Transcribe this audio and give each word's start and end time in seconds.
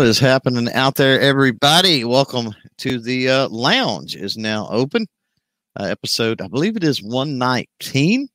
What 0.00 0.06
is 0.06 0.18
happening 0.18 0.72
out 0.72 0.94
there, 0.94 1.20
everybody? 1.20 2.04
Welcome 2.06 2.54
to 2.78 2.98
the 2.98 3.28
uh, 3.28 3.48
lounge. 3.50 4.16
is 4.16 4.38
now 4.38 4.66
open. 4.70 5.06
Uh, 5.78 5.84
episode, 5.84 6.40
I 6.40 6.48
believe 6.48 6.74
it 6.74 6.84
is 6.84 7.02
one 7.02 7.36
nineteen 7.36 8.26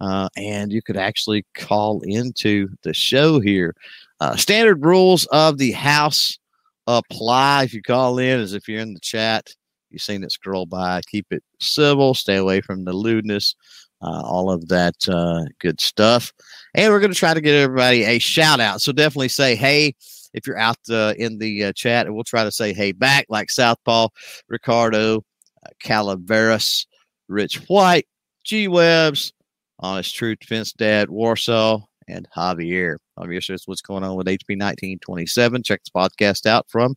uh, 0.00 0.28
and 0.36 0.72
you 0.72 0.82
could 0.82 0.96
actually 0.96 1.44
call 1.54 2.00
into 2.02 2.68
the 2.82 2.92
show 2.92 3.40
here. 3.40 3.74
Uh, 4.20 4.36
standard 4.36 4.84
rules 4.84 5.24
of 5.26 5.56
the 5.56 5.72
house 5.72 6.38
apply. 6.86 7.64
If 7.64 7.72
you 7.72 7.80
call 7.82 8.18
in 8.18 8.40
as 8.40 8.52
if 8.52 8.68
you're 8.68 8.80
in 8.80 8.92
the 8.94 9.00
chat 9.00 9.48
you've 9.90 10.02
seen 10.02 10.24
it 10.24 10.32
scroll 10.32 10.66
by 10.66 11.00
keep 11.08 11.26
it 11.30 11.44
civil 11.60 12.14
stay 12.14 12.36
away 12.36 12.60
from 12.60 12.84
the 12.84 12.92
lewdness 12.92 13.54
uh, 14.02 14.22
all 14.24 14.50
of 14.50 14.68
that 14.68 14.94
uh, 15.08 15.42
good 15.58 15.80
stuff. 15.80 16.30
And 16.74 16.92
we're 16.92 17.00
going 17.00 17.12
to 17.12 17.18
try 17.18 17.32
to 17.32 17.40
get 17.40 17.54
everybody 17.54 18.04
a 18.04 18.18
shout 18.18 18.60
out 18.60 18.82
so 18.82 18.92
definitely 18.92 19.28
say 19.28 19.54
hey 19.54 19.94
if 20.36 20.46
you're 20.46 20.58
out 20.58 20.76
uh, 20.90 21.14
in 21.18 21.38
the 21.38 21.64
uh, 21.64 21.72
chat, 21.72 22.06
and 22.06 22.14
we'll 22.14 22.22
try 22.22 22.44
to 22.44 22.52
say 22.52 22.72
hey 22.72 22.92
back 22.92 23.26
like 23.28 23.50
Southpaw, 23.50 24.08
Ricardo, 24.48 25.16
uh, 25.64 25.70
Calaveras, 25.82 26.86
Rich 27.26 27.62
White, 27.68 28.06
G 28.44 28.68
Webs, 28.68 29.32
Honest 29.80 30.14
Truth 30.14 30.40
Defense 30.40 30.72
Dad, 30.72 31.10
Warsaw, 31.10 31.80
and 32.06 32.28
Javier. 32.36 32.96
Javier 33.18 33.42
says 33.42 33.62
what's 33.64 33.80
going 33.80 34.04
on 34.04 34.14
with 34.14 34.26
HB 34.26 34.58
1927. 34.58 35.62
Check 35.62 35.80
this 35.82 35.90
podcast 35.90 36.46
out 36.46 36.66
from 36.68 36.94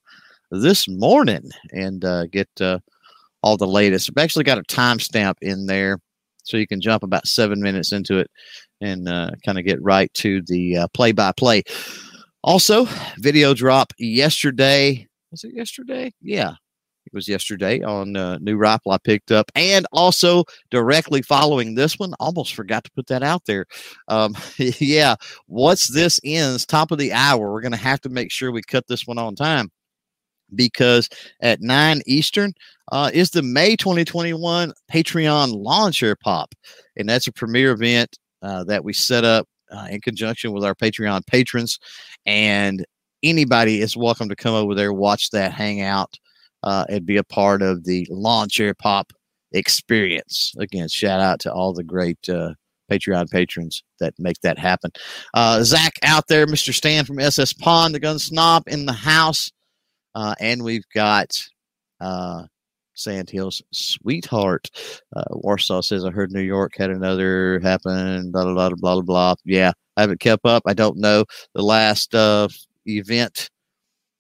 this 0.52 0.88
morning 0.88 1.50
and 1.72 2.04
uh, 2.04 2.26
get 2.28 2.50
uh, 2.60 2.80
all 3.42 3.56
the 3.56 3.66
latest. 3.66 4.10
I've 4.10 4.22
actually 4.22 4.44
got 4.44 4.58
a 4.58 4.64
timestamp 4.64 5.36
in 5.42 5.66
there 5.66 5.98
so 6.44 6.58
you 6.58 6.68
can 6.68 6.82
jump 6.82 7.04
about 7.04 7.28
seven 7.28 7.62
minutes 7.62 7.94
into 7.94 8.18
it 8.18 8.30
and 8.82 9.08
uh, 9.08 9.32
kind 9.46 9.58
of 9.58 9.66
get 9.66 9.82
right 9.82 10.14
to 10.16 10.42
the 10.48 10.88
play 10.94 11.14
by 11.14 11.32
play. 11.32 11.64
Also, 12.44 12.86
video 13.18 13.54
drop 13.54 13.92
yesterday. 13.98 15.08
Was 15.32 15.44
it 15.44 15.54
yesterday? 15.54 16.14
Yeah, 16.22 16.54
it 17.06 17.14
was 17.14 17.28
yesterday 17.28 17.82
on 17.82 18.16
uh, 18.16 18.38
new 18.38 18.56
rifle 18.56 18.94
I 18.94 18.98
picked 18.98 19.32
up, 19.32 19.52
and 19.56 19.86
also 19.92 20.46
directly 20.72 21.22
following 21.22 21.76
this 21.76 22.00
one. 22.00 22.14
Almost 22.20 22.56
forgot 22.56 22.86
to 22.86 22.92
put 22.92 23.08
that 23.08 23.24
out 23.24 23.44
there. 23.46 23.66
Um, 24.08 24.38
yeah, 24.58 25.16
what's 25.48 25.94
this 25.94 26.20
ends 26.24 26.66
top 26.66 26.92
of 26.92 26.98
the 26.98 27.12
hour? 27.12 27.52
We're 27.52 27.62
gonna 27.62 27.78
have 27.78 28.00
to 28.02 28.10
make 28.10 28.32
sure 28.32 28.52
we 28.52 28.62
cut 28.62 28.88
this 28.88 29.06
one 29.06 29.18
on 29.18 29.36
time 29.36 29.70
because 30.56 31.10
at 31.42 31.62
nine 31.62 32.02
Eastern 32.08 32.54
uh, 32.92 33.12
is 33.14 33.32
the 33.32 33.44
May 33.44 33.76
2021 33.76 34.72
Patreon 34.92 35.54
Lawn 35.54 35.92
Chair 35.92 36.16
Pop, 36.16 36.56
and 36.96 37.08
that's 37.10 37.28
a 37.28 37.34
premiere 37.34 37.72
event 37.72 38.18
uh, 38.42 38.64
that 38.64 38.84
we 38.84 38.94
set 38.94 39.26
up 39.26 39.46
uh, 39.72 39.88
in 39.90 40.02
conjunction 40.02 40.52
with 40.52 40.64
our 40.64 40.76
Patreon 40.76 41.26
patrons. 41.26 41.80
And 42.26 42.86
anybody 43.24 43.82
is 43.82 43.98
welcome 43.98 44.30
to 44.30 44.36
come 44.36 44.54
over 44.54 44.76
there, 44.76 44.94
watch 44.94 45.32
that, 45.32 45.52
hang 45.52 45.82
out, 45.82 46.18
uh, 46.64 46.86
and 46.90 47.06
be 47.06 47.18
a 47.18 47.24
part 47.24 47.62
of 47.62 47.84
the 47.84 48.08
Lawn 48.10 48.50
Chair 48.50 48.74
Pop 48.74 49.12
experience. 49.52 50.54
Again, 50.60 50.88
shout 50.88 51.20
out 51.20 51.40
to 51.42 51.54
all 51.54 51.74
the 51.74 51.84
great 51.84 52.18
uh, 52.30 52.54
Patreon 52.90 53.30
patrons 53.30 53.84
that 54.00 54.14
make 54.18 54.40
that 54.42 54.58
happen. 54.58 54.92
Uh, 55.34 55.64
Zach 55.64 55.94
out 56.04 56.28
there, 56.28 56.48
Mr. 56.48 56.74
Stan 56.74 57.06
from 57.06 57.20
SS 57.20 57.54
Pond, 57.54 57.94
the 57.94 58.00
gun 58.00 58.20
snob 58.20 58.64
in 58.68 58.86
the 58.86 58.94
house. 58.94 59.52
Uh, 60.16 60.36
and 60.40 60.64
we've 60.64 60.88
got 60.94 61.32
uh, 62.02 62.44
Sandhills 63.00 63.62
sweetheart. 63.72 64.70
Uh, 65.16 65.24
Warsaw 65.32 65.82
says, 65.82 66.06
I 66.06 66.12
heard 66.12 66.32
New 66.32 66.42
York 66.42 66.74
had 66.78 66.90
another 66.90 67.60
happen, 67.62 68.32
blah, 68.32 68.44
blah, 68.44 68.70
blah, 68.70 68.76
blah, 68.76 69.02
blah. 69.02 69.36
Yeah, 69.46 69.72
I 69.98 70.02
haven't 70.02 70.20
kept 70.20 70.46
up. 70.46 70.64
I 70.66 70.74
don't 70.74 70.98
know. 70.98 71.26
The 71.54 71.64
last 71.64 72.14
uh, 72.14 72.48
event 72.86 73.50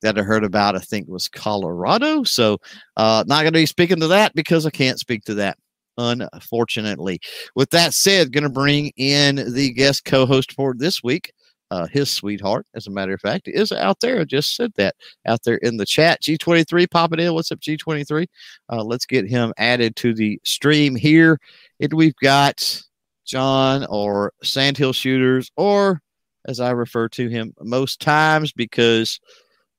that 0.01 0.17
I 0.17 0.21
heard 0.21 0.43
about, 0.43 0.75
I 0.75 0.79
think, 0.79 1.07
was 1.07 1.27
Colorado. 1.27 2.23
So, 2.23 2.57
uh, 2.97 3.23
not 3.27 3.41
going 3.41 3.53
to 3.53 3.59
be 3.59 3.65
speaking 3.65 3.99
to 3.99 4.07
that 4.07 4.33
because 4.33 4.65
I 4.65 4.69
can't 4.69 4.99
speak 4.99 5.23
to 5.25 5.33
that, 5.35 5.57
unfortunately. 5.97 7.19
With 7.55 7.69
that 7.71 7.93
said, 7.93 8.31
going 8.31 8.43
to 8.43 8.49
bring 8.49 8.91
in 8.97 9.53
the 9.53 9.73
guest 9.73 10.05
co 10.05 10.25
host 10.25 10.53
for 10.53 10.73
this 10.77 11.03
week 11.03 11.33
uh, 11.71 11.87
his 11.87 12.09
sweetheart, 12.09 12.65
as 12.73 12.87
a 12.87 12.91
matter 12.91 13.13
of 13.13 13.21
fact, 13.21 13.47
is 13.47 13.71
out 13.71 13.99
there. 13.99 14.19
I 14.19 14.23
just 14.23 14.55
said 14.55 14.71
that 14.75 14.95
out 15.25 15.43
there 15.43 15.57
in 15.57 15.77
the 15.77 15.85
chat. 15.85 16.21
G23 16.21 16.89
popping 16.89 17.19
in. 17.19 17.33
What's 17.33 17.51
up, 17.51 17.59
G23? 17.59 18.27
Uh, 18.71 18.83
let's 18.83 19.05
get 19.05 19.27
him 19.27 19.53
added 19.57 19.95
to 19.97 20.13
the 20.13 20.39
stream 20.43 20.95
here. 20.95 21.39
And 21.79 21.93
we've 21.93 22.15
got 22.15 22.81
John 23.25 23.85
or 23.85 24.33
Sandhill 24.43 24.93
Shooters, 24.93 25.51
or 25.55 26.01
as 26.47 26.59
I 26.59 26.71
refer 26.71 27.07
to 27.09 27.27
him 27.27 27.53
most 27.61 28.01
times, 28.01 28.51
because 28.51 29.19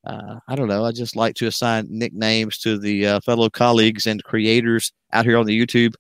uh, 0.05 0.37
I 0.49 0.55
don't 0.55 0.69
know, 0.69 0.85
I 0.85 0.93
just 0.93 1.17
like 1.17 1.35
to 1.37 1.47
assign 1.47 1.87
nicknames 1.91 2.59
to 2.59 2.79
the 2.79 3.07
uh, 3.07 3.21
fellow 3.21 3.51
colleagues 3.51 4.07
and 4.07 4.23
creators 4.25 4.93
out 5.13 5.27
here 5.27 5.37
on 5.37 5.47
the 5.47 5.59
YouTube. 5.59 5.95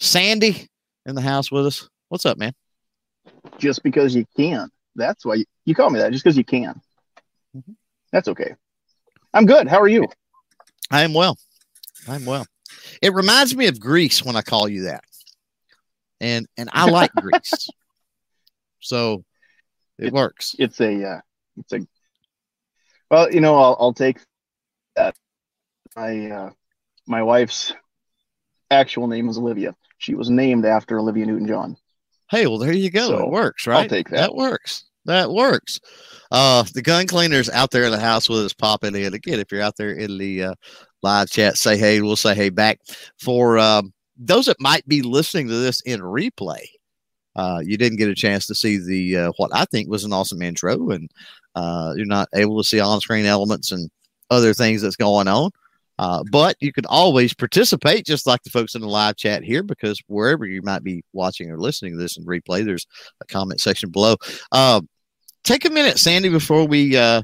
Sandy 0.00 0.68
in 1.06 1.14
the 1.14 1.20
house 1.20 1.52
with 1.52 1.66
us. 1.66 1.88
What's 2.08 2.26
up, 2.26 2.38
man? 2.38 2.52
Just 3.58 3.82
because 3.82 4.14
you 4.14 4.24
can. 4.36 4.70
That's 4.96 5.24
why 5.24 5.34
you, 5.34 5.44
you 5.64 5.74
call 5.74 5.90
me 5.90 6.00
that, 6.00 6.12
just 6.12 6.24
because 6.24 6.36
you 6.36 6.44
can. 6.44 6.80
Mm-hmm. 7.56 7.72
That's 8.12 8.28
okay. 8.28 8.54
I'm 9.32 9.46
good. 9.46 9.66
How 9.66 9.80
are 9.80 9.88
you? 9.88 10.06
I 10.90 11.02
am 11.02 11.14
well. 11.14 11.36
I'm 12.08 12.24
well. 12.24 12.46
It 13.02 13.14
reminds 13.14 13.56
me 13.56 13.66
of 13.66 13.80
Grease 13.80 14.24
when 14.24 14.36
I 14.36 14.42
call 14.42 14.68
you 14.68 14.84
that, 14.84 15.04
and 16.20 16.46
and 16.56 16.68
I 16.72 16.88
like 16.90 17.10
Grease, 17.20 17.68
so 18.80 19.24
it, 19.98 20.08
it, 20.08 20.12
works. 20.12 20.54
It's 20.58 20.80
a 20.80 21.04
uh, 21.04 21.20
it's 21.56 21.72
a 21.72 21.80
well, 23.10 23.32
you 23.32 23.40
know, 23.40 23.56
I'll 23.56 23.76
I'll 23.80 23.94
take 23.94 24.18
that. 24.96 25.16
My 25.96 26.30
uh, 26.30 26.50
my 27.06 27.22
wife's 27.22 27.72
actual 28.70 29.06
name 29.06 29.28
is 29.28 29.38
Olivia. 29.38 29.74
She 29.98 30.14
was 30.14 30.30
named 30.30 30.66
after 30.66 30.98
Olivia 30.98 31.26
Newton 31.26 31.46
John. 31.46 31.76
Hey, 32.30 32.46
well, 32.46 32.58
there 32.58 32.72
you 32.72 32.90
go. 32.90 33.08
So 33.08 33.24
it 33.24 33.30
works, 33.30 33.66
right? 33.66 33.82
I'll 33.82 33.88
take 33.88 34.08
that. 34.08 34.16
That 34.16 34.34
works. 34.34 34.84
That 35.04 35.30
works. 35.30 35.78
Uh, 36.30 36.64
the 36.74 36.82
gun 36.82 37.06
cleaners 37.06 37.50
out 37.50 37.70
there 37.70 37.84
in 37.84 37.90
the 37.90 38.00
house 38.00 38.28
with 38.28 38.40
us 38.40 38.52
popping 38.54 38.94
in. 38.96 39.12
Again, 39.14 39.38
if 39.38 39.52
you're 39.52 39.60
out 39.60 39.76
there 39.76 39.92
in 39.92 40.16
the 40.16 40.44
uh, 40.44 40.54
live 41.02 41.28
chat, 41.30 41.58
say 41.58 41.76
hey. 41.76 42.00
We'll 42.00 42.16
say 42.16 42.34
hey 42.34 42.48
back. 42.48 42.80
For 43.20 43.58
um, 43.58 43.92
those 44.16 44.46
that 44.46 44.60
might 44.60 44.86
be 44.88 45.02
listening 45.02 45.48
to 45.48 45.54
this 45.54 45.80
in 45.82 46.00
replay, 46.00 46.64
uh, 47.36 47.60
you 47.62 47.76
didn't 47.76 47.98
get 47.98 48.08
a 48.08 48.14
chance 48.14 48.46
to 48.46 48.54
see 48.54 48.78
the 48.78 49.26
uh, 49.26 49.32
what 49.36 49.50
I 49.54 49.66
think 49.66 49.88
was 49.88 50.04
an 50.04 50.12
awesome 50.12 50.40
intro, 50.40 50.90
and 50.90 51.10
uh, 51.54 51.92
you're 51.96 52.06
not 52.06 52.28
able 52.34 52.56
to 52.62 52.66
see 52.66 52.80
on-screen 52.80 53.26
elements 53.26 53.70
and 53.70 53.90
other 54.30 54.54
things 54.54 54.80
that's 54.80 54.96
going 54.96 55.28
on. 55.28 55.50
Uh, 55.98 56.24
but 56.30 56.56
you 56.60 56.72
can 56.72 56.86
always 56.86 57.34
participate, 57.34 58.04
just 58.04 58.26
like 58.26 58.42
the 58.42 58.50
folks 58.50 58.74
in 58.74 58.80
the 58.80 58.88
live 58.88 59.16
chat 59.16 59.44
here, 59.44 59.62
because 59.62 60.00
wherever 60.08 60.44
you 60.44 60.60
might 60.62 60.82
be 60.82 61.04
watching 61.12 61.50
or 61.50 61.58
listening 61.58 61.92
to 61.92 61.98
this 61.98 62.16
in 62.16 62.24
replay, 62.24 62.64
there's 62.64 62.86
a 63.20 63.26
comment 63.26 63.60
section 63.60 63.90
below. 63.90 64.16
Uh, 64.50 64.80
take 65.44 65.64
a 65.64 65.70
minute, 65.70 65.98
Sandy, 65.98 66.28
before 66.28 66.66
we 66.66 66.96
uh, 66.96 67.22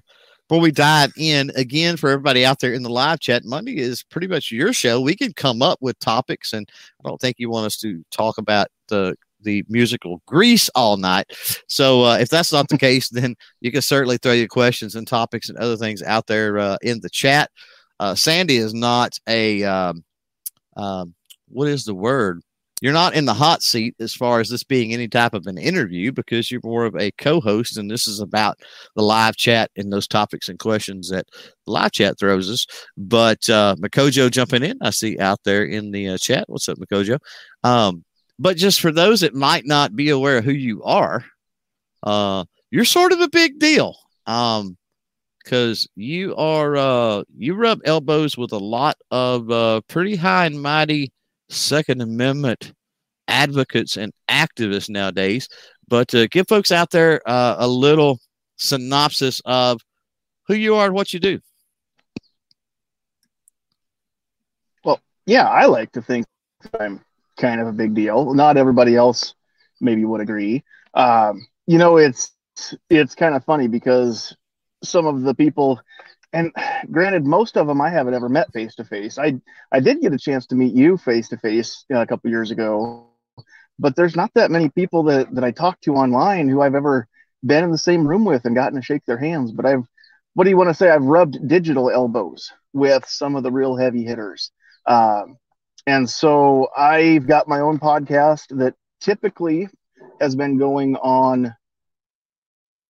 before 0.48 0.60
we 0.60 0.70
dive 0.70 1.12
in 1.16 1.50
again 1.56 1.96
for 1.96 2.10
everybody 2.10 2.44
out 2.44 2.60
there 2.60 2.72
in 2.72 2.82
the 2.82 2.90
live 2.90 3.20
chat. 3.20 3.44
Monday 3.44 3.78
is 3.78 4.02
pretty 4.02 4.26
much 4.26 4.50
your 4.50 4.72
show. 4.72 5.00
We 5.00 5.16
can 5.16 5.32
come 5.32 5.62
up 5.62 5.78
with 5.80 5.98
topics, 5.98 6.52
and 6.52 6.68
I 7.04 7.08
don't 7.08 7.20
think 7.20 7.36
you 7.38 7.50
want 7.50 7.66
us 7.66 7.76
to 7.78 8.04
talk 8.10 8.38
about 8.38 8.68
the 8.88 9.16
the 9.42 9.64
musical 9.68 10.20
Grease 10.26 10.68
all 10.74 10.96
night. 10.96 11.26
So 11.66 12.02
uh, 12.04 12.18
if 12.18 12.28
that's 12.28 12.52
not 12.52 12.68
the 12.68 12.78
case, 12.88 13.08
then 13.08 13.36
you 13.60 13.72
can 13.72 13.82
certainly 13.82 14.18
throw 14.18 14.32
your 14.32 14.48
questions 14.48 14.94
and 14.94 15.06
topics 15.06 15.48
and 15.48 15.58
other 15.58 15.76
things 15.76 16.02
out 16.02 16.26
there 16.26 16.58
uh, 16.58 16.76
in 16.82 17.00
the 17.00 17.10
chat. 17.10 17.50
Uh, 18.00 18.14
Sandy 18.14 18.56
is 18.56 18.72
not 18.72 19.18
a 19.28 19.62
um, 19.62 20.02
um, 20.76 21.14
what 21.48 21.68
is 21.68 21.84
the 21.84 21.94
word? 21.94 22.40
You're 22.80 22.94
not 22.94 23.14
in 23.14 23.26
the 23.26 23.34
hot 23.34 23.62
seat 23.62 23.94
as 24.00 24.14
far 24.14 24.40
as 24.40 24.48
this 24.48 24.64
being 24.64 24.94
any 24.94 25.06
type 25.06 25.34
of 25.34 25.46
an 25.46 25.58
interview 25.58 26.10
because 26.10 26.50
you're 26.50 26.62
more 26.64 26.86
of 26.86 26.96
a 26.96 27.10
co-host, 27.12 27.76
and 27.76 27.90
this 27.90 28.08
is 28.08 28.20
about 28.20 28.58
the 28.96 29.02
live 29.02 29.36
chat 29.36 29.70
and 29.76 29.92
those 29.92 30.08
topics 30.08 30.48
and 30.48 30.58
questions 30.58 31.10
that 31.10 31.26
the 31.66 31.72
live 31.72 31.92
chat 31.92 32.18
throws 32.18 32.50
us. 32.50 32.66
But 32.96 33.46
uh, 33.50 33.76
Makojo 33.78 34.30
jumping 34.30 34.62
in, 34.62 34.78
I 34.80 34.90
see 34.90 35.18
out 35.18 35.40
there 35.44 35.66
in 35.66 35.90
the 35.90 36.08
uh, 36.08 36.16
chat. 36.18 36.44
What's 36.48 36.70
up, 36.70 36.78
Makojo? 36.78 37.18
Um, 37.64 38.02
but 38.38 38.56
just 38.56 38.80
for 38.80 38.90
those 38.90 39.20
that 39.20 39.34
might 39.34 39.66
not 39.66 39.94
be 39.94 40.08
aware 40.08 40.38
of 40.38 40.44
who 40.46 40.52
you 40.52 40.82
are, 40.84 41.22
uh, 42.02 42.46
you're 42.70 42.86
sort 42.86 43.12
of 43.12 43.20
a 43.20 43.28
big 43.28 43.58
deal. 43.58 43.94
Um, 44.26 44.78
because 45.42 45.88
you 45.96 46.34
are 46.36 46.76
uh 46.76 47.22
you 47.36 47.54
rub 47.54 47.80
elbows 47.84 48.36
with 48.36 48.52
a 48.52 48.58
lot 48.58 48.96
of 49.10 49.50
uh 49.50 49.80
pretty 49.88 50.16
high 50.16 50.46
and 50.46 50.60
mighty 50.60 51.12
Second 51.48 52.00
Amendment 52.00 52.72
advocates 53.28 53.96
and 53.96 54.12
activists 54.28 54.88
nowadays. 54.88 55.48
But 55.88 56.14
uh, 56.14 56.26
give 56.28 56.46
folks 56.48 56.70
out 56.70 56.90
there 56.90 57.20
uh, 57.26 57.56
a 57.58 57.66
little 57.66 58.20
synopsis 58.56 59.40
of 59.44 59.80
who 60.46 60.54
you 60.54 60.76
are 60.76 60.86
and 60.86 60.94
what 60.94 61.12
you 61.12 61.20
do. 61.20 61.40
Well, 64.84 65.00
yeah, 65.26 65.48
I 65.48 65.66
like 65.66 65.92
to 65.92 66.02
think 66.02 66.26
I'm 66.78 67.00
kind 67.36 67.60
of 67.60 67.66
a 67.66 67.72
big 67.72 67.94
deal. 67.94 68.34
Not 68.34 68.56
everybody 68.56 68.94
else 68.94 69.34
maybe 69.80 70.04
would 70.04 70.20
agree. 70.20 70.62
Um, 70.94 71.46
you 71.66 71.78
know, 71.78 71.96
it's 71.96 72.32
it's 72.88 73.14
kind 73.14 73.34
of 73.34 73.44
funny 73.44 73.68
because 73.68 74.36
some 74.82 75.06
of 75.06 75.22
the 75.22 75.34
people 75.34 75.80
and 76.32 76.52
granted 76.90 77.24
most 77.24 77.56
of 77.56 77.66
them 77.66 77.80
i 77.80 77.90
haven't 77.90 78.14
ever 78.14 78.28
met 78.28 78.52
face 78.52 78.74
to 78.74 78.84
face 78.84 79.18
i 79.18 79.34
i 79.72 79.80
did 79.80 80.00
get 80.00 80.12
a 80.12 80.18
chance 80.18 80.46
to 80.46 80.54
meet 80.54 80.74
you 80.74 80.96
face 80.96 81.28
to 81.28 81.36
face 81.36 81.84
a 81.90 82.06
couple 82.06 82.30
years 82.30 82.50
ago 82.50 83.06
but 83.78 83.96
there's 83.96 84.16
not 84.16 84.30
that 84.34 84.50
many 84.50 84.68
people 84.68 85.02
that 85.02 85.32
that 85.34 85.44
i 85.44 85.50
talk 85.50 85.80
to 85.80 85.94
online 85.94 86.48
who 86.48 86.60
i've 86.60 86.74
ever 86.74 87.06
been 87.44 87.64
in 87.64 87.70
the 87.70 87.78
same 87.78 88.06
room 88.06 88.24
with 88.24 88.44
and 88.44 88.54
gotten 88.54 88.76
to 88.76 88.84
shake 88.84 89.04
their 89.06 89.18
hands 89.18 89.52
but 89.52 89.66
i've 89.66 89.84
what 90.34 90.44
do 90.44 90.50
you 90.50 90.56
want 90.56 90.70
to 90.70 90.74
say? 90.74 90.88
I've 90.88 91.02
rubbed 91.02 91.48
digital 91.48 91.90
elbows 91.90 92.52
with 92.72 93.04
some 93.04 93.34
of 93.34 93.42
the 93.42 93.50
real 93.50 93.74
heavy 93.76 94.04
hitters. 94.04 94.52
Um, 94.86 95.38
and 95.86 96.08
so 96.08 96.68
i've 96.76 97.26
got 97.26 97.48
my 97.48 97.60
own 97.60 97.78
podcast 97.78 98.56
that 98.58 98.74
typically 99.00 99.68
has 100.20 100.36
been 100.36 100.58
going 100.58 100.96
on 100.96 101.54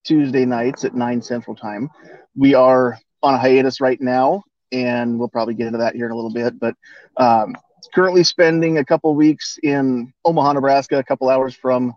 Tuesday 0.03 0.45
nights 0.45 0.83
at 0.85 0.95
9 0.95 1.21
Central 1.21 1.55
Time. 1.55 1.89
We 2.35 2.53
are 2.53 2.97
on 3.23 3.35
a 3.35 3.37
hiatus 3.37 3.81
right 3.81 3.99
now, 3.99 4.43
and 4.71 5.19
we'll 5.19 5.29
probably 5.29 5.53
get 5.53 5.67
into 5.67 5.79
that 5.79 5.95
here 5.95 6.05
in 6.05 6.11
a 6.11 6.15
little 6.15 6.33
bit. 6.33 6.59
But 6.59 6.75
um, 7.17 7.55
currently 7.93 8.23
spending 8.23 8.77
a 8.77 8.85
couple 8.85 9.13
weeks 9.15 9.57
in 9.61 10.13
Omaha, 10.25 10.53
Nebraska, 10.53 10.97
a 10.97 11.03
couple 11.03 11.29
hours 11.29 11.55
from 11.55 11.93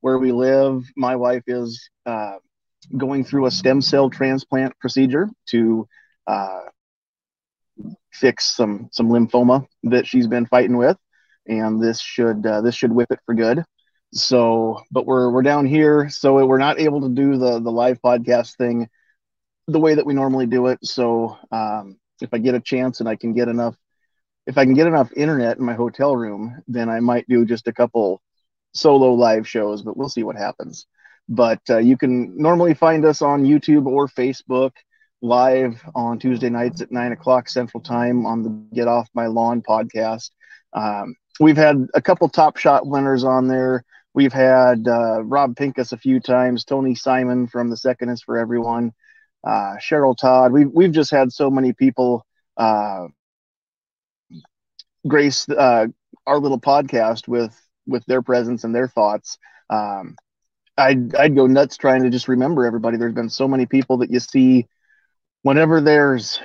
where 0.00 0.18
we 0.18 0.32
live. 0.32 0.84
My 0.96 1.16
wife 1.16 1.44
is 1.46 1.88
uh, 2.06 2.36
going 2.96 3.24
through 3.24 3.46
a 3.46 3.50
stem 3.50 3.80
cell 3.80 4.10
transplant 4.10 4.78
procedure 4.78 5.28
to 5.50 5.86
uh, 6.26 6.60
fix 8.12 8.56
some 8.56 8.88
some 8.92 9.08
lymphoma 9.08 9.66
that 9.84 10.06
she's 10.06 10.26
been 10.26 10.46
fighting 10.46 10.76
with, 10.76 10.96
and 11.46 11.82
this 11.82 12.00
should 12.00 12.44
uh, 12.44 12.60
this 12.60 12.74
should 12.74 12.92
whip 12.92 13.10
it 13.10 13.20
for 13.26 13.34
good. 13.34 13.64
So, 14.12 14.82
but 14.90 15.06
we're 15.06 15.30
we're 15.30 15.42
down 15.42 15.66
here, 15.66 16.08
so 16.08 16.44
we're 16.44 16.58
not 16.58 16.80
able 16.80 17.02
to 17.02 17.08
do 17.08 17.36
the 17.36 17.60
the 17.60 17.70
live 17.70 18.00
podcast 18.02 18.56
thing 18.56 18.88
the 19.68 19.78
way 19.78 19.94
that 19.94 20.06
we 20.06 20.14
normally 20.14 20.46
do 20.46 20.66
it. 20.66 20.78
So, 20.82 21.38
um, 21.52 21.98
if 22.20 22.30
I 22.32 22.38
get 22.38 22.54
a 22.56 22.60
chance 22.60 23.00
and 23.00 23.08
I 23.08 23.16
can 23.16 23.34
get 23.34 23.48
enough, 23.48 23.76
if 24.46 24.58
I 24.58 24.64
can 24.64 24.74
get 24.74 24.88
enough 24.88 25.12
internet 25.14 25.58
in 25.58 25.64
my 25.64 25.74
hotel 25.74 26.16
room, 26.16 26.60
then 26.66 26.88
I 26.88 27.00
might 27.00 27.28
do 27.28 27.44
just 27.44 27.68
a 27.68 27.72
couple 27.72 28.20
solo 28.74 29.14
live 29.14 29.46
shows. 29.46 29.82
But 29.82 29.96
we'll 29.96 30.08
see 30.08 30.24
what 30.24 30.36
happens. 30.36 30.86
But 31.28 31.60
uh, 31.70 31.78
you 31.78 31.96
can 31.96 32.36
normally 32.36 32.74
find 32.74 33.04
us 33.04 33.22
on 33.22 33.44
YouTube 33.44 33.86
or 33.86 34.08
Facebook 34.08 34.72
live 35.22 35.82
on 35.94 36.18
Tuesday 36.18 36.50
nights 36.50 36.80
at 36.80 36.90
nine 36.90 37.12
o'clock 37.12 37.48
Central 37.48 37.82
Time 37.82 38.26
on 38.26 38.42
the 38.42 38.50
Get 38.74 38.88
Off 38.88 39.08
My 39.14 39.26
Lawn 39.26 39.62
podcast. 39.62 40.30
Um, 40.72 41.14
we've 41.38 41.56
had 41.56 41.86
a 41.94 42.02
couple 42.02 42.28
top 42.28 42.56
shot 42.56 42.86
winners 42.86 43.24
on 43.24 43.46
there. 43.46 43.84
We've 44.12 44.32
had 44.32 44.88
uh, 44.88 45.22
Rob 45.22 45.56
Pincus 45.56 45.92
a 45.92 45.96
few 45.98 46.20
times, 46.20 46.64
Tony 46.64 46.94
Simon 46.94 47.46
from 47.46 47.70
The 47.70 47.76
Second 47.76 48.08
is 48.10 48.22
for 48.22 48.36
Everyone, 48.36 48.92
uh, 49.46 49.76
Cheryl 49.80 50.16
Todd. 50.16 50.52
We've, 50.52 50.70
we've 50.72 50.92
just 50.92 51.10
had 51.10 51.32
so 51.32 51.50
many 51.50 51.72
people 51.72 52.26
uh, 52.56 53.06
grace 55.06 55.48
uh, 55.48 55.86
our 56.26 56.38
little 56.38 56.60
podcast 56.60 57.28
with, 57.28 57.56
with 57.86 58.04
their 58.06 58.22
presence 58.22 58.64
and 58.64 58.74
their 58.74 58.88
thoughts. 58.88 59.38
Um, 59.70 60.16
I'd, 60.76 61.14
I'd 61.14 61.36
go 61.36 61.46
nuts 61.46 61.76
trying 61.76 62.02
to 62.02 62.10
just 62.10 62.28
remember 62.28 62.66
everybody. 62.66 62.96
There's 62.96 63.14
been 63.14 63.30
so 63.30 63.46
many 63.46 63.66
people 63.66 63.98
that 63.98 64.10
you 64.10 64.18
see 64.18 64.66
whenever 65.42 65.80
there's 65.80 66.40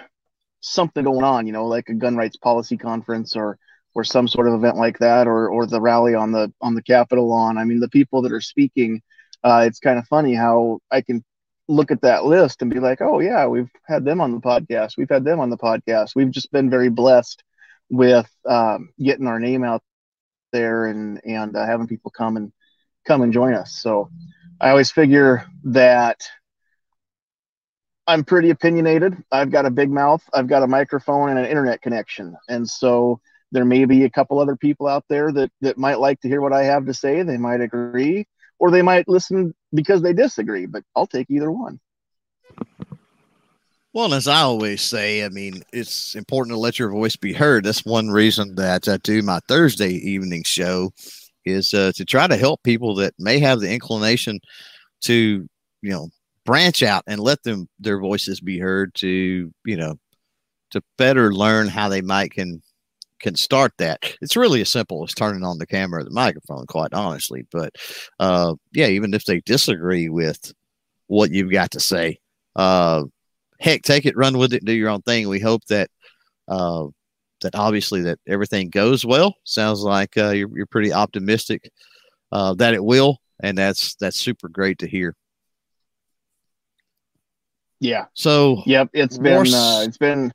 something 0.61 1.03
going 1.03 1.23
on, 1.23 1.47
you 1.47 1.53
know, 1.53 1.65
like 1.65 1.89
a 1.89 1.93
gun 1.93 2.15
rights 2.15 2.37
policy 2.37 2.77
conference 2.77 3.35
or 3.35 3.57
or 3.95 4.03
some 4.03 4.27
sort 4.27 4.47
of 4.47 4.53
event 4.53 4.77
like 4.77 4.99
that, 4.99 5.25
or 5.27 5.49
or 5.49 5.65
the 5.65 5.81
rally 5.81 6.13
on 6.13 6.31
the 6.31 6.53
on 6.61 6.75
the 6.75 6.83
Capitol 6.83 7.29
lawn. 7.29 7.57
I 7.57 7.63
mean, 7.63 7.79
the 7.79 7.89
people 7.89 8.21
that 8.23 8.31
are 8.33 8.41
speaking, 8.41 9.01
uh, 9.43 9.63
it's 9.65 9.79
kind 9.79 9.97
of 9.97 10.05
funny 10.07 10.35
how 10.35 10.79
I 10.91 11.01
can 11.01 11.23
look 11.67 11.89
at 11.91 12.01
that 12.01 12.25
list 12.25 12.61
and 12.61 12.71
be 12.71 12.79
like, 12.79 13.01
oh 13.01 13.19
yeah, 13.19 13.47
we've 13.47 13.71
had 13.87 14.05
them 14.05 14.21
on 14.21 14.31
the 14.31 14.39
podcast. 14.39 14.97
We've 14.97 15.09
had 15.09 15.23
them 15.23 15.39
on 15.39 15.49
the 15.49 15.57
podcast. 15.57 16.11
We've 16.15 16.29
just 16.29 16.51
been 16.51 16.69
very 16.69 16.89
blessed 16.89 17.43
with 17.89 18.29
um, 18.45 18.89
getting 18.99 19.27
our 19.27 19.39
name 19.39 19.63
out 19.63 19.81
there 20.51 20.85
and 20.85 21.21
and 21.25 21.55
uh, 21.55 21.65
having 21.65 21.87
people 21.87 22.11
come 22.11 22.37
and 22.37 22.51
come 23.05 23.21
and 23.21 23.33
join 23.33 23.53
us. 23.53 23.79
So 23.81 24.09
I 24.59 24.69
always 24.69 24.91
figure 24.91 25.45
that 25.65 26.21
I'm 28.07 28.23
pretty 28.23 28.51
opinionated. 28.51 29.15
I've 29.31 29.51
got 29.51 29.65
a 29.65 29.71
big 29.71 29.89
mouth. 29.89 30.23
I've 30.33 30.47
got 30.47 30.63
a 30.63 30.67
microphone 30.67 31.29
and 31.29 31.39
an 31.39 31.45
internet 31.45 31.81
connection, 31.81 32.35
and 32.49 32.69
so 32.69 33.19
there 33.51 33.65
may 33.65 33.85
be 33.85 34.03
a 34.03 34.09
couple 34.09 34.39
other 34.39 34.55
people 34.55 34.87
out 34.87 35.05
there 35.09 35.31
that 35.31 35.51
that 35.61 35.77
might 35.77 35.99
like 35.99 36.19
to 36.21 36.27
hear 36.27 36.41
what 36.41 36.53
I 36.53 36.63
have 36.63 36.85
to 36.85 36.93
say. 36.93 37.21
They 37.23 37.37
might 37.37 37.61
agree, 37.61 38.27
or 38.59 38.71
they 38.71 38.81
might 38.81 39.07
listen 39.07 39.53
because 39.73 40.01
they 40.01 40.13
disagree. 40.13 40.65
But 40.65 40.83
I'll 40.95 41.07
take 41.07 41.29
either 41.29 41.51
one. 41.51 41.79
Well, 43.93 44.13
as 44.13 44.27
I 44.27 44.41
always 44.41 44.81
say, 44.81 45.23
I 45.23 45.29
mean, 45.29 45.63
it's 45.71 46.15
important 46.15 46.53
to 46.53 46.59
let 46.59 46.77
your 46.77 46.89
voice 46.89 47.15
be 47.15 47.31
heard. 47.31 47.63
That's 47.63 47.85
one 47.85 48.09
reason 48.09 48.55
that 48.55 48.89
I 48.89 48.97
do 48.97 49.21
my 49.21 49.39
Thursday 49.47 49.91
evening 49.91 50.43
show 50.43 50.91
is 51.45 51.73
uh, 51.73 51.93
to 51.95 52.03
try 52.03 52.27
to 52.27 52.35
help 52.35 52.61
people 52.63 52.95
that 52.95 53.13
may 53.17 53.39
have 53.39 53.61
the 53.61 53.71
inclination 53.71 54.41
to, 55.03 55.47
you 55.81 55.89
know, 55.89 56.09
branch 56.45 56.83
out 56.83 57.03
and 57.07 57.21
let 57.21 57.41
them 57.43 57.69
their 57.79 57.99
voices 57.99 58.41
be 58.41 58.59
heard 58.59 58.93
to, 58.95 59.53
you 59.63 59.77
know, 59.77 59.95
to 60.71 60.81
better 60.97 61.33
learn 61.33 61.67
how 61.67 61.87
they 61.87 62.01
might 62.01 62.31
can 62.31 62.61
can 63.19 63.35
start 63.35 63.73
that. 63.77 64.15
It's 64.21 64.35
really 64.35 64.61
as 64.61 64.69
simple 64.69 65.03
as 65.03 65.13
turning 65.13 65.43
on 65.43 65.57
the 65.57 65.67
camera 65.67 66.01
or 66.01 66.03
the 66.03 66.11
microphone, 66.11 66.65
quite 66.67 66.93
honestly. 66.93 67.45
But 67.51 67.75
uh, 68.19 68.55
yeah, 68.73 68.87
even 68.87 69.13
if 69.13 69.25
they 69.25 69.41
disagree 69.41 70.09
with 70.09 70.53
what 71.07 71.31
you've 71.31 71.51
got 71.51 71.71
to 71.71 71.79
say, 71.79 72.19
uh, 72.55 73.03
heck, 73.59 73.83
take 73.83 74.05
it, 74.05 74.17
run 74.17 74.37
with 74.37 74.53
it, 74.53 74.65
do 74.65 74.73
your 74.73 74.89
own 74.89 75.01
thing. 75.01 75.27
We 75.27 75.39
hope 75.39 75.63
that 75.65 75.89
uh, 76.47 76.87
that 77.41 77.55
obviously 77.55 78.01
that 78.03 78.19
everything 78.27 78.69
goes 78.69 79.05
well. 79.05 79.35
Sounds 79.43 79.81
like 79.81 80.17
uh, 80.17 80.29
you're, 80.29 80.49
you're 80.55 80.65
pretty 80.65 80.93
optimistic 80.93 81.71
uh, 82.31 82.53
that 82.55 82.73
it 82.73 82.83
will, 82.83 83.17
and 83.41 83.57
that's 83.57 83.95
that's 83.95 84.17
super 84.17 84.49
great 84.49 84.79
to 84.79 84.87
hear. 84.87 85.15
Yeah. 87.79 88.05
So. 88.13 88.63
Yep. 88.65 88.89
It's 88.93 89.17
been 89.17 89.53
uh, 89.53 89.83
it's 89.85 89.97
been 89.97 90.31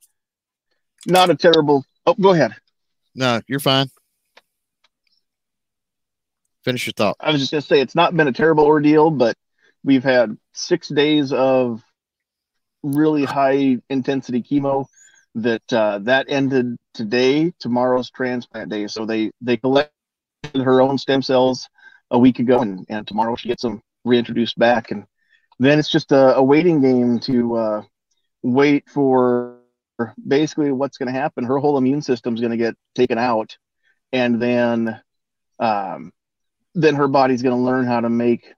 not 1.07 1.31
a 1.31 1.35
terrible. 1.35 1.85
Oh, 2.07 2.15
go 2.15 2.31
ahead. 2.31 2.55
No, 3.15 3.41
you're 3.47 3.61
fine. 3.61 3.89
Finish 6.65 6.87
your 6.87 6.93
thought. 6.93 7.17
I 7.21 7.33
was 7.33 7.41
just 7.41 7.53
going 7.53 7.63
to 7.63 7.67
say 7.67 7.81
it's 7.81 7.95
not 7.95 8.17
been 8.17 8.29
a 8.29 8.33
terrible 8.33 8.65
ordeal, 8.65 9.11
but 9.11 9.37
we've 9.83 10.05
had 10.05 10.37
six 10.53 10.89
days 10.89 11.33
of 11.33 11.83
really 12.83 13.25
high 13.25 13.79
intensity 13.89 14.43
chemo 14.43 14.87
that 15.37 15.73
uh, 15.73 16.01
that 16.01 16.27
ended 16.29 16.77
today. 16.93 17.53
Tomorrow's 17.59 18.11
transplant 18.11 18.71
day, 18.71 18.87
so 18.87 19.07
they 19.07 19.31
they 19.41 19.57
collected 19.57 19.91
her 20.55 20.81
own 20.81 20.99
stem 20.99 21.23
cells 21.23 21.69
a 22.11 22.19
week 22.19 22.41
ago, 22.41 22.61
and, 22.61 22.85
and 22.89 23.07
tomorrow 23.07 23.37
she 23.37 23.49
gets 23.49 23.63
them 23.63 23.83
reintroduced 24.05 24.59
back, 24.59 24.91
and 24.91 25.07
then 25.59 25.79
it's 25.79 25.91
just 25.91 26.13
a, 26.13 26.37
a 26.37 26.43
waiting 26.43 26.81
game 26.81 27.21
to 27.21 27.57
uh, 27.57 27.83
wait 28.43 28.89
for 28.89 29.60
basically 30.27 30.73
what's 30.73 30.99
going 30.99 31.13
to 31.13 31.19
happen. 31.19 31.45
Her 31.45 31.59
whole 31.59 31.79
immune 31.79 32.03
system 32.03 32.35
is 32.35 32.41
going 32.41 32.53
to 32.53 32.57
get 32.57 32.77
taken 32.95 33.19
out, 33.19 33.57
and 34.13 34.41
then 34.41 35.01
um, 35.59 36.13
then 36.75 36.95
her 36.95 37.09
body's 37.09 37.43
going 37.43 37.57
to 37.57 37.63
learn 37.63 37.87
how 37.87 38.01
to 38.01 38.09
make 38.09 38.55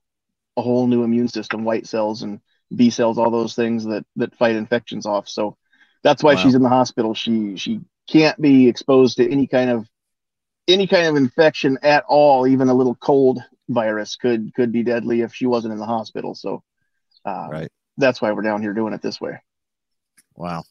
a 0.56 0.62
whole 0.62 0.86
new 0.86 1.02
immune 1.02 1.28
system, 1.28 1.64
white 1.64 1.86
cells 1.86 2.22
and 2.22 2.40
B 2.74 2.90
cells, 2.90 3.18
all 3.18 3.30
those 3.30 3.54
things 3.54 3.84
that 3.84 4.04
that 4.16 4.36
fight 4.36 4.56
infections 4.56 5.06
off. 5.06 5.28
So 5.28 5.56
that's 6.02 6.22
why 6.22 6.34
wow. 6.34 6.40
she's 6.40 6.54
in 6.54 6.62
the 6.62 6.68
hospital. 6.68 7.14
She 7.14 7.56
she 7.56 7.80
can't 8.08 8.40
be 8.40 8.68
exposed 8.68 9.16
to 9.18 9.30
any 9.30 9.46
kind 9.46 9.70
of 9.70 9.88
any 10.68 10.86
kind 10.86 11.06
of 11.06 11.16
infection 11.16 11.78
at 11.82 12.04
all. 12.08 12.46
Even 12.46 12.68
a 12.68 12.74
little 12.74 12.94
cold 12.94 13.40
virus 13.68 14.16
could 14.16 14.54
could 14.54 14.72
be 14.72 14.82
deadly 14.82 15.20
if 15.22 15.34
she 15.34 15.46
wasn't 15.46 15.72
in 15.72 15.78
the 15.78 15.86
hospital. 15.86 16.34
So 16.34 16.62
uh, 17.24 17.48
right. 17.50 17.72
that's 17.96 18.20
why 18.20 18.32
we're 18.32 18.42
down 18.42 18.62
here 18.62 18.74
doing 18.74 18.94
it 18.94 19.02
this 19.02 19.20
way. 19.20 19.38
Wow. 20.34 20.64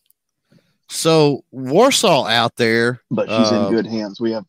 So 0.92 1.44
Warsaw 1.52 2.28
out 2.28 2.56
there, 2.56 3.02
but 3.10 3.30
she's 3.30 3.52
uh, 3.52 3.68
in 3.68 3.74
good 3.74 3.86
hands. 3.88 4.20
We 4.20 4.32
have. 4.32 4.46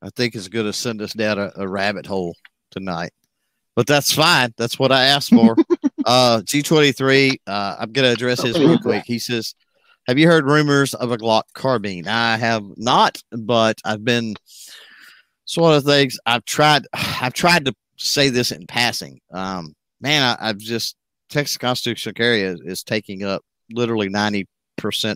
I 0.00 0.10
think 0.10 0.36
is 0.36 0.48
going 0.48 0.66
to 0.66 0.72
send 0.72 1.02
us 1.02 1.12
down 1.12 1.38
a, 1.38 1.50
a 1.56 1.66
rabbit 1.66 2.06
hole 2.06 2.34
tonight 2.70 3.12
but 3.78 3.86
that's 3.86 4.12
fine. 4.12 4.52
That's 4.56 4.76
what 4.76 4.90
I 4.90 5.04
asked 5.04 5.30
for. 5.30 5.54
uh, 6.04 6.40
G23, 6.44 7.36
uh, 7.46 7.76
I'm 7.78 7.92
going 7.92 8.06
to 8.08 8.12
address 8.12 8.42
this 8.42 8.58
real 8.58 8.76
quick. 8.76 9.04
He 9.06 9.20
says, 9.20 9.54
Have 10.08 10.18
you 10.18 10.26
heard 10.26 10.46
rumors 10.46 10.94
of 10.94 11.12
a 11.12 11.16
Glock 11.16 11.44
carbine? 11.54 12.08
I 12.08 12.36
have 12.38 12.64
not, 12.76 13.22
but 13.30 13.78
I've 13.84 14.04
been. 14.04 14.34
It's 15.44 15.56
one 15.56 15.74
of 15.74 15.84
the 15.84 15.92
things 15.92 16.18
I've 16.26 16.44
tried. 16.44 16.88
I've 16.92 17.34
tried 17.34 17.66
to 17.66 17.74
say 17.96 18.30
this 18.30 18.50
in 18.50 18.66
passing. 18.66 19.20
Um, 19.32 19.76
man, 20.00 20.36
I, 20.40 20.48
have 20.48 20.58
just 20.58 20.96
Texas 21.30 21.56
constitutional 21.56 22.14
carry 22.14 22.42
is, 22.42 22.60
is, 22.62 22.82
taking 22.82 23.22
up 23.22 23.44
literally 23.70 24.08
90% 24.08 24.46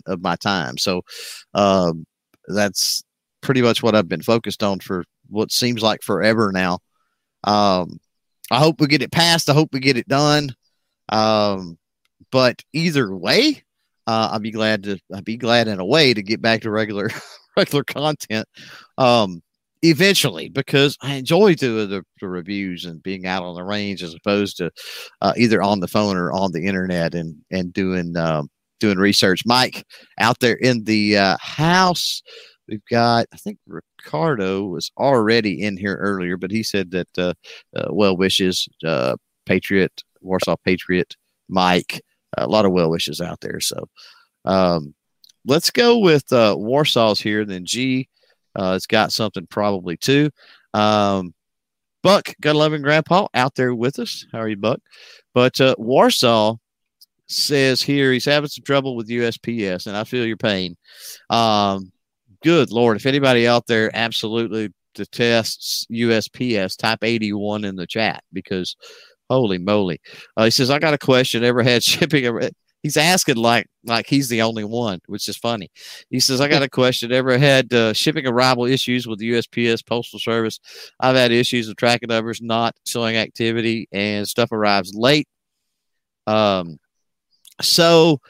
of 0.07 0.23
my 0.23 0.37
time. 0.37 0.79
So 0.79 1.03
um, 1.55 2.05
that's 2.49 3.03
pretty 3.41 3.63
much 3.63 3.83
what 3.83 3.95
I've 3.95 4.09
been 4.09 4.23
focused 4.23 4.63
on 4.63 4.81
for 4.81 5.05
what 5.29 5.53
seems 5.53 5.83
like 5.83 6.03
forever 6.03 6.53
now. 6.53 6.79
Um, 7.45 7.99
I 8.51 8.59
hope 8.59 8.81
we 8.81 8.87
get 8.87 9.03
it 9.03 9.13
passed. 9.13 9.49
I 9.49 9.55
hope 9.55 9.71
we 9.73 9.81
get 9.81 9.97
it 9.97 10.09
done. 10.09 10.55
Um, 11.11 11.79
but 12.31 12.63
either 12.73 13.15
way, 13.15 13.63
uh, 14.07 14.31
I'll 14.33 14.41
be 14.41 14.51
glad 14.51 14.85
to. 14.85 14.99
I'll 15.15 15.23
be 15.23 15.37
glad 15.37 15.69
in 15.69 15.81
a 15.81 15.85
way 15.85 16.13
to 16.13 16.23
get 16.23 16.43
back 16.43 16.63
to 16.63 16.71
regular 16.71 17.11
regular 17.57 17.85
content. 17.85 18.49
Um, 18.99 19.43
eventually 19.83 20.49
because 20.49 20.97
I 21.03 21.15
enjoy 21.15 21.55
doing 21.55 21.91
the, 21.91 22.05
the, 22.21 22.29
reviews 22.29 22.85
and 22.85 23.03
being 23.03 23.27
out 23.27 23.43
on 23.43 23.57
the 23.57 23.65
range 23.65 24.03
as 24.03 24.15
opposed 24.15 24.57
to 24.59 24.71
uh, 25.21 25.33
either 25.37 25.61
on 25.61 25.81
the 25.81 25.89
phone 25.89 26.17
or 26.17 26.33
on 26.33 26.53
the 26.53 26.65
internet 26.65 27.15
and 27.15 27.37
and 27.51 27.73
doing 27.73 28.17
um, 28.17 28.49
doing 28.81 28.99
research. 28.99 29.43
Mike 29.45 29.85
out 30.19 30.39
there 30.41 30.55
in 30.55 30.85
the 30.85 31.19
uh, 31.19 31.37
house, 31.41 32.23
we've 32.69 32.85
got 32.91 33.27
I 33.33 33.37
think 33.37 33.59
Ricardo 33.67 34.65
was 34.65 34.91
already 34.99 35.63
in 35.63 35.77
here 35.77 35.97
earlier, 35.97 36.37
but 36.37 36.53
he 36.53 36.63
said 36.63 36.93
that 36.93 37.19
uh, 37.19 37.35
uh, 37.77 37.89
well 37.91 38.17
wishes, 38.17 38.69
uh, 38.87 39.17
Patriot, 39.47 40.03
Warsaw 40.21 40.57
Patriot, 40.65 41.17
Mike, 41.49 42.01
a 42.39 42.47
lot 42.47 42.65
of 42.65 42.73
well 42.73 42.91
wishes 42.91 43.21
out 43.21 43.41
there. 43.41 43.61
So 43.61 43.89
um, 44.45 44.95
let's 45.45 45.71
go 45.71 45.99
with 45.99 46.33
uh, 46.33 46.55
Warsaw's 46.57 47.21
here. 47.21 47.45
Then 47.45 47.67
G 47.67 48.09
uh, 48.57 48.73
has 48.73 48.87
got 48.87 49.13
something 49.13 49.47
probably 49.47 49.97
too. 49.97 50.31
Um, 50.75 51.35
Buck, 52.03 52.35
got 52.41 52.57
loving 52.57 52.83
grandpa 52.83 53.29
out 53.35 53.55
there 53.55 53.75
with 53.75 53.99
us. 53.99 54.27
How 54.33 54.39
are 54.39 54.49
you, 54.49 54.57
Buck? 54.57 54.81
But 55.35 55.61
uh, 55.61 55.75
Warsaw 55.79 56.57
says 57.29 57.81
here 57.81 58.13
he's 58.13 58.25
having 58.25 58.49
some 58.49 58.65
trouble 58.65 58.97
with 58.97 59.09
USPS, 59.09 59.87
and 59.87 59.97
I 59.97 60.05
feel 60.05 60.27
your 60.27 60.37
pain. 60.37 60.77
Um, 61.31 61.93
good 62.43 62.73
lord, 62.73 62.97
if 62.97 63.07
anybody 63.07 63.47
out 63.47 63.67
there 63.67 63.91
absolutely 63.95 64.73
detests 64.95 65.87
USPS, 65.91 66.77
type 66.77 67.03
81 67.03 67.65
in 67.65 67.77
the 67.77 67.87
chat 67.87 68.23
because 68.33 68.77
holy 69.31 69.59
moly. 69.59 70.01
Uh, 70.37 70.45
he 70.45 70.51
says, 70.51 70.71
I 70.71 70.79
got 70.79 70.95
a 70.95 70.99
question. 70.99 71.45
Ever 71.45 71.63
had 71.63 71.83
shipping? 71.85 72.25
Ever, 72.25 72.51
he's 72.83 72.97
asking 72.97 73.37
like 73.37 73.67
like 73.85 74.07
he's 74.07 74.29
the 74.29 74.43
only 74.43 74.65
one, 74.65 75.01
which 75.07 75.29
is 75.29 75.37
funny. 75.37 75.71
He 76.11 76.21
says, 76.21 76.41
I 76.41 76.49
got 76.49 76.63
a 76.63 76.69
question. 76.69 77.13
Ever 77.13 77.39
had 77.39 77.73
uh, 77.73 77.93
shipping 77.93 78.27
arrival 78.27 78.65
issues 78.65 79.07
with 79.07 79.19
the 79.19 79.33
USPS 79.33 79.87
Postal 79.87 80.19
Service? 80.19 80.61
I've 81.01 81.17
had 81.17 81.33
issues 81.33 81.69
with 81.69 81.77
tracking 81.77 82.09
numbers 82.09 82.41
not 82.41 82.75
showing 82.87 83.17
activity 83.17 83.89
and 83.93 84.29
stuff 84.29 84.53
arrives 84.53 84.95
late. 84.95 85.29
Um, 86.27 86.79
so 87.61 88.21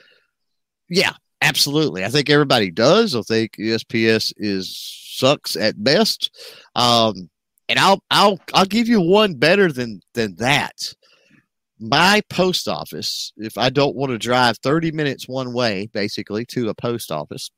yeah, 0.88 1.12
Absolutely. 1.42 2.04
I 2.04 2.08
think 2.08 2.30
everybody 2.30 2.70
does. 2.70 3.16
I 3.16 3.22
think 3.22 3.56
USPS 3.58 4.32
is 4.36 4.76
sucks 5.16 5.56
at 5.56 5.82
best. 5.82 6.30
Um, 6.76 7.28
and 7.68 7.80
I'll 7.80 8.02
I'll 8.10 8.38
I'll 8.54 8.64
give 8.64 8.88
you 8.88 9.00
one 9.00 9.34
better 9.34 9.72
than 9.72 10.00
than 10.14 10.36
that. 10.36 10.94
My 11.84 12.22
post 12.30 12.68
office, 12.68 13.32
if 13.36 13.58
I 13.58 13.68
don't 13.68 13.96
want 13.96 14.12
to 14.12 14.18
drive 14.18 14.56
30 14.58 14.92
minutes 14.92 15.26
one 15.26 15.52
way, 15.52 15.88
basically 15.92 16.44
to 16.46 16.68
a 16.68 16.74
post 16.74 17.10
office, 17.10 17.50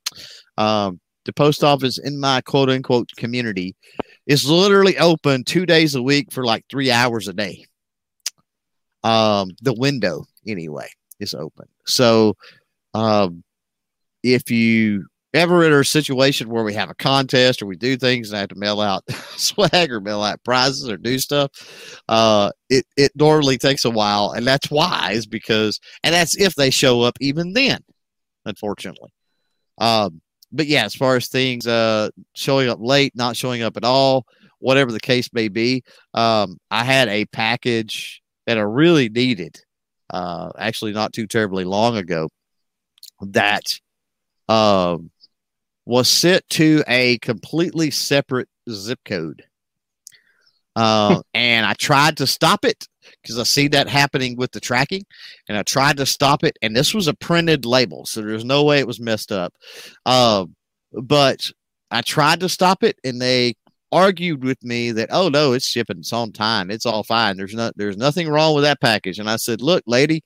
um, 0.57 0.99
the 1.27 1.35
post 1.35 1.63
office 1.63 1.99
in 1.99 2.19
my 2.19 2.41
quote 2.41 2.71
unquote 2.71 3.11
community 3.19 3.77
is 4.27 4.49
literally 4.49 4.97
open 4.99 5.45
two 5.45 5.67
days 5.67 5.95
a 5.95 6.03
week 6.03 6.33
for 6.33 6.43
like 6.43 6.65
three 6.71 6.91
hours 6.91 7.29
a 7.29 7.35
day. 7.35 7.67
Um, 9.03 9.51
the 9.61 9.75
window 9.75 10.25
anyway 10.47 10.89
is 11.21 11.35
open. 11.35 11.67
So 11.87 12.35
um, 12.95 13.45
if 14.23 14.51
you 14.51 15.05
ever 15.35 15.65
in 15.65 15.73
a 15.73 15.85
situation 15.85 16.49
where 16.49 16.63
we 16.63 16.73
have 16.73 16.91
a 16.91 16.95
contest 16.95 17.61
or 17.61 17.67
we 17.67 17.77
do 17.77 17.97
things 17.97 18.31
and 18.31 18.37
I 18.37 18.41
have 18.41 18.51
to 18.51 18.55
mail 18.55 18.81
out 18.81 19.03
swag 19.37 19.93
or 19.93 20.01
mail 20.01 20.23
out 20.23 20.43
prizes 20.45 20.89
or 20.89 20.97
do 20.97 21.19
stuff, 21.19 21.51
uh, 22.09 22.53
it, 22.71 22.87
it 22.97 23.13
normally 23.17 23.59
takes 23.59 23.85
a 23.85 23.91
while. 23.91 24.33
And 24.33 24.47
that's 24.47 24.69
is 25.11 25.27
because, 25.27 25.81
and 26.03 26.15
that's 26.15 26.37
if 26.41 26.55
they 26.55 26.71
show 26.71 27.03
up 27.03 27.17
even 27.21 27.53
then, 27.53 27.81
unfortunately. 28.45 29.11
Um, 29.79 30.21
but 30.53 30.67
yeah, 30.67 30.85
as 30.85 30.95
far 30.95 31.17
as 31.17 31.29
things 31.29 31.67
uh, 31.67 32.11
showing 32.35 32.69
up 32.69 32.79
late, 32.81 33.13
not 33.17 33.37
showing 33.37 33.63
up 33.63 33.77
at 33.77 33.85
all, 33.85 34.25
whatever 34.61 34.93
the 34.93 35.01
case 35.01 35.29
may 35.33 35.49
be, 35.49 35.83
um, 36.15 36.59
I 36.71 36.85
had 36.85 37.09
a 37.09 37.27
package 37.27 38.23
that 38.47 38.57
I 38.57 38.63
really 38.63 39.09
needed, 39.09 39.61
uh, 40.11 40.51
actually 40.57 40.93
not 40.93 41.13
too 41.13 41.27
terribly 41.27 41.65
long 41.65 41.97
ago, 41.97 42.29
that 43.21 43.65
um, 44.49 45.11
was 45.87 46.09
sent 46.09 46.49
to 46.51 46.83
a 46.89 47.19
completely 47.19 47.91
separate 47.91 48.49
zip 48.71 49.01
code. 49.05 49.45
Uh, 50.77 51.21
and 51.35 51.67
I 51.67 51.75
tried 51.75 52.17
to 52.19 52.27
stop 52.27 52.65
it 52.65 52.87
because 53.23 53.39
I 53.39 53.43
see 53.43 53.69
that 53.69 53.89
happening 53.89 54.37
with 54.37 54.53
the 54.53 54.61
tracking, 54.61 55.05
and 55.49 55.59
I 55.59 55.63
tried 55.63 55.99
to 55.99 56.07
stop 56.07 56.45
it. 56.45 56.57
And 56.63 56.75
this 56.75 56.95
was 56.95 57.09
a 57.09 57.15
printed 57.15 57.65
label, 57.65 58.07
so 58.07 58.23
there's 58.23 58.45
no 58.45 58.65
way 58.65 58.79
it 58.79 58.87
was 58.87 59.01
messed 59.01 59.33
up. 59.33 59.55
Uh, 60.07 60.47
but 60.93 61.51
I 61.91 62.03
tried 62.03 62.41
to 62.41 62.49
stop 62.49 62.83
it, 62.83 62.97
and 63.05 63.21
they 63.21 63.55
argued 63.93 64.43
with 64.43 64.63
me 64.65 64.91
that 64.91 65.09
oh 65.13 65.29
no, 65.29 65.53
it's 65.53 65.67
shipping, 65.67 65.99
it's 65.99 66.13
on 66.13 66.33
time, 66.33 66.71
it's 66.71 66.87
all 66.87 67.05
fine. 67.05 67.37
There's 67.37 67.55
not, 67.55 67.75
there's 67.77 67.97
nothing 67.97 68.29
wrong 68.29 68.55
with 68.55 68.65
that 68.65 68.81
package. 68.81 69.19
And 69.19 69.31
I 69.31 69.37
said, 69.37 69.61
look, 69.63 69.85
lady, 69.87 70.23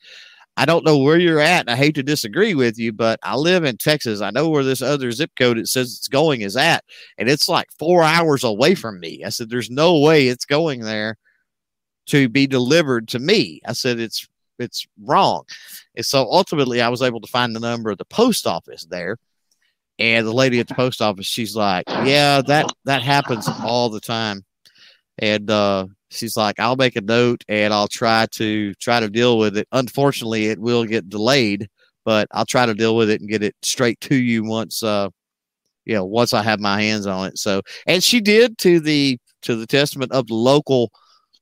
I 0.58 0.64
don't 0.64 0.84
know 0.84 0.98
where 0.98 1.18
you're 1.18 1.38
at, 1.38 1.60
and 1.60 1.70
I 1.70 1.76
hate 1.76 1.94
to 1.94 2.02
disagree 2.02 2.56
with 2.56 2.80
you, 2.80 2.92
but 2.92 3.20
I 3.22 3.36
live 3.36 3.62
in 3.62 3.76
Texas. 3.76 4.20
I 4.20 4.32
know 4.32 4.48
where 4.48 4.64
this 4.64 4.82
other 4.82 5.12
zip 5.12 5.30
code 5.38 5.56
it 5.56 5.68
says 5.68 5.96
it's 5.96 6.08
going 6.08 6.40
is 6.40 6.56
at, 6.56 6.82
and 7.16 7.28
it's 7.28 7.48
like 7.48 7.68
four 7.78 8.02
hours 8.02 8.42
away 8.42 8.74
from 8.74 8.98
me. 8.98 9.22
I 9.24 9.28
said, 9.28 9.48
There's 9.48 9.70
no 9.70 10.00
way 10.00 10.26
it's 10.26 10.46
going 10.46 10.80
there 10.80 11.16
to 12.06 12.28
be 12.28 12.48
delivered 12.48 13.06
to 13.08 13.20
me. 13.20 13.60
I 13.64 13.72
said, 13.72 14.00
It's 14.00 14.26
it's 14.58 14.84
wrong. 15.00 15.44
And 15.94 16.04
so 16.04 16.22
ultimately 16.28 16.82
I 16.82 16.88
was 16.88 17.02
able 17.02 17.20
to 17.20 17.30
find 17.30 17.54
the 17.54 17.60
number 17.60 17.90
of 17.90 17.98
the 17.98 18.04
post 18.06 18.44
office 18.44 18.84
there. 18.84 19.16
And 20.00 20.26
the 20.26 20.32
lady 20.32 20.58
at 20.58 20.66
the 20.66 20.74
post 20.74 21.00
office, 21.00 21.26
she's 21.26 21.54
like, 21.54 21.84
Yeah, 22.04 22.42
that 22.42 22.66
that 22.84 23.02
happens 23.02 23.48
all 23.64 23.90
the 23.90 24.00
time. 24.00 24.44
And 25.18 25.48
uh 25.48 25.86
she's 26.10 26.36
like, 26.36 26.58
I'll 26.58 26.76
make 26.76 26.96
a 26.96 27.00
note 27.00 27.44
and 27.48 27.72
I'll 27.72 27.88
try 27.88 28.26
to 28.32 28.74
try 28.74 29.00
to 29.00 29.08
deal 29.08 29.38
with 29.38 29.56
it. 29.56 29.68
Unfortunately, 29.72 30.46
it 30.46 30.58
will 30.58 30.84
get 30.84 31.08
delayed, 31.08 31.68
but 32.04 32.28
I'll 32.32 32.46
try 32.46 32.66
to 32.66 32.74
deal 32.74 32.96
with 32.96 33.10
it 33.10 33.20
and 33.20 33.30
get 33.30 33.42
it 33.42 33.54
straight 33.62 34.00
to 34.02 34.14
you 34.14 34.44
once, 34.44 34.82
uh, 34.82 35.08
you 35.84 35.94
know, 35.94 36.04
once 36.04 36.32
I 36.34 36.42
have 36.42 36.60
my 36.60 36.80
hands 36.80 37.06
on 37.06 37.28
it. 37.28 37.38
So, 37.38 37.62
and 37.86 38.02
she 38.02 38.20
did 38.20 38.58
to 38.58 38.80
the 38.80 39.18
to 39.42 39.56
the 39.56 39.66
testament 39.66 40.12
of 40.12 40.26
the 40.26 40.34
local 40.34 40.90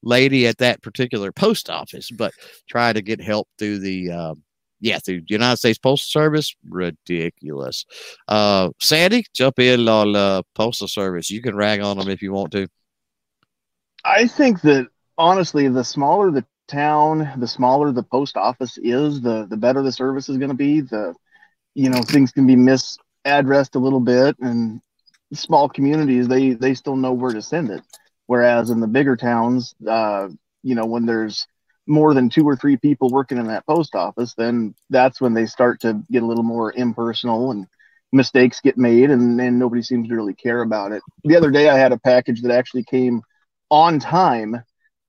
lady 0.03 0.47
at 0.47 0.59
that 0.59 0.83
particular 0.83 1.33
post 1.33 1.71
office, 1.71 2.11
but 2.11 2.33
try 2.69 2.93
to 2.93 3.03
get 3.03 3.21
help 3.21 3.49
through 3.59 3.79
the, 3.79 4.11
uh, 4.11 4.35
yeah, 4.81 4.99
through 4.99 5.23
United 5.27 5.57
States 5.57 5.79
Postal 5.79 6.21
Service, 6.21 6.55
ridiculous. 6.69 7.85
Uh, 8.29 8.71
Sandy, 8.81 9.25
jump 9.35 9.59
in 9.59 9.89
on 9.89 10.15
uh, 10.15 10.43
Postal 10.55 10.87
Service. 10.89 11.31
You 11.31 11.43
can 11.43 11.57
rag 11.57 11.81
on 11.81 11.99
them 11.99 12.09
if 12.09 12.23
you 12.23 12.33
want 12.33 12.53
to. 12.53 12.69
I 14.07 14.29
think 14.29 14.63
that 14.63 14.89
honestly, 15.19 15.69
the 15.69 15.85
smaller 15.85 16.31
the 16.31 16.47
town, 16.69 17.33
the 17.39 17.49
smaller 17.49 17.93
the 17.93 18.05
post 18.05 18.37
office 18.37 18.79
is, 18.79 19.21
the 19.21 19.47
the 19.51 19.57
better 19.57 19.83
the 19.83 19.93
service 19.93 20.29
is 20.29 20.39
going 20.39 20.51
to 20.51 20.57
be. 20.57 20.81
The 20.81 21.15
you 21.75 21.91
know 21.91 22.03
things 22.03 22.33
can 22.33 22.47
be 22.47 22.57
misaddressed 22.57 23.75
a 23.75 23.81
little 23.81 24.01
bit, 24.01 24.37
and 24.41 24.81
small 25.33 25.69
communities 25.69 26.29
they 26.29 26.53
they 26.53 26.75
still 26.75 26.97
know 26.97 27.13
where 27.13 27.33
to 27.33 27.43
send 27.43 27.71
it. 27.71 27.83
Whereas 28.27 28.71
in 28.71 28.81
the 28.81 28.87
bigger 28.87 29.17
towns, 29.17 29.75
uh, 29.89 30.29
you 30.63 30.75
know, 30.77 30.87
when 30.87 31.07
there's 31.07 31.47
more 31.87 32.15
than 32.15 32.31
two 32.31 32.45
or 32.49 32.57
three 32.57 32.77
people 32.77 33.11
working 33.11 33.39
in 33.39 33.49
that 33.49 33.67
post 33.67 33.95
office, 33.95 34.35
then 34.35 34.75
that's 34.91 35.21
when 35.21 35.35
they 35.35 35.47
start 35.47 35.81
to 35.81 36.03
get 36.11 36.23
a 36.23 36.27
little 36.27 36.45
more 36.45 36.73
impersonal 36.73 37.53
and 37.53 37.67
mistakes 38.13 38.61
get 38.61 38.79
made 38.79 39.11
and, 39.11 39.41
and 39.41 39.59
nobody 39.59 39.83
seems 39.83 40.09
to 40.09 40.15
really 40.15 40.35
care 40.35 40.63
about 40.63 40.93
it. 40.93 41.03
The 41.25 41.37
other 41.37 41.51
day 41.51 41.69
I 41.69 41.79
had 41.79 41.93
a 41.93 41.99
package 41.99 42.43
that 42.43 42.53
actually 42.53 42.85
came 42.85 43.23
on 43.71 43.99
time 43.99 44.63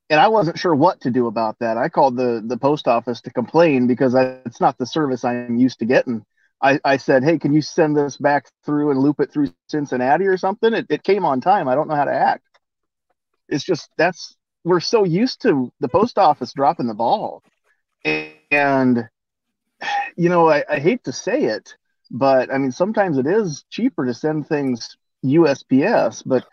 and 0.09 0.19
I 0.19 0.27
wasn't 0.27 0.57
sure 0.57 0.73
what 0.73 1.01
to 1.01 1.11
do 1.11 1.27
about 1.27 1.59
that. 1.59 1.77
I 1.77 1.89
called 1.89 2.15
the 2.15 2.43
the 2.45 2.57
post 2.57 2.87
office 2.87 3.21
to 3.21 3.31
complain 3.31 3.87
because 3.87 4.15
I, 4.15 4.39
it's 4.45 4.61
not 4.61 4.77
the 4.77 4.85
service 4.85 5.23
I'm 5.25 5.57
used 5.57 5.79
to 5.79 5.85
getting. 5.85 6.25
I, 6.61 6.79
I 6.83 6.97
said, 6.97 7.23
hey, 7.23 7.37
can 7.37 7.53
you 7.53 7.61
send 7.61 7.95
this 7.95 8.17
back 8.17 8.47
through 8.65 8.89
and 8.89 8.99
loop 8.99 9.19
it 9.19 9.31
through 9.31 9.49
Cincinnati 9.69 10.25
or 10.25 10.37
something? 10.37 10.73
It, 10.73 10.87
it 10.89 11.03
came 11.03 11.23
on 11.23 11.39
time. 11.39 11.67
I 11.67 11.75
don't 11.75 11.87
know 11.87 11.95
how 11.95 12.05
to 12.05 12.13
act. 12.13 12.43
It's 13.47 13.63
just 13.63 13.89
that's 13.97 14.35
we're 14.63 14.79
so 14.79 15.03
used 15.03 15.41
to 15.43 15.71
the 15.79 15.89
post 15.89 16.17
office 16.17 16.53
dropping 16.53 16.87
the 16.87 16.93
ball, 16.93 17.43
and 18.03 19.09
you 20.15 20.29
know 20.29 20.49
I, 20.49 20.63
I 20.69 20.79
hate 20.79 21.03
to 21.03 21.13
say 21.13 21.43
it, 21.43 21.75
but 22.09 22.51
I 22.51 22.57
mean 22.57 22.71
sometimes 22.71 23.17
it 23.17 23.27
is 23.27 23.65
cheaper 23.69 24.05
to 24.05 24.13
send 24.13 24.47
things 24.47 24.97
USPS, 25.23 26.23
but 26.25 26.45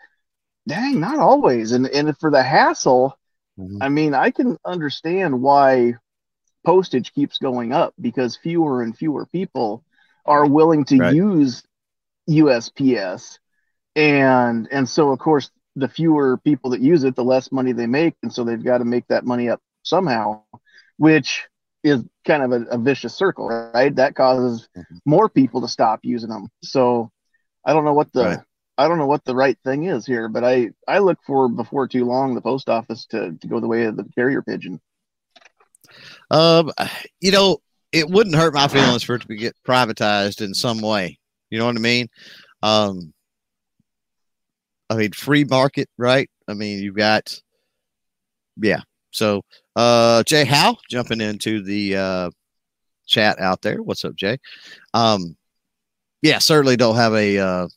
dang, 0.67 0.99
not 0.99 1.19
always. 1.19 1.71
And 1.71 1.87
and 1.87 2.17
for 2.17 2.31
the 2.31 2.43
hassle 2.43 3.17
Mm-hmm. 3.59 3.81
I 3.81 3.89
mean, 3.89 4.13
I 4.13 4.31
can 4.31 4.57
understand 4.65 5.41
why 5.41 5.95
postage 6.65 7.13
keeps 7.13 7.37
going 7.37 7.71
up 7.71 7.93
because 7.99 8.35
fewer 8.35 8.81
and 8.81 8.97
fewer 8.97 9.25
people 9.27 9.83
are 10.25 10.45
willing 10.45 10.83
to 10.85 10.97
right. 10.97 11.15
use 11.15 11.63
USPS. 12.29 13.39
And 13.95 14.67
and 14.71 14.89
so 14.89 15.11
of 15.11 15.19
course 15.19 15.51
the 15.77 15.87
fewer 15.87 16.37
people 16.37 16.71
that 16.71 16.81
use 16.81 17.03
it, 17.03 17.15
the 17.15 17.23
less 17.23 17.51
money 17.51 17.71
they 17.71 17.87
make. 17.87 18.15
And 18.23 18.33
so 18.33 18.43
they've 18.43 18.63
got 18.63 18.79
to 18.79 18.85
make 18.85 19.07
that 19.07 19.25
money 19.25 19.49
up 19.49 19.61
somehow, 19.83 20.43
which 20.97 21.47
is 21.83 22.03
kind 22.25 22.43
of 22.43 22.51
a, 22.51 22.65
a 22.71 22.77
vicious 22.77 23.13
circle, 23.13 23.47
right? 23.47 23.95
That 23.95 24.15
causes 24.15 24.67
mm-hmm. 24.75 24.97
more 25.05 25.29
people 25.29 25.61
to 25.61 25.67
stop 25.67 25.99
using 26.03 26.29
them. 26.29 26.49
So 26.63 27.11
I 27.63 27.73
don't 27.73 27.85
know 27.85 27.93
what 27.93 28.11
the 28.11 28.23
right. 28.25 28.39
I 28.77 28.87
don't 28.87 28.97
know 28.97 29.07
what 29.07 29.23
the 29.23 29.35
right 29.35 29.57
thing 29.63 29.85
is 29.85 30.05
here, 30.05 30.27
but 30.27 30.43
I 30.43 30.71
I 30.87 30.99
look 30.99 31.19
for 31.25 31.47
before 31.47 31.87
too 31.87 32.05
long 32.05 32.35
the 32.35 32.41
post 32.41 32.69
office 32.69 33.05
to 33.07 33.33
to 33.33 33.47
go 33.47 33.59
the 33.59 33.67
way 33.67 33.83
of 33.83 33.95
the 33.95 34.05
carrier 34.15 34.41
pigeon. 34.41 34.81
Um, 36.29 36.71
you 37.21 37.31
know, 37.31 37.59
it 37.91 38.09
wouldn't 38.09 38.35
hurt 38.35 38.53
my 38.53 38.67
feelings 38.67 39.03
for 39.03 39.15
it 39.15 39.21
to 39.21 39.35
get 39.35 39.55
privatized 39.65 40.41
in 40.41 40.53
some 40.53 40.81
way. 40.81 41.19
You 41.49 41.59
know 41.59 41.65
what 41.65 41.77
I 41.77 41.79
mean? 41.79 42.07
Um, 42.61 43.13
I 44.89 44.95
mean, 44.95 45.11
free 45.13 45.45
market, 45.45 45.89
right? 45.97 46.29
I 46.47 46.53
mean, 46.53 46.79
you've 46.79 46.95
got, 46.95 47.39
yeah. 48.61 48.81
So, 49.11 49.43
uh, 49.75 50.23
Jay 50.23 50.45
Howe 50.45 50.77
jumping 50.89 51.21
into 51.21 51.63
the 51.63 51.95
uh, 51.95 52.29
chat 53.07 53.39
out 53.39 53.61
there. 53.61 53.81
What's 53.81 54.03
up, 54.03 54.15
Jay? 54.15 54.37
Um, 54.93 55.37
yeah, 56.21 56.39
certainly 56.39 56.75
don't 56.75 56.95
have 56.95 57.13
a 57.13 57.37
uh, 57.37 57.67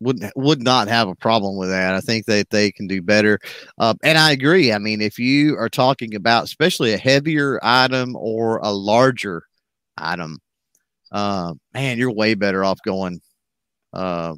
would 0.00 0.30
would 0.36 0.62
not 0.62 0.88
have 0.88 1.08
a 1.08 1.14
problem 1.14 1.56
with 1.56 1.70
that. 1.70 1.94
I 1.94 2.00
think 2.00 2.26
that 2.26 2.50
they 2.50 2.70
can 2.70 2.86
do 2.86 3.02
better, 3.02 3.38
uh, 3.78 3.94
and 4.02 4.18
I 4.18 4.32
agree. 4.32 4.72
I 4.72 4.78
mean, 4.78 5.00
if 5.00 5.18
you 5.18 5.56
are 5.58 5.68
talking 5.68 6.14
about 6.14 6.44
especially 6.44 6.92
a 6.92 6.98
heavier 6.98 7.58
item 7.62 8.16
or 8.16 8.58
a 8.58 8.70
larger 8.70 9.42
item, 9.96 10.38
uh, 11.12 11.54
man, 11.74 11.98
you're 11.98 12.12
way 12.12 12.34
better 12.34 12.64
off 12.64 12.78
going 12.84 13.20
uh, 13.92 14.34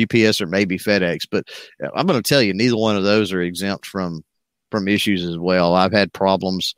UPS 0.00 0.40
or 0.40 0.46
maybe 0.46 0.78
FedEx. 0.78 1.26
But 1.30 1.44
uh, 1.82 1.90
I'm 1.94 2.06
going 2.06 2.20
to 2.20 2.28
tell 2.28 2.42
you, 2.42 2.54
neither 2.54 2.76
one 2.76 2.96
of 2.96 3.04
those 3.04 3.32
are 3.32 3.42
exempt 3.42 3.86
from 3.86 4.22
from 4.70 4.88
issues 4.88 5.24
as 5.24 5.38
well. 5.38 5.74
I've 5.74 5.92
had 5.92 6.12
problems. 6.12 6.74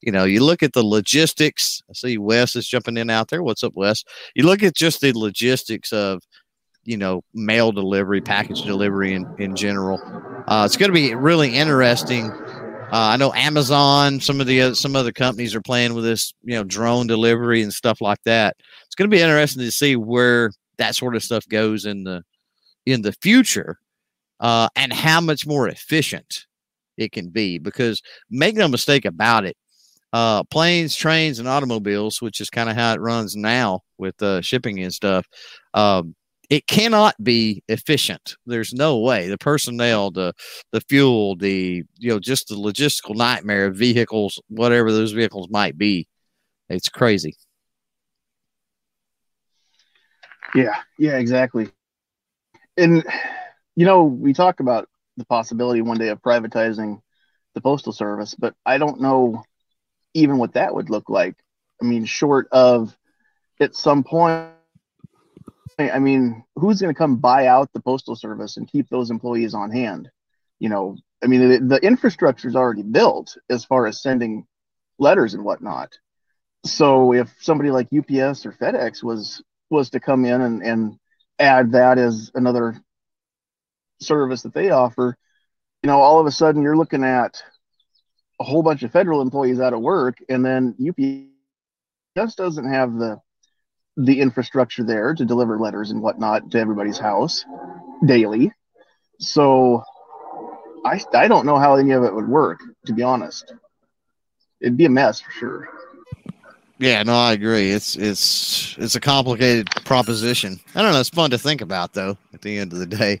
You 0.00 0.12
know, 0.12 0.24
you 0.24 0.42
look 0.42 0.62
at 0.62 0.72
the 0.72 0.82
logistics. 0.82 1.82
I 1.90 1.92
see 1.92 2.18
Wes 2.18 2.56
is 2.56 2.66
jumping 2.66 2.96
in 2.96 3.10
out 3.10 3.28
there. 3.28 3.42
What's 3.42 3.62
up, 3.62 3.74
Wes? 3.74 4.02
You 4.34 4.44
look 4.44 4.62
at 4.62 4.74
just 4.74 5.00
the 5.00 5.12
logistics 5.12 5.92
of 5.92 6.22
you 6.84 6.96
know 6.96 7.22
mail 7.34 7.72
delivery, 7.72 8.20
package 8.20 8.62
delivery 8.62 9.14
in 9.14 9.26
in 9.38 9.54
general. 9.56 10.00
Uh, 10.48 10.64
it's 10.64 10.76
going 10.76 10.90
to 10.90 10.94
be 10.94 11.14
really 11.14 11.54
interesting. 11.54 12.30
Uh, 12.92 13.12
I 13.12 13.16
know 13.16 13.32
Amazon, 13.34 14.20
some 14.20 14.40
of 14.40 14.48
the 14.48 14.62
uh, 14.62 14.74
some 14.74 14.96
other 14.96 15.12
companies 15.12 15.54
are 15.54 15.60
playing 15.60 15.94
with 15.94 16.04
this, 16.04 16.32
you 16.42 16.56
know, 16.56 16.64
drone 16.64 17.06
delivery 17.06 17.62
and 17.62 17.72
stuff 17.72 18.00
like 18.00 18.22
that. 18.24 18.56
It's 18.84 18.96
going 18.96 19.08
to 19.08 19.16
be 19.16 19.22
interesting 19.22 19.62
to 19.62 19.70
see 19.70 19.94
where 19.94 20.50
that 20.78 20.96
sort 20.96 21.14
of 21.14 21.22
stuff 21.22 21.46
goes 21.48 21.84
in 21.84 22.02
the 22.02 22.24
in 22.86 23.02
the 23.02 23.12
future, 23.12 23.78
uh, 24.40 24.68
and 24.74 24.92
how 24.92 25.20
much 25.20 25.46
more 25.46 25.68
efficient 25.68 26.46
it 26.96 27.12
can 27.12 27.28
be. 27.28 27.58
Because 27.58 28.02
make 28.28 28.56
no 28.56 28.66
mistake 28.66 29.04
about 29.04 29.44
it, 29.44 29.56
uh, 30.12 30.42
planes, 30.44 30.96
trains, 30.96 31.38
and 31.38 31.46
automobiles, 31.46 32.20
which 32.20 32.40
is 32.40 32.50
kind 32.50 32.68
of 32.68 32.74
how 32.74 32.92
it 32.92 33.00
runs 33.00 33.36
now 33.36 33.82
with 33.98 34.20
uh, 34.20 34.40
shipping 34.40 34.80
and 34.80 34.92
stuff. 34.92 35.26
Um, 35.74 36.16
it 36.50 36.66
cannot 36.66 37.14
be 37.22 37.62
efficient. 37.68 38.36
There's 38.44 38.74
no 38.74 38.98
way. 38.98 39.28
The 39.28 39.38
personnel, 39.38 40.10
the 40.10 40.34
the 40.72 40.80
fuel, 40.82 41.36
the 41.36 41.84
you 41.96 42.10
know, 42.10 42.18
just 42.18 42.48
the 42.48 42.56
logistical 42.56 43.14
nightmare 43.14 43.66
of 43.66 43.76
vehicles, 43.76 44.42
whatever 44.48 44.92
those 44.92 45.12
vehicles 45.12 45.48
might 45.48 45.78
be. 45.78 46.08
It's 46.68 46.88
crazy. 46.88 47.36
Yeah, 50.54 50.74
yeah, 50.98 51.18
exactly. 51.18 51.70
And 52.76 53.04
you 53.76 53.86
know, 53.86 54.02
we 54.02 54.32
talk 54.32 54.58
about 54.58 54.88
the 55.16 55.24
possibility 55.26 55.82
one 55.82 55.98
day 55.98 56.08
of 56.08 56.20
privatizing 56.20 57.00
the 57.54 57.60
postal 57.60 57.92
service, 57.92 58.34
but 58.34 58.54
I 58.66 58.78
don't 58.78 59.00
know 59.00 59.44
even 60.14 60.38
what 60.38 60.54
that 60.54 60.74
would 60.74 60.90
look 60.90 61.08
like. 61.08 61.36
I 61.80 61.84
mean, 61.84 62.04
short 62.04 62.48
of 62.50 62.96
at 63.60 63.76
some 63.76 64.02
point 64.02 64.50
I 65.88 65.98
mean, 65.98 66.44
who's 66.56 66.80
going 66.80 66.92
to 66.92 66.98
come 66.98 67.16
buy 67.16 67.46
out 67.46 67.72
the 67.72 67.80
postal 67.80 68.16
service 68.16 68.56
and 68.56 68.70
keep 68.70 68.88
those 68.88 69.10
employees 69.10 69.54
on 69.54 69.70
hand? 69.70 70.10
You 70.58 70.68
know, 70.68 70.96
I 71.22 71.26
mean, 71.26 71.48
the, 71.48 71.58
the 71.76 71.86
infrastructure 71.86 72.48
is 72.48 72.56
already 72.56 72.82
built 72.82 73.36
as 73.48 73.64
far 73.64 73.86
as 73.86 74.02
sending 74.02 74.46
letters 74.98 75.34
and 75.34 75.44
whatnot. 75.44 75.98
So 76.64 77.14
if 77.14 77.34
somebody 77.40 77.70
like 77.70 77.86
UPS 77.86 78.44
or 78.44 78.52
FedEx 78.52 79.02
was 79.02 79.42
was 79.70 79.90
to 79.90 80.00
come 80.00 80.24
in 80.24 80.40
and, 80.40 80.62
and 80.62 80.98
add 81.38 81.72
that 81.72 81.96
as 81.96 82.30
another 82.34 82.76
service 84.00 84.42
that 84.42 84.52
they 84.52 84.70
offer, 84.70 85.16
you 85.82 85.86
know, 85.86 86.00
all 86.00 86.20
of 86.20 86.26
a 86.26 86.32
sudden 86.32 86.62
you're 86.62 86.76
looking 86.76 87.04
at 87.04 87.42
a 88.40 88.44
whole 88.44 88.62
bunch 88.62 88.82
of 88.82 88.90
federal 88.90 89.22
employees 89.22 89.60
out 89.60 89.72
of 89.72 89.80
work, 89.80 90.16
and 90.28 90.44
then 90.44 90.74
UPS 90.80 92.34
doesn't 92.34 92.70
have 92.70 92.94
the 92.94 93.20
the 94.04 94.20
infrastructure 94.20 94.82
there 94.82 95.14
to 95.14 95.24
deliver 95.24 95.58
letters 95.58 95.90
and 95.90 96.02
whatnot 96.02 96.50
to 96.50 96.58
everybody's 96.58 96.98
house 96.98 97.44
daily. 98.04 98.52
So 99.18 99.82
I 100.84 101.00
I 101.14 101.28
don't 101.28 101.46
know 101.46 101.58
how 101.58 101.74
any 101.76 101.92
of 101.92 102.04
it 102.04 102.14
would 102.14 102.28
work, 102.28 102.60
to 102.86 102.92
be 102.92 103.02
honest. 103.02 103.52
It'd 104.60 104.76
be 104.76 104.86
a 104.86 104.90
mess 104.90 105.20
for 105.20 105.30
sure. 105.32 105.68
Yeah, 106.78 107.02
no, 107.02 107.14
I 107.14 107.32
agree. 107.32 107.70
It's 107.70 107.96
it's 107.96 108.74
it's 108.78 108.94
a 108.94 109.00
complicated 109.00 109.68
proposition. 109.84 110.58
I 110.74 110.80
don't 110.80 110.92
know. 110.92 111.00
It's 111.00 111.10
fun 111.10 111.30
to 111.30 111.38
think 111.38 111.60
about, 111.60 111.92
though. 111.92 112.16
At 112.32 112.40
the 112.40 112.56
end 112.56 112.72
of 112.72 112.78
the 112.78 112.86
day, 112.86 113.20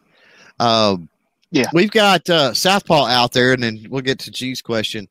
um, 0.58 1.10
yeah, 1.50 1.68
we've 1.74 1.90
got 1.90 2.28
uh, 2.30 2.54
Southpaw 2.54 3.04
out 3.06 3.32
there, 3.32 3.52
and 3.52 3.62
then 3.62 3.86
we'll 3.90 4.00
get 4.00 4.18
to 4.20 4.30
G's 4.30 4.62
question. 4.62 5.08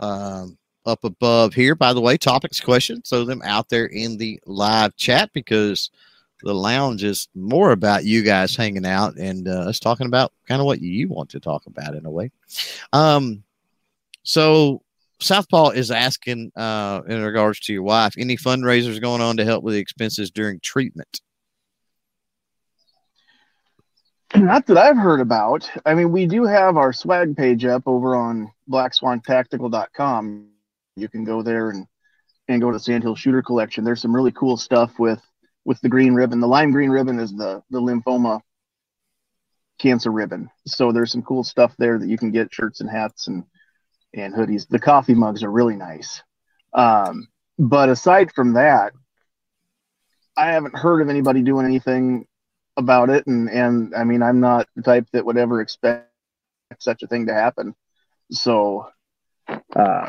Um, 0.00 0.58
up 0.86 1.04
above 1.04 1.54
here. 1.54 1.74
By 1.74 1.92
the 1.92 2.00
way, 2.00 2.16
topics, 2.16 2.60
questions, 2.60 3.08
throw 3.08 3.24
them 3.24 3.42
out 3.44 3.68
there 3.68 3.86
in 3.86 4.16
the 4.16 4.40
live 4.46 4.96
chat 4.96 5.30
because 5.32 5.90
the 6.42 6.54
lounge 6.54 7.04
is 7.04 7.28
more 7.34 7.72
about 7.72 8.04
you 8.04 8.22
guys 8.22 8.56
hanging 8.56 8.86
out 8.86 9.16
and 9.16 9.48
uh, 9.48 9.68
us 9.68 9.78
talking 9.78 10.06
about 10.06 10.32
kind 10.46 10.60
of 10.60 10.66
what 10.66 10.80
you 10.80 11.08
want 11.08 11.30
to 11.30 11.40
talk 11.40 11.66
about 11.66 11.94
in 11.94 12.04
a 12.04 12.10
way. 12.10 12.30
Um, 12.92 13.42
so 14.22 14.82
Southpaw 15.20 15.70
is 15.70 15.90
asking 15.90 16.52
uh, 16.56 17.02
in 17.06 17.22
regards 17.22 17.60
to 17.60 17.72
your 17.72 17.82
wife, 17.82 18.14
any 18.18 18.36
fundraisers 18.36 19.00
going 19.00 19.20
on 19.20 19.36
to 19.36 19.44
help 19.44 19.62
with 19.62 19.74
the 19.74 19.80
expenses 19.80 20.30
during 20.30 20.58
treatment? 20.60 21.20
Not 24.34 24.66
that 24.66 24.78
I've 24.78 24.96
heard 24.96 25.20
about. 25.20 25.70
I 25.84 25.94
mean, 25.94 26.10
we 26.10 26.26
do 26.26 26.44
have 26.44 26.76
our 26.76 26.92
swag 26.92 27.36
page 27.36 27.66
up 27.66 27.82
over 27.86 28.16
on 28.16 28.50
blackswantactical.com 28.68 30.51
you 30.96 31.08
can 31.08 31.24
go 31.24 31.42
there 31.42 31.70
and 31.70 31.86
and 32.48 32.60
go 32.60 32.70
to 32.70 32.76
the 32.76 32.82
Sandhill 32.82 33.14
Shooter 33.14 33.42
Collection. 33.42 33.84
There's 33.84 34.02
some 34.02 34.14
really 34.14 34.32
cool 34.32 34.56
stuff 34.56 34.98
with 34.98 35.22
with 35.64 35.80
the 35.80 35.88
green 35.88 36.14
ribbon. 36.14 36.40
The 36.40 36.48
lime 36.48 36.72
green 36.72 36.90
ribbon 36.90 37.18
is 37.18 37.32
the 37.32 37.62
the 37.70 37.80
lymphoma 37.80 38.40
cancer 39.78 40.10
ribbon. 40.10 40.50
So 40.66 40.92
there's 40.92 41.12
some 41.12 41.22
cool 41.22 41.44
stuff 41.44 41.74
there 41.78 41.98
that 41.98 42.08
you 42.08 42.18
can 42.18 42.30
get 42.30 42.52
shirts 42.52 42.80
and 42.80 42.90
hats 42.90 43.28
and 43.28 43.44
and 44.14 44.34
hoodies. 44.34 44.68
The 44.68 44.78
coffee 44.78 45.14
mugs 45.14 45.42
are 45.42 45.50
really 45.50 45.76
nice. 45.76 46.22
Um, 46.74 47.28
but 47.58 47.88
aside 47.88 48.32
from 48.34 48.54
that, 48.54 48.92
I 50.36 50.52
haven't 50.52 50.76
heard 50.76 51.00
of 51.00 51.08
anybody 51.08 51.42
doing 51.42 51.66
anything 51.66 52.26
about 52.76 53.10
it. 53.10 53.26
And 53.26 53.48
and 53.50 53.94
I 53.94 54.04
mean, 54.04 54.22
I'm 54.22 54.40
not 54.40 54.68
the 54.76 54.82
type 54.82 55.06
that 55.12 55.24
would 55.24 55.38
ever 55.38 55.60
expect 55.60 56.10
such 56.78 57.02
a 57.02 57.06
thing 57.06 57.26
to 57.26 57.34
happen. 57.34 57.74
So, 58.30 58.86
uh, 59.76 60.08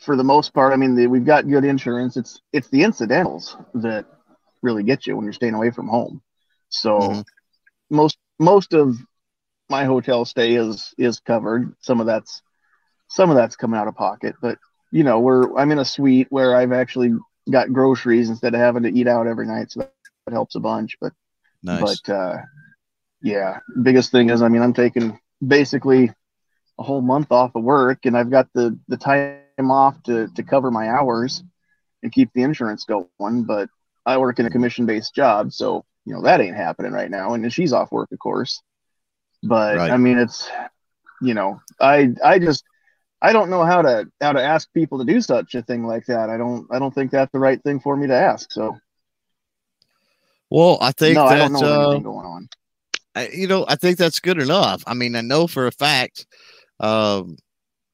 for 0.00 0.16
the 0.16 0.24
most 0.24 0.54
part, 0.54 0.72
I 0.72 0.76
mean, 0.76 0.94
the, 0.94 1.06
we've 1.06 1.24
got 1.24 1.48
good 1.48 1.64
insurance. 1.64 2.16
It's 2.16 2.40
it's 2.52 2.68
the 2.68 2.82
incidentals 2.82 3.56
that 3.74 4.06
really 4.62 4.82
get 4.82 5.06
you 5.06 5.16
when 5.16 5.24
you're 5.24 5.32
staying 5.32 5.54
away 5.54 5.70
from 5.70 5.88
home. 5.88 6.22
So 6.70 6.98
mm-hmm. 6.98 7.20
most 7.90 8.18
most 8.38 8.72
of 8.72 8.96
my 9.68 9.84
hotel 9.84 10.24
stay 10.24 10.54
is 10.54 10.94
is 10.96 11.20
covered. 11.20 11.74
Some 11.80 12.00
of 12.00 12.06
that's 12.06 12.42
some 13.08 13.30
of 13.30 13.36
that's 13.36 13.56
coming 13.56 13.78
out 13.78 13.88
of 13.88 13.94
pocket, 13.94 14.36
but 14.40 14.58
you 14.90 15.04
know, 15.04 15.20
we're 15.20 15.56
I'm 15.56 15.70
in 15.70 15.78
a 15.78 15.84
suite 15.84 16.28
where 16.30 16.56
I've 16.56 16.72
actually 16.72 17.12
got 17.50 17.72
groceries 17.72 18.30
instead 18.30 18.54
of 18.54 18.60
having 18.60 18.82
to 18.84 18.98
eat 18.98 19.06
out 19.06 19.26
every 19.26 19.46
night, 19.46 19.70
so 19.70 19.80
that, 19.80 19.92
that 20.26 20.32
helps 20.32 20.54
a 20.54 20.60
bunch. 20.60 20.96
But 21.00 21.12
nice. 21.62 22.00
but 22.00 22.12
uh, 22.12 22.38
yeah, 23.22 23.58
biggest 23.82 24.10
thing 24.12 24.30
is 24.30 24.40
I 24.40 24.48
mean 24.48 24.62
I'm 24.62 24.74
taking 24.74 25.18
basically 25.46 26.10
a 26.78 26.82
whole 26.82 27.02
month 27.02 27.30
off 27.30 27.54
of 27.54 27.62
work, 27.62 28.06
and 28.06 28.16
I've 28.16 28.30
got 28.30 28.48
the 28.54 28.78
the 28.88 28.96
time 28.96 29.40
off 29.68 30.00
to 30.04 30.28
to 30.36 30.42
cover 30.44 30.70
my 30.70 30.88
hours 30.88 31.42
and 32.04 32.12
keep 32.12 32.32
the 32.32 32.42
insurance 32.42 32.84
going. 32.84 33.42
But 33.42 33.68
I 34.06 34.18
work 34.18 34.38
in 34.38 34.46
a 34.46 34.50
commission 34.50 34.86
based 34.86 35.12
job, 35.12 35.52
so 35.52 35.84
you 36.04 36.14
know 36.14 36.22
that 36.22 36.40
ain't 36.40 36.56
happening 36.56 36.92
right 36.92 37.10
now. 37.10 37.34
And 37.34 37.52
she's 37.52 37.72
off 37.72 37.90
work, 37.90 38.12
of 38.12 38.20
course. 38.20 38.62
But 39.42 39.76
right. 39.76 39.90
I 39.90 39.96
mean, 39.96 40.18
it's 40.18 40.48
you 41.20 41.34
know, 41.34 41.60
I 41.80 42.10
I 42.24 42.38
just 42.38 42.62
I 43.20 43.32
don't 43.32 43.50
know 43.50 43.64
how 43.64 43.82
to 43.82 44.06
how 44.20 44.32
to 44.32 44.42
ask 44.42 44.72
people 44.72 44.98
to 44.98 45.04
do 45.04 45.20
such 45.20 45.54
a 45.54 45.62
thing 45.62 45.84
like 45.84 46.06
that. 46.06 46.30
I 46.30 46.36
don't 46.36 46.66
I 46.70 46.78
don't 46.78 46.94
think 46.94 47.10
that's 47.10 47.32
the 47.32 47.40
right 47.40 47.62
thing 47.62 47.80
for 47.80 47.96
me 47.96 48.06
to 48.06 48.14
ask. 48.14 48.52
So. 48.52 48.76
Well, 50.48 50.78
I 50.80 50.90
think 50.92 51.14
no, 51.14 51.28
that, 51.28 51.52
I 51.52 51.66
uh, 51.66 51.98
going 51.98 52.26
on. 52.26 52.48
I, 53.14 53.28
you 53.28 53.46
know, 53.46 53.64
I 53.68 53.76
think 53.76 53.98
that's 53.98 54.18
good 54.18 54.40
enough. 54.40 54.82
I 54.86 54.94
mean, 54.94 55.14
I 55.14 55.20
know 55.20 55.46
for 55.46 55.68
a 55.68 55.72
fact 55.72 56.26
um, 56.80 57.36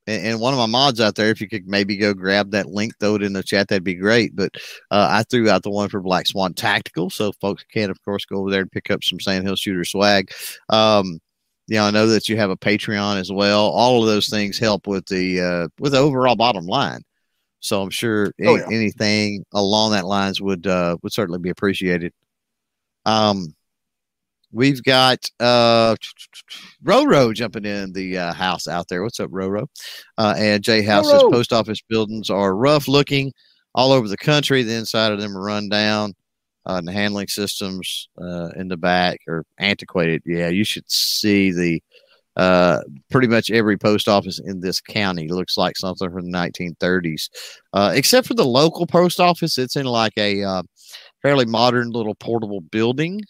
and, 0.07 0.41
one 0.41 0.53
of 0.53 0.59
my 0.59 0.67
mods 0.67 1.01
out 1.01 1.15
there, 1.15 1.31
if 1.31 1.41
you 1.41 1.49
could 1.49 1.67
maybe 1.67 1.97
go 1.97 2.15
grab 2.15 2.51
that 2.53 2.69
link, 2.69 2.95
throw 2.99 3.17
it 3.17 3.23
in 3.23 3.33
the 3.33 3.43
chat, 3.43 3.69
that'd 3.69 3.85
be 3.85 3.95
great. 3.95 4.37
But 4.37 4.55
uh, 4.91 5.09
I 5.11 5.25
threw 5.25 5.51
out 5.51 5.63
the 5.63 5.71
one 5.71 5.89
for 5.89 6.01
Black 6.01 6.27
Swan 6.27 6.55
Tactical, 6.55 7.11
so 7.11 7.33
folks 7.41 7.65
can, 7.73 7.91
of 7.91 8.03
course, 8.05 8.25
go 8.25 8.37
over 8.39 8.51
there 8.51 8.63
and 8.63 8.71
pick 8.71 8.91
up 8.91 9.03
some 9.03 9.21
Sandhill 9.21 9.57
Shooter 9.57 9.85
swag. 9.85 10.31
Um, 10.69 11.21
you 11.67 11.77
know, 11.77 11.85
I 11.85 11.91
know 11.91 12.07
that 12.07 12.29
you 12.29 12.37
have 12.37 12.51
a 12.51 12.57
Patreon 12.57 13.19
as 13.19 13.33
well. 13.33 13.69
All 13.71 14.03
of 14.03 14.09
those 14.09 14.29
things 14.29 14.59
help 14.59 14.87
with 14.87 15.07
the 15.07 15.41
uh, 15.41 15.69
with 15.81 15.93
the 15.93 15.99
overall 15.99 16.37
bottom 16.37 16.67
line. 16.67 17.03
So 17.59 17.83
I'm 17.83 17.91
sure 17.91 18.33
oh, 18.45 18.55
any, 18.55 18.59
yeah. 18.59 18.67
anything 18.77 19.45
along 19.53 19.93
that 19.93 20.07
lines 20.07 20.41
would 20.41 20.67
uh, 20.67 20.97
would 21.03 21.13
certainly 21.13 21.41
be 21.41 21.51
appreciated. 21.51 22.13
Um, 23.05 23.55
We've 24.53 24.83
got 24.83 25.19
uh, 25.41 25.97
Roro 26.85 27.35
jumping 27.35 27.65
in 27.65 27.93
the 27.93 28.19
uh, 28.19 28.33
house 28.33 28.69
out 28.69 28.87
there. 28.89 29.03
What's 29.03 29.21
up, 29.21 29.31
Roro? 29.31 29.67
Uh, 30.17 30.35
and 30.37 30.63
Jay 30.63 30.83
House 30.83 31.11
says 31.11 31.23
post 31.31 31.53
office 31.53 31.81
buildings 31.89 32.31
are 32.31 32.55
rough 32.55 32.89
looking 32.89 33.33
all 33.75 33.93
over 33.93 34.09
the 34.09 34.17
country. 34.17 34.63
The 34.63 34.75
inside 34.75 35.13
of 35.13 35.21
them 35.21 35.37
are 35.37 35.43
run 35.43 35.69
down. 35.69 36.15
Uh, 36.69 36.79
and 36.79 36.89
the 36.89 36.93
handling 36.93 37.29
systems 37.29 38.09
uh, 38.21 38.49
in 38.57 38.67
the 38.67 38.77
back 38.77 39.21
are 39.29 39.45
antiquated. 39.59 40.21
Yeah, 40.27 40.49
you 40.49 40.65
should 40.65 40.91
see 40.91 41.53
the 41.53 41.81
uh, 42.37 42.81
pretty 43.11 43.29
much 43.29 43.51
every 43.51 43.79
post 43.79 44.09
office 44.09 44.41
in 44.41 44.61
this 44.61 44.81
county 44.81 45.29
looks 45.29 45.57
like 45.57 45.77
something 45.77 46.11
from 46.11 46.31
the 46.31 46.37
1930s, 46.37 47.31
uh, 47.73 47.93
except 47.95 48.27
for 48.27 48.35
the 48.35 48.45
local 48.45 48.87
post 48.87 49.21
office. 49.21 49.59
It's 49.59 49.77
in 49.77 49.87
like 49.87 50.13
a 50.19 50.43
uh, 50.43 50.63
fairly 51.23 51.47
modern 51.47 51.91
little 51.91 52.15
portable 52.15 52.61
building. 52.61 53.21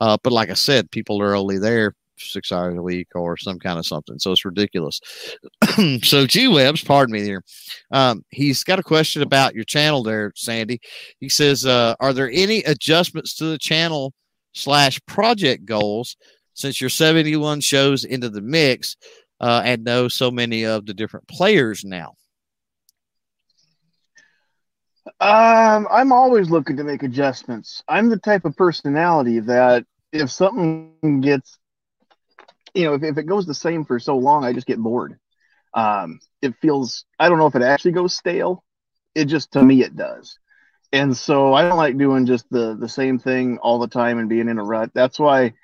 Uh, 0.00 0.16
but 0.22 0.32
like 0.32 0.50
I 0.50 0.54
said, 0.54 0.90
people 0.90 1.20
are 1.22 1.34
only 1.34 1.58
there 1.58 1.94
six 2.18 2.52
hours 2.52 2.76
a 2.76 2.82
week 2.82 3.08
or 3.14 3.36
some 3.36 3.58
kind 3.58 3.78
of 3.78 3.86
something. 3.86 4.18
So 4.18 4.32
it's 4.32 4.44
ridiculous. 4.44 5.00
so 6.02 6.26
G 6.26 6.48
Webs, 6.48 6.82
pardon 6.82 7.12
me 7.12 7.22
here. 7.22 7.42
Um, 7.90 8.24
he's 8.30 8.64
got 8.64 8.78
a 8.78 8.82
question 8.82 9.22
about 9.22 9.54
your 9.54 9.64
channel 9.64 10.02
there, 10.02 10.32
Sandy. 10.34 10.80
He 11.20 11.28
says, 11.28 11.66
uh, 11.66 11.94
are 12.00 12.12
there 12.12 12.30
any 12.32 12.62
adjustments 12.64 13.34
to 13.36 13.46
the 13.46 13.58
channel 13.58 14.12
slash 14.54 15.00
project 15.06 15.64
goals 15.64 16.16
since 16.54 16.80
you're 16.80 16.90
71 16.90 17.60
shows 17.60 18.04
into 18.04 18.30
the 18.30 18.40
mix 18.40 18.96
uh, 19.40 19.62
and 19.64 19.84
know 19.84 20.08
so 20.08 20.30
many 20.30 20.64
of 20.64 20.86
the 20.86 20.94
different 20.94 21.28
players 21.28 21.84
now? 21.84 22.14
Um, 25.20 25.86
I'm 25.90 26.12
always 26.12 26.50
looking 26.50 26.76
to 26.78 26.84
make 26.84 27.02
adjustments. 27.02 27.82
I'm 27.88 28.08
the 28.08 28.18
type 28.18 28.44
of 28.44 28.56
personality 28.56 29.40
that 29.40 29.86
if 30.12 30.30
something 30.30 31.20
gets, 31.20 31.58
you 32.74 32.84
know, 32.84 32.94
if, 32.94 33.02
if 33.02 33.18
it 33.18 33.26
goes 33.26 33.46
the 33.46 33.54
same 33.54 33.84
for 33.84 33.98
so 33.98 34.16
long, 34.18 34.44
I 34.44 34.52
just 34.52 34.66
get 34.66 34.78
bored. 34.78 35.18
Um, 35.74 36.20
it 36.42 36.54
feels, 36.60 37.04
I 37.18 37.28
don't 37.28 37.38
know 37.38 37.46
if 37.46 37.54
it 37.54 37.62
actually 37.62 37.92
goes 37.92 38.16
stale. 38.16 38.64
It 39.14 39.26
just, 39.26 39.52
to 39.52 39.62
me, 39.62 39.82
it 39.82 39.96
does. 39.96 40.38
And 40.92 41.16
so 41.16 41.54
I 41.54 41.62
don't 41.62 41.76
like 41.76 41.98
doing 41.98 42.26
just 42.26 42.46
the, 42.50 42.76
the 42.78 42.88
same 42.88 43.18
thing 43.18 43.58
all 43.58 43.78
the 43.78 43.88
time 43.88 44.18
and 44.18 44.28
being 44.28 44.48
in 44.48 44.58
a 44.58 44.64
rut. 44.64 44.90
That's 44.94 45.18
why 45.18 45.54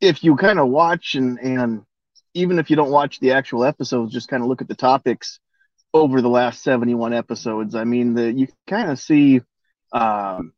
if 0.00 0.24
you 0.24 0.36
kind 0.36 0.58
of 0.58 0.68
watch 0.68 1.14
and, 1.14 1.38
and 1.38 1.82
even 2.34 2.58
if 2.58 2.70
you 2.70 2.76
don't 2.76 2.90
watch 2.90 3.20
the 3.20 3.32
actual 3.32 3.64
episodes, 3.64 4.12
just 4.12 4.28
kind 4.28 4.42
of 4.42 4.48
look 4.48 4.60
at 4.62 4.68
the 4.68 4.74
topics 4.74 5.40
over 5.96 6.20
the 6.22 6.28
last 6.28 6.62
71 6.62 7.12
episodes. 7.12 7.74
I 7.74 7.84
mean, 7.84 8.14
the 8.14 8.32
you 8.32 8.48
kind 8.66 8.90
of 8.90 8.98
see 8.98 9.42
um, 9.92 10.52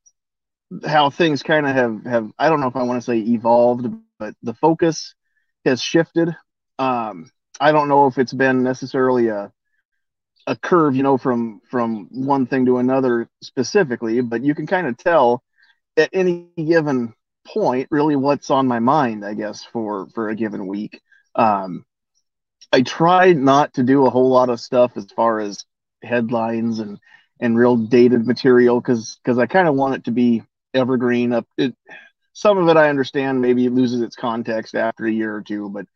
how 0.87 1.11
things 1.11 1.43
kind 1.43 1.67
of 1.67 1.75
have 1.75 2.05
have 2.05 2.31
I 2.39 2.49
don't 2.49 2.61
know 2.61 2.69
if 2.69 2.77
I 2.77 2.83
want 2.83 3.01
to 3.01 3.05
say 3.05 3.19
evolved, 3.19 3.87
but 4.19 4.35
the 4.43 4.55
focus 4.55 5.15
has 5.65 5.81
shifted. 5.81 6.35
Um, 6.79 7.31
I 7.61 7.73
don't 7.73 7.89
know 7.89 8.07
if 8.07 8.19
it's 8.19 8.33
been 8.33 8.63
necessarily 8.63 9.29
a 9.29 9.53
a 10.47 10.57
curve, 10.57 10.97
you 10.97 11.03
know, 11.03 11.19
from 11.19 11.61
from 11.71 12.09
one 12.11 12.47
thing 12.47 12.67
to 12.67 12.79
another 12.79 13.29
specifically, 13.43 14.21
but 14.21 14.43
you 14.43 14.55
can 14.55 14.67
kind 14.67 14.87
of 14.87 14.97
tell 14.97 15.43
at 15.97 16.11
any 16.13 16.49
given 16.57 17.15
point 17.47 17.89
really 17.91 18.17
what's 18.17 18.51
on 18.51 18.67
my 18.67 18.79
mind, 18.79 19.25
I 19.25 19.35
guess, 19.35 19.65
for 19.65 20.09
for 20.15 20.29
a 20.31 20.35
given 20.37 20.67
week. 20.67 21.01
Um, 21.35 21.85
I 22.73 22.83
try 22.83 23.33
not 23.33 23.75
to 23.75 23.83
do 23.83 24.07
a 24.07 24.11
whole 24.11 24.29
lot 24.29 24.51
of 24.51 24.61
stuff 24.61 24.93
as 24.97 25.07
far 25.17 25.41
as 25.41 25.65
headlines 26.03 26.79
and 26.79 26.99
and 27.41 27.57
real 27.57 27.77
dated 27.77 28.27
material 28.27 28.81
because 28.81 29.19
because 29.23 29.39
I 29.39 29.47
kind 29.47 29.69
of 29.69 29.75
want 29.75 29.95
it 29.95 30.05
to 30.05 30.11
be 30.11 30.43
evergreen. 30.75 31.33
Up 31.33 31.47
it, 31.57 31.75
some 32.33 32.59
of 32.59 32.69
it 32.69 32.77
I 32.77 32.89
understand 32.89 33.41
maybe 33.41 33.67
it 33.67 33.73
loses 33.73 34.03
its 34.03 34.17
context 34.17 34.75
after 34.75 35.07
a 35.07 35.13
year 35.13 35.35
or 35.35 35.43
two, 35.43 35.69
but 35.71 35.87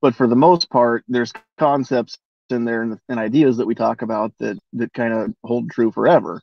but 0.00 0.14
for 0.14 0.26
the 0.26 0.36
most 0.36 0.70
part, 0.70 1.04
there's 1.08 1.32
concepts 1.58 2.18
in 2.50 2.64
there 2.64 2.82
and, 2.82 2.98
and 3.08 3.18
ideas 3.18 3.56
that 3.58 3.66
we 3.66 3.74
talk 3.74 4.02
about 4.02 4.32
that 4.40 4.58
that 4.74 4.92
kind 4.92 5.12
of 5.12 5.34
hold 5.44 5.70
true 5.70 5.92
forever. 5.92 6.40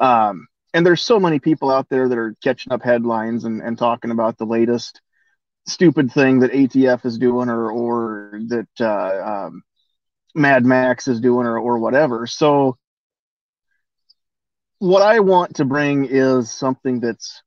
Um, 0.00 0.46
and 0.74 0.84
there's 0.84 1.02
so 1.02 1.18
many 1.18 1.38
people 1.38 1.70
out 1.70 1.88
there 1.88 2.08
that 2.08 2.18
are 2.18 2.34
catching 2.42 2.72
up 2.72 2.82
headlines 2.82 3.44
and, 3.44 3.62
and 3.62 3.78
talking 3.78 4.10
about 4.10 4.36
the 4.36 4.44
latest 4.46 5.00
stupid 5.68 6.10
thing 6.12 6.40
that 6.40 6.52
ATF 6.52 7.04
is 7.04 7.18
doing 7.18 7.48
or 7.48 7.70
or 7.70 8.40
that 8.48 8.68
uh, 8.80 9.46
um, 9.46 9.62
Mad 10.34 10.64
Max 10.64 11.08
is 11.08 11.20
doing 11.20 11.46
or 11.46 11.58
or 11.58 11.78
whatever. 11.78 12.26
So 12.26 12.76
what 14.78 15.02
I 15.02 15.20
want 15.20 15.56
to 15.56 15.64
bring 15.64 16.06
is 16.06 16.50
something 16.50 17.00
that's 17.00 17.42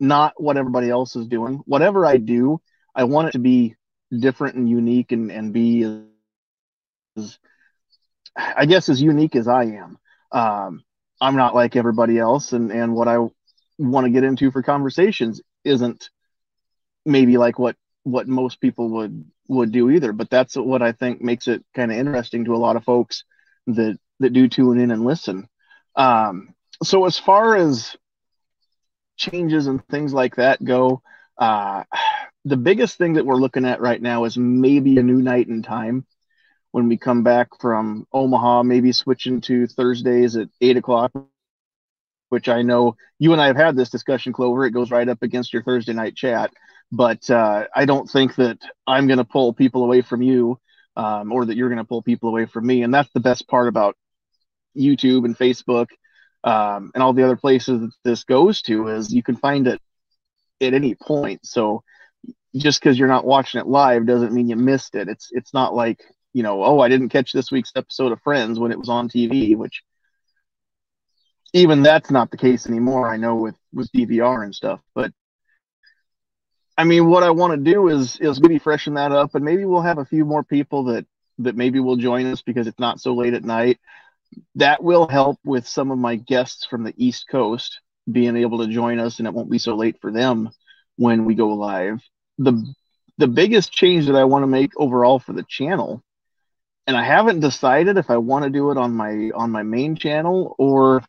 not 0.00 0.34
what 0.36 0.56
everybody 0.56 0.90
else 0.90 1.16
is 1.16 1.26
doing. 1.26 1.62
Whatever 1.66 2.04
I 2.04 2.16
do, 2.16 2.60
I 2.94 3.04
want 3.04 3.28
it 3.28 3.32
to 3.32 3.38
be 3.38 3.76
different 4.20 4.56
and 4.56 4.68
unique 4.68 5.12
and 5.12 5.30
and 5.30 5.52
be 5.52 5.84
as 7.16 7.38
I 8.36 8.66
guess 8.66 8.88
as 8.88 9.00
unique 9.00 9.36
as 9.36 9.48
I 9.48 9.64
am. 9.64 9.98
Um, 10.32 10.82
I'm 11.20 11.36
not 11.36 11.54
like 11.54 11.76
everybody 11.76 12.18
else, 12.18 12.52
and 12.52 12.72
and 12.72 12.94
what 12.94 13.08
I 13.08 13.18
want 13.78 14.04
to 14.04 14.10
get 14.10 14.24
into 14.24 14.50
for 14.50 14.62
conversations 14.62 15.40
isn't 15.64 16.10
maybe 17.04 17.36
like 17.36 17.58
what 17.58 17.76
what 18.02 18.28
most 18.28 18.60
people 18.60 18.88
would 18.90 19.24
would 19.48 19.72
do 19.72 19.90
either 19.90 20.12
but 20.12 20.30
that's 20.30 20.56
what 20.56 20.82
i 20.82 20.92
think 20.92 21.20
makes 21.20 21.48
it 21.48 21.64
kind 21.74 21.90
of 21.92 21.98
interesting 21.98 22.44
to 22.44 22.54
a 22.54 22.56
lot 22.56 22.76
of 22.76 22.84
folks 22.84 23.24
that 23.66 23.98
that 24.20 24.32
do 24.32 24.48
tune 24.48 24.78
in 24.78 24.90
and 24.90 25.04
listen 25.04 25.48
um 25.96 26.54
so 26.82 27.04
as 27.04 27.18
far 27.18 27.56
as 27.56 27.96
changes 29.16 29.66
and 29.66 29.86
things 29.88 30.12
like 30.12 30.36
that 30.36 30.62
go 30.64 31.02
uh 31.38 31.84
the 32.44 32.56
biggest 32.56 32.98
thing 32.98 33.14
that 33.14 33.24
we're 33.24 33.36
looking 33.36 33.64
at 33.64 33.80
right 33.80 34.00
now 34.00 34.24
is 34.24 34.36
maybe 34.36 34.98
a 34.98 35.02
new 35.02 35.22
night 35.22 35.48
and 35.48 35.64
time 35.64 36.04
when 36.72 36.88
we 36.88 36.96
come 36.98 37.22
back 37.22 37.48
from 37.60 38.04
Omaha, 38.12 38.64
maybe 38.64 38.90
switching 38.90 39.40
to 39.42 39.68
Thursdays 39.68 40.36
at 40.36 40.48
eight 40.60 40.76
o'clock, 40.76 41.12
which 42.30 42.48
I 42.48 42.62
know 42.62 42.96
you 43.20 43.32
and 43.32 43.40
I 43.40 43.46
have 43.46 43.56
had 43.56 43.76
this 43.76 43.90
discussion, 43.90 44.32
Clover. 44.32 44.66
It 44.66 44.72
goes 44.72 44.90
right 44.90 45.08
up 45.08 45.22
against 45.22 45.52
your 45.52 45.62
Thursday 45.62 45.92
night 45.92 46.16
chat. 46.16 46.52
But 46.92 47.28
uh, 47.30 47.66
I 47.74 47.84
don't 47.84 48.08
think 48.08 48.36
that 48.36 48.58
I'm 48.86 49.06
going 49.06 49.18
to 49.18 49.24
pull 49.24 49.52
people 49.52 49.84
away 49.84 50.02
from 50.02 50.22
you 50.22 50.60
um, 50.96 51.32
or 51.32 51.44
that 51.44 51.56
you're 51.56 51.68
going 51.68 51.78
to 51.78 51.84
pull 51.84 52.02
people 52.02 52.28
away 52.28 52.46
from 52.46 52.66
me. 52.66 52.82
And 52.82 52.94
that's 52.94 53.10
the 53.12 53.20
best 53.20 53.48
part 53.48 53.68
about 53.68 53.96
YouTube 54.76 55.24
and 55.24 55.36
Facebook 55.36 55.86
um, 56.44 56.92
and 56.94 57.02
all 57.02 57.12
the 57.12 57.24
other 57.24 57.36
places 57.36 57.80
that 57.80 57.90
this 58.04 58.24
goes 58.24 58.62
to 58.62 58.88
is 58.88 59.12
you 59.12 59.22
can 59.22 59.36
find 59.36 59.66
it 59.66 59.80
at 60.60 60.74
any 60.74 60.94
point. 60.94 61.44
So 61.44 61.82
just 62.54 62.80
because 62.80 62.98
you're 62.98 63.08
not 63.08 63.24
watching 63.24 63.60
it 63.60 63.66
live 63.66 64.06
doesn't 64.06 64.32
mean 64.32 64.48
you 64.48 64.56
missed 64.56 64.94
it. 64.94 65.08
It's 65.08 65.30
it's 65.32 65.52
not 65.52 65.74
like 65.74 66.00
you 66.32 66.42
know, 66.42 66.64
oh, 66.64 66.80
I 66.80 66.88
didn't 66.88 67.10
catch 67.10 67.32
this 67.32 67.50
week's 67.50 67.72
episode 67.76 68.12
of 68.12 68.20
Friends 68.22 68.58
when 68.58 68.72
it 68.72 68.78
was 68.78 68.88
on 68.88 69.08
TV, 69.08 69.56
which 69.56 69.82
even 71.52 71.82
that's 71.82 72.10
not 72.10 72.30
the 72.30 72.36
case 72.36 72.66
anymore. 72.66 73.08
I 73.08 73.16
know 73.16 73.36
with 73.36 73.56
with 73.72 73.90
DVR 73.92 74.44
and 74.44 74.54
stuff, 74.54 74.80
but 74.94 75.12
I 76.76 76.84
mean, 76.84 77.08
what 77.08 77.22
I 77.22 77.30
want 77.30 77.52
to 77.52 77.72
do 77.72 77.88
is 77.88 78.16
is 78.18 78.40
maybe 78.40 78.58
freshen 78.58 78.94
that 78.94 79.12
up, 79.12 79.34
and 79.34 79.44
maybe 79.44 79.64
we'll 79.64 79.82
have 79.82 79.98
a 79.98 80.04
few 80.04 80.24
more 80.24 80.42
people 80.42 80.84
that 80.84 81.06
that 81.38 81.56
maybe 81.56 81.80
will 81.80 81.96
join 81.96 82.26
us 82.26 82.42
because 82.42 82.66
it's 82.66 82.78
not 82.78 83.00
so 83.00 83.14
late 83.14 83.34
at 83.34 83.44
night. 83.44 83.78
That 84.56 84.82
will 84.82 85.06
help 85.08 85.38
with 85.44 85.66
some 85.66 85.90
of 85.90 85.98
my 85.98 86.16
guests 86.16 86.66
from 86.66 86.82
the 86.82 86.94
East 86.96 87.26
Coast 87.28 87.80
being 88.10 88.36
able 88.36 88.58
to 88.58 88.72
join 88.72 88.98
us, 88.98 89.18
and 89.18 89.28
it 89.28 89.34
won't 89.34 89.50
be 89.50 89.58
so 89.58 89.76
late 89.76 90.00
for 90.00 90.10
them 90.10 90.50
when 90.96 91.24
we 91.24 91.34
go 91.34 91.48
live. 91.48 92.00
The 92.38 92.74
the 93.18 93.28
biggest 93.28 93.72
change 93.72 94.06
that 94.06 94.16
I 94.16 94.24
want 94.24 94.42
to 94.42 94.48
make 94.48 94.72
overall 94.76 95.20
for 95.20 95.32
the 95.32 95.44
channel, 95.48 96.02
and 96.88 96.96
I 96.96 97.04
haven't 97.04 97.40
decided 97.40 97.98
if 97.98 98.10
I 98.10 98.16
want 98.16 98.44
to 98.44 98.50
do 98.50 98.72
it 98.72 98.78
on 98.78 98.92
my 98.92 99.30
on 99.34 99.52
my 99.52 99.62
main 99.62 99.94
channel 99.94 100.56
or 100.58 101.04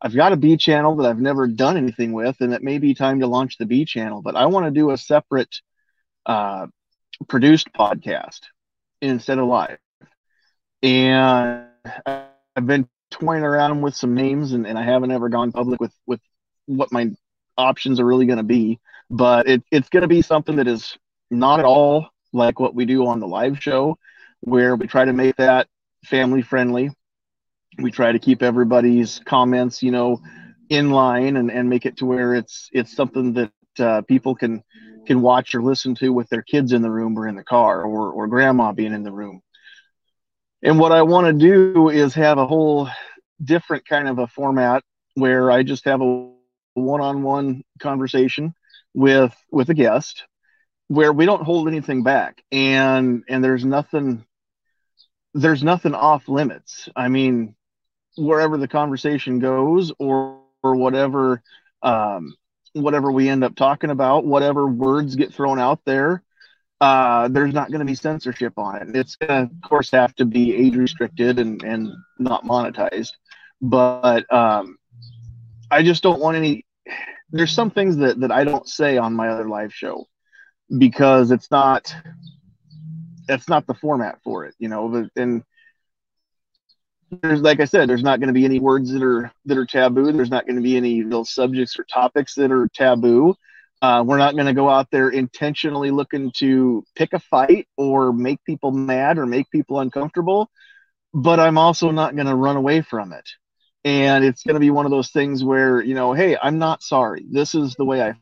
I've 0.00 0.14
got 0.14 0.32
a 0.32 0.36
B 0.36 0.56
channel 0.56 0.96
that 0.96 1.08
I've 1.08 1.20
never 1.20 1.46
done 1.48 1.76
anything 1.76 2.12
with, 2.12 2.40
and 2.40 2.52
it 2.54 2.62
may 2.62 2.78
be 2.78 2.94
time 2.94 3.20
to 3.20 3.26
launch 3.26 3.58
the 3.58 3.66
B 3.66 3.84
channel. 3.84 4.22
But 4.22 4.36
I 4.36 4.46
want 4.46 4.66
to 4.66 4.70
do 4.70 4.90
a 4.90 4.96
separate 4.96 5.60
uh, 6.26 6.66
produced 7.28 7.72
podcast 7.72 8.40
instead 9.00 9.38
of 9.38 9.46
live. 9.46 9.78
And 10.82 11.66
I've 12.06 12.66
been 12.66 12.88
toying 13.10 13.42
around 13.42 13.80
with 13.82 13.96
some 13.96 14.14
names, 14.14 14.52
and, 14.52 14.66
and 14.66 14.78
I 14.78 14.82
haven't 14.84 15.10
ever 15.10 15.28
gone 15.28 15.52
public 15.52 15.80
with 15.80 15.92
with 16.06 16.20
what 16.66 16.92
my 16.92 17.10
options 17.56 17.98
are 17.98 18.04
really 18.04 18.26
going 18.26 18.38
to 18.38 18.44
be. 18.44 18.78
But 19.10 19.48
it, 19.48 19.62
it's 19.72 19.88
going 19.88 20.02
to 20.02 20.08
be 20.08 20.22
something 20.22 20.56
that 20.56 20.68
is 20.68 20.96
not 21.30 21.58
at 21.58 21.64
all 21.64 22.08
like 22.32 22.60
what 22.60 22.74
we 22.74 22.84
do 22.84 23.06
on 23.06 23.20
the 23.20 23.26
live 23.26 23.60
show, 23.60 23.98
where 24.40 24.76
we 24.76 24.86
try 24.86 25.04
to 25.04 25.12
make 25.12 25.36
that 25.36 25.66
family 26.04 26.42
friendly 26.42 26.90
we 27.78 27.90
try 27.90 28.12
to 28.12 28.18
keep 28.18 28.42
everybody's 28.42 29.20
comments, 29.24 29.82
you 29.82 29.90
know, 29.90 30.20
in 30.68 30.90
line 30.90 31.36
and, 31.36 31.50
and 31.50 31.68
make 31.68 31.86
it 31.86 31.96
to 31.98 32.06
where 32.06 32.34
it's 32.34 32.68
it's 32.72 32.94
something 32.94 33.32
that 33.34 33.52
uh, 33.78 34.02
people 34.02 34.34
can 34.34 34.62
can 35.06 35.22
watch 35.22 35.54
or 35.54 35.62
listen 35.62 35.94
to 35.94 36.12
with 36.12 36.28
their 36.28 36.42
kids 36.42 36.72
in 36.72 36.82
the 36.82 36.90
room 36.90 37.18
or 37.18 37.26
in 37.26 37.36
the 37.36 37.44
car 37.44 37.82
or 37.82 38.12
or 38.12 38.26
grandma 38.26 38.72
being 38.72 38.92
in 38.92 39.02
the 39.02 39.12
room. 39.12 39.40
And 40.62 40.78
what 40.78 40.92
I 40.92 41.02
want 41.02 41.26
to 41.26 41.32
do 41.32 41.88
is 41.88 42.14
have 42.14 42.38
a 42.38 42.46
whole 42.46 42.88
different 43.42 43.86
kind 43.86 44.08
of 44.08 44.18
a 44.18 44.26
format 44.26 44.82
where 45.14 45.50
I 45.50 45.62
just 45.62 45.84
have 45.84 46.00
a 46.00 46.30
one-on-one 46.74 47.64
conversation 47.80 48.54
with 48.94 49.34
with 49.50 49.70
a 49.70 49.74
guest 49.74 50.24
where 50.88 51.12
we 51.12 51.26
don't 51.26 51.42
hold 51.42 51.68
anything 51.68 52.02
back 52.02 52.42
and 52.50 53.22
and 53.28 53.44
there's 53.44 53.64
nothing 53.64 54.24
there's 55.34 55.62
nothing 55.62 55.94
off 55.94 56.28
limits. 56.28 56.88
I 56.96 57.08
mean, 57.08 57.54
wherever 58.18 58.58
the 58.58 58.68
conversation 58.68 59.38
goes 59.38 59.92
or, 59.98 60.40
or 60.62 60.76
whatever 60.76 61.42
um, 61.82 62.34
whatever 62.72 63.10
we 63.10 63.28
end 63.28 63.44
up 63.44 63.54
talking 63.56 63.90
about, 63.90 64.24
whatever 64.24 64.66
words 64.66 65.14
get 65.16 65.32
thrown 65.32 65.58
out 65.58 65.80
there, 65.84 66.22
uh, 66.80 67.28
there's 67.28 67.54
not 67.54 67.70
going 67.70 67.80
to 67.80 67.86
be 67.86 67.94
censorship 67.94 68.52
on 68.56 68.76
it. 68.76 68.96
It's 68.96 69.16
going 69.16 69.48
to, 69.48 69.54
of 69.54 69.68
course, 69.68 69.90
have 69.90 70.14
to 70.16 70.24
be 70.24 70.54
age 70.54 70.76
restricted 70.76 71.38
and, 71.38 71.62
and 71.62 71.92
not 72.18 72.44
monetized. 72.44 73.10
But 73.60 74.32
um, 74.32 74.78
I 75.70 75.82
just 75.82 76.02
don't 76.02 76.20
want 76.20 76.36
any. 76.36 76.64
There's 77.30 77.52
some 77.52 77.70
things 77.70 77.96
that, 77.96 78.20
that 78.20 78.30
I 78.30 78.44
don't 78.44 78.68
say 78.68 78.96
on 78.96 79.14
my 79.14 79.28
other 79.28 79.48
live 79.48 79.74
show 79.74 80.06
because 80.76 81.30
it's 81.30 81.50
not. 81.50 81.94
It's 83.28 83.48
not 83.48 83.66
the 83.66 83.74
format 83.74 84.20
for 84.22 84.46
it, 84.46 84.54
you 84.58 84.68
know. 84.68 85.08
And 85.16 85.42
there's 87.10 87.40
like 87.40 87.60
I 87.60 87.64
said, 87.64 87.88
there's 87.88 88.02
not 88.02 88.20
going 88.20 88.28
to 88.28 88.34
be 88.34 88.44
any 88.44 88.58
words 88.58 88.92
that 88.92 89.02
are 89.02 89.32
that 89.46 89.58
are 89.58 89.66
taboo. 89.66 90.12
There's 90.12 90.30
not 90.30 90.46
going 90.46 90.56
to 90.56 90.62
be 90.62 90.76
any 90.76 91.02
real 91.02 91.24
subjects 91.24 91.78
or 91.78 91.84
topics 91.84 92.34
that 92.34 92.52
are 92.52 92.68
taboo. 92.74 93.34
Uh, 93.80 94.02
we're 94.06 94.18
not 94.18 94.34
going 94.34 94.46
to 94.46 94.54
go 94.54 94.68
out 94.68 94.88
there 94.90 95.08
intentionally 95.08 95.90
looking 95.90 96.32
to 96.32 96.84
pick 96.96 97.12
a 97.12 97.18
fight 97.18 97.68
or 97.76 98.12
make 98.12 98.42
people 98.44 98.72
mad 98.72 99.18
or 99.18 99.26
make 99.26 99.50
people 99.50 99.80
uncomfortable. 99.80 100.50
But 101.14 101.38
I'm 101.40 101.56
also 101.58 101.90
not 101.90 102.14
going 102.16 102.26
to 102.26 102.34
run 102.34 102.56
away 102.56 102.82
from 102.82 103.12
it. 103.12 103.28
And 103.84 104.24
it's 104.24 104.42
going 104.42 104.54
to 104.54 104.60
be 104.60 104.70
one 104.70 104.84
of 104.84 104.90
those 104.90 105.10
things 105.10 105.44
where, 105.44 105.80
you 105.80 105.94
know, 105.94 106.12
hey, 106.12 106.36
I'm 106.42 106.58
not 106.58 106.82
sorry. 106.82 107.24
This 107.30 107.54
is 107.54 107.74
the 107.78 107.84
way 107.84 108.02
I 108.02 108.14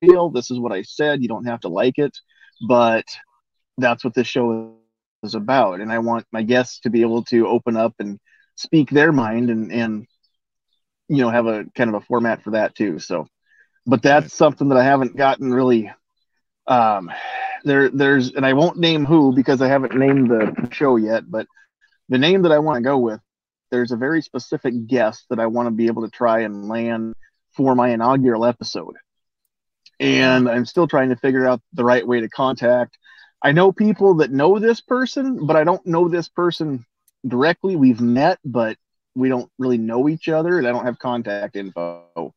feel. 0.00 0.30
This 0.30 0.50
is 0.50 0.58
what 0.58 0.72
I 0.72 0.82
said. 0.82 1.22
You 1.22 1.28
don't 1.28 1.44
have 1.44 1.60
to 1.60 1.68
like 1.68 1.98
it. 1.98 2.16
But 2.66 3.04
that's 3.76 4.02
what 4.02 4.14
this 4.14 4.26
show 4.26 4.77
is 5.22 5.34
about 5.34 5.80
and 5.80 5.92
i 5.92 5.98
want 5.98 6.26
my 6.32 6.42
guests 6.42 6.80
to 6.80 6.90
be 6.90 7.02
able 7.02 7.24
to 7.24 7.46
open 7.46 7.76
up 7.76 7.94
and 7.98 8.18
speak 8.56 8.90
their 8.90 9.12
mind 9.12 9.50
and 9.50 9.72
and 9.72 10.06
you 11.08 11.18
know 11.18 11.30
have 11.30 11.46
a 11.46 11.64
kind 11.74 11.88
of 11.90 11.94
a 11.94 12.04
format 12.04 12.42
for 12.42 12.50
that 12.50 12.74
too 12.74 12.98
so 12.98 13.26
but 13.86 14.02
that's 14.02 14.24
right. 14.24 14.32
something 14.32 14.68
that 14.68 14.78
i 14.78 14.84
haven't 14.84 15.16
gotten 15.16 15.52
really 15.52 15.90
um 16.66 17.10
there 17.64 17.88
there's 17.88 18.32
and 18.32 18.46
i 18.46 18.52
won't 18.52 18.78
name 18.78 19.04
who 19.04 19.34
because 19.34 19.60
i 19.60 19.68
haven't 19.68 19.94
named 19.94 20.30
the 20.30 20.68
show 20.70 20.96
yet 20.96 21.24
but 21.28 21.46
the 22.08 22.18
name 22.18 22.42
that 22.42 22.52
i 22.52 22.58
want 22.58 22.76
to 22.76 22.82
go 22.82 22.98
with 22.98 23.20
there's 23.70 23.92
a 23.92 23.96
very 23.96 24.22
specific 24.22 24.86
guest 24.86 25.24
that 25.30 25.40
i 25.40 25.46
want 25.46 25.66
to 25.66 25.70
be 25.70 25.86
able 25.86 26.02
to 26.02 26.10
try 26.10 26.40
and 26.40 26.68
land 26.68 27.14
for 27.52 27.74
my 27.74 27.88
inaugural 27.88 28.44
episode 28.44 28.94
and 29.98 30.48
i'm 30.48 30.66
still 30.66 30.86
trying 30.86 31.08
to 31.08 31.16
figure 31.16 31.46
out 31.46 31.60
the 31.72 31.84
right 31.84 32.06
way 32.06 32.20
to 32.20 32.28
contact 32.28 32.98
I 33.42 33.52
know 33.52 33.72
people 33.72 34.16
that 34.16 34.32
know 34.32 34.58
this 34.58 34.80
person, 34.80 35.46
but 35.46 35.56
I 35.56 35.64
don't 35.64 35.84
know 35.86 36.08
this 36.08 36.28
person 36.28 36.84
directly. 37.26 37.76
We've 37.76 38.00
met, 38.00 38.38
but 38.44 38.76
we 39.14 39.28
don't 39.28 39.50
really 39.58 39.78
know 39.78 40.08
each 40.08 40.28
other, 40.28 40.58
and 40.58 40.66
I 40.66 40.72
don't 40.72 40.84
have 40.84 40.98
contact 40.98 41.56
info. 41.56 42.34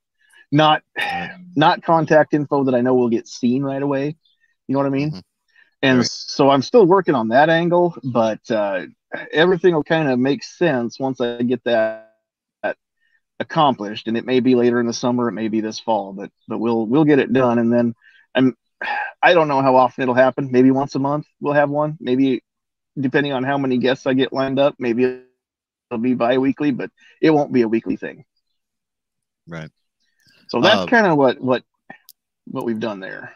Not 0.52 0.84
not 1.56 1.82
contact 1.84 2.34
info 2.34 2.66
that 2.66 2.76
I 2.76 2.82
know 2.82 2.96
will 2.96 3.10
get 3.10 3.28
seen 3.28 3.64
right 3.64 3.82
away. 3.82 4.18
You 4.68 4.74
know 4.74 4.80
what 4.80 4.88
I 4.88 4.90
mean? 4.90 5.10
Mm-hmm. 5.12 5.20
And 5.82 5.98
right. 6.00 6.08
so 6.08 6.50
I'm 6.50 6.62
still 6.62 6.86
working 6.86 7.16
on 7.16 7.30
that 7.30 7.50
angle, 7.50 7.96
but 8.04 8.40
uh, 8.52 8.86
everything 9.32 9.74
will 9.74 9.84
kind 9.84 10.10
of 10.10 10.20
make 10.20 10.44
sense 10.44 11.00
once 11.00 11.20
I 11.20 11.42
get 11.42 11.64
that, 11.64 12.14
that 12.62 12.78
accomplished. 13.40 14.08
And 14.08 14.16
it 14.16 14.26
may 14.26 14.42
be 14.42 14.56
later 14.56 14.80
in 14.80 14.86
the 14.86 14.94
summer, 14.94 15.28
it 15.28 15.34
may 15.34 15.48
be 15.48 15.62
this 15.62 15.80
fall, 15.80 16.14
but 16.14 16.30
but 16.48 16.60
we'll 16.60 16.86
we'll 16.86 17.06
get 17.06 17.20
it 17.20 17.34
done. 17.34 17.58
And 17.58 17.74
then 17.74 17.96
I'm 18.36 18.56
I 19.24 19.34
don't 19.34 19.48
know 19.48 19.62
how 19.62 19.76
often 19.76 20.02
it'll 20.04 20.16
happen. 20.16 20.52
Maybe 20.52 20.72
once 20.72 20.96
a 20.96 21.00
month 21.00 21.28
we'll 21.40 21.54
have 21.54 21.70
one. 21.70 21.98
Maybe 22.00 22.44
depending 23.00 23.34
on 23.34 23.44
how 23.44 23.58
many 23.58 23.78
guests 23.78 24.06
I 24.06 24.14
get 24.14 24.34
lined 24.34 24.60
up, 24.60 24.76
maybe 24.80 25.04
it'll 25.90 26.02
be 26.02 26.14
bi-weekly, 26.14 26.72
but 26.72 26.90
it 27.22 27.30
won't 27.30 27.54
be 27.54 27.62
a 27.62 27.68
weekly 27.68 27.96
thing. 27.96 28.26
Right. 29.48 29.70
So 30.50 30.62
that's 30.62 30.82
uh, 30.82 30.86
kind 30.88 31.08
of 31.08 31.18
what 31.18 31.40
what 31.40 31.64
what 32.46 32.66
we've 32.66 32.80
done 32.80 33.00
there. 33.00 33.34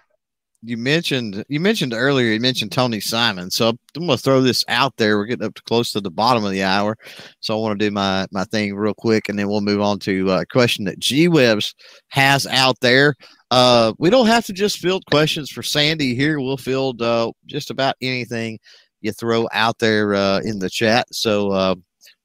You 0.66 0.78
mentioned 0.78 1.46
you 1.48 1.60
mentioned 1.60 1.94
earlier 1.94 2.34
you 2.34 2.40
mentioned 2.40 2.72
Tony 2.72 3.00
Simon. 3.00 3.52
So 3.52 3.70
I'm 3.70 3.78
gonna 4.08 4.18
throw 4.18 4.42
this 4.42 4.64
out 4.68 4.98
there. 4.98 5.18
We're 5.18 5.26
getting 5.26 5.46
up 5.46 5.54
to 5.56 5.62
close 5.64 5.92
to 5.92 6.02
the 6.02 6.10
bottom 6.10 6.44
of 6.44 6.52
the 6.52 6.64
hour. 6.64 6.98
So 7.40 7.56
I 7.56 7.62
want 7.62 7.80
to 7.80 7.86
do 7.86 7.92
my 7.92 8.26
my 8.32 8.46
thing 8.46 8.76
real 8.76 8.94
quick 8.94 9.30
and 9.30 9.38
then 9.38 9.48
we'll 9.48 9.62
move 9.62 9.82
on 9.82 10.00
to 10.00 10.32
a 10.32 10.46
question 10.46 10.86
that 10.86 11.00
G 11.00 11.28
Webs 11.28 11.76
has 12.10 12.48
out 12.48 12.80
there. 12.80 13.14
Uh, 13.52 13.94
we 14.00 14.10
don't 14.10 14.28
have 14.28 14.46
to 14.46 14.54
just 14.54 14.80
field 14.80 15.04
questions 15.10 15.52
for 15.52 15.62
Sandy 15.62 16.16
here. 16.16 16.40
We'll 16.40 16.58
field 16.58 17.02
uh, 17.02 17.32
just 17.46 17.70
about 17.70 17.96
anything 18.02 18.58
you 19.02 19.12
throw 19.12 19.48
out 19.54 19.78
there 19.78 20.16
uh, 20.16 20.40
in 20.40 20.58
the 20.58 20.70
chat. 20.70 21.06
So 21.12 21.52
uh, 21.52 21.76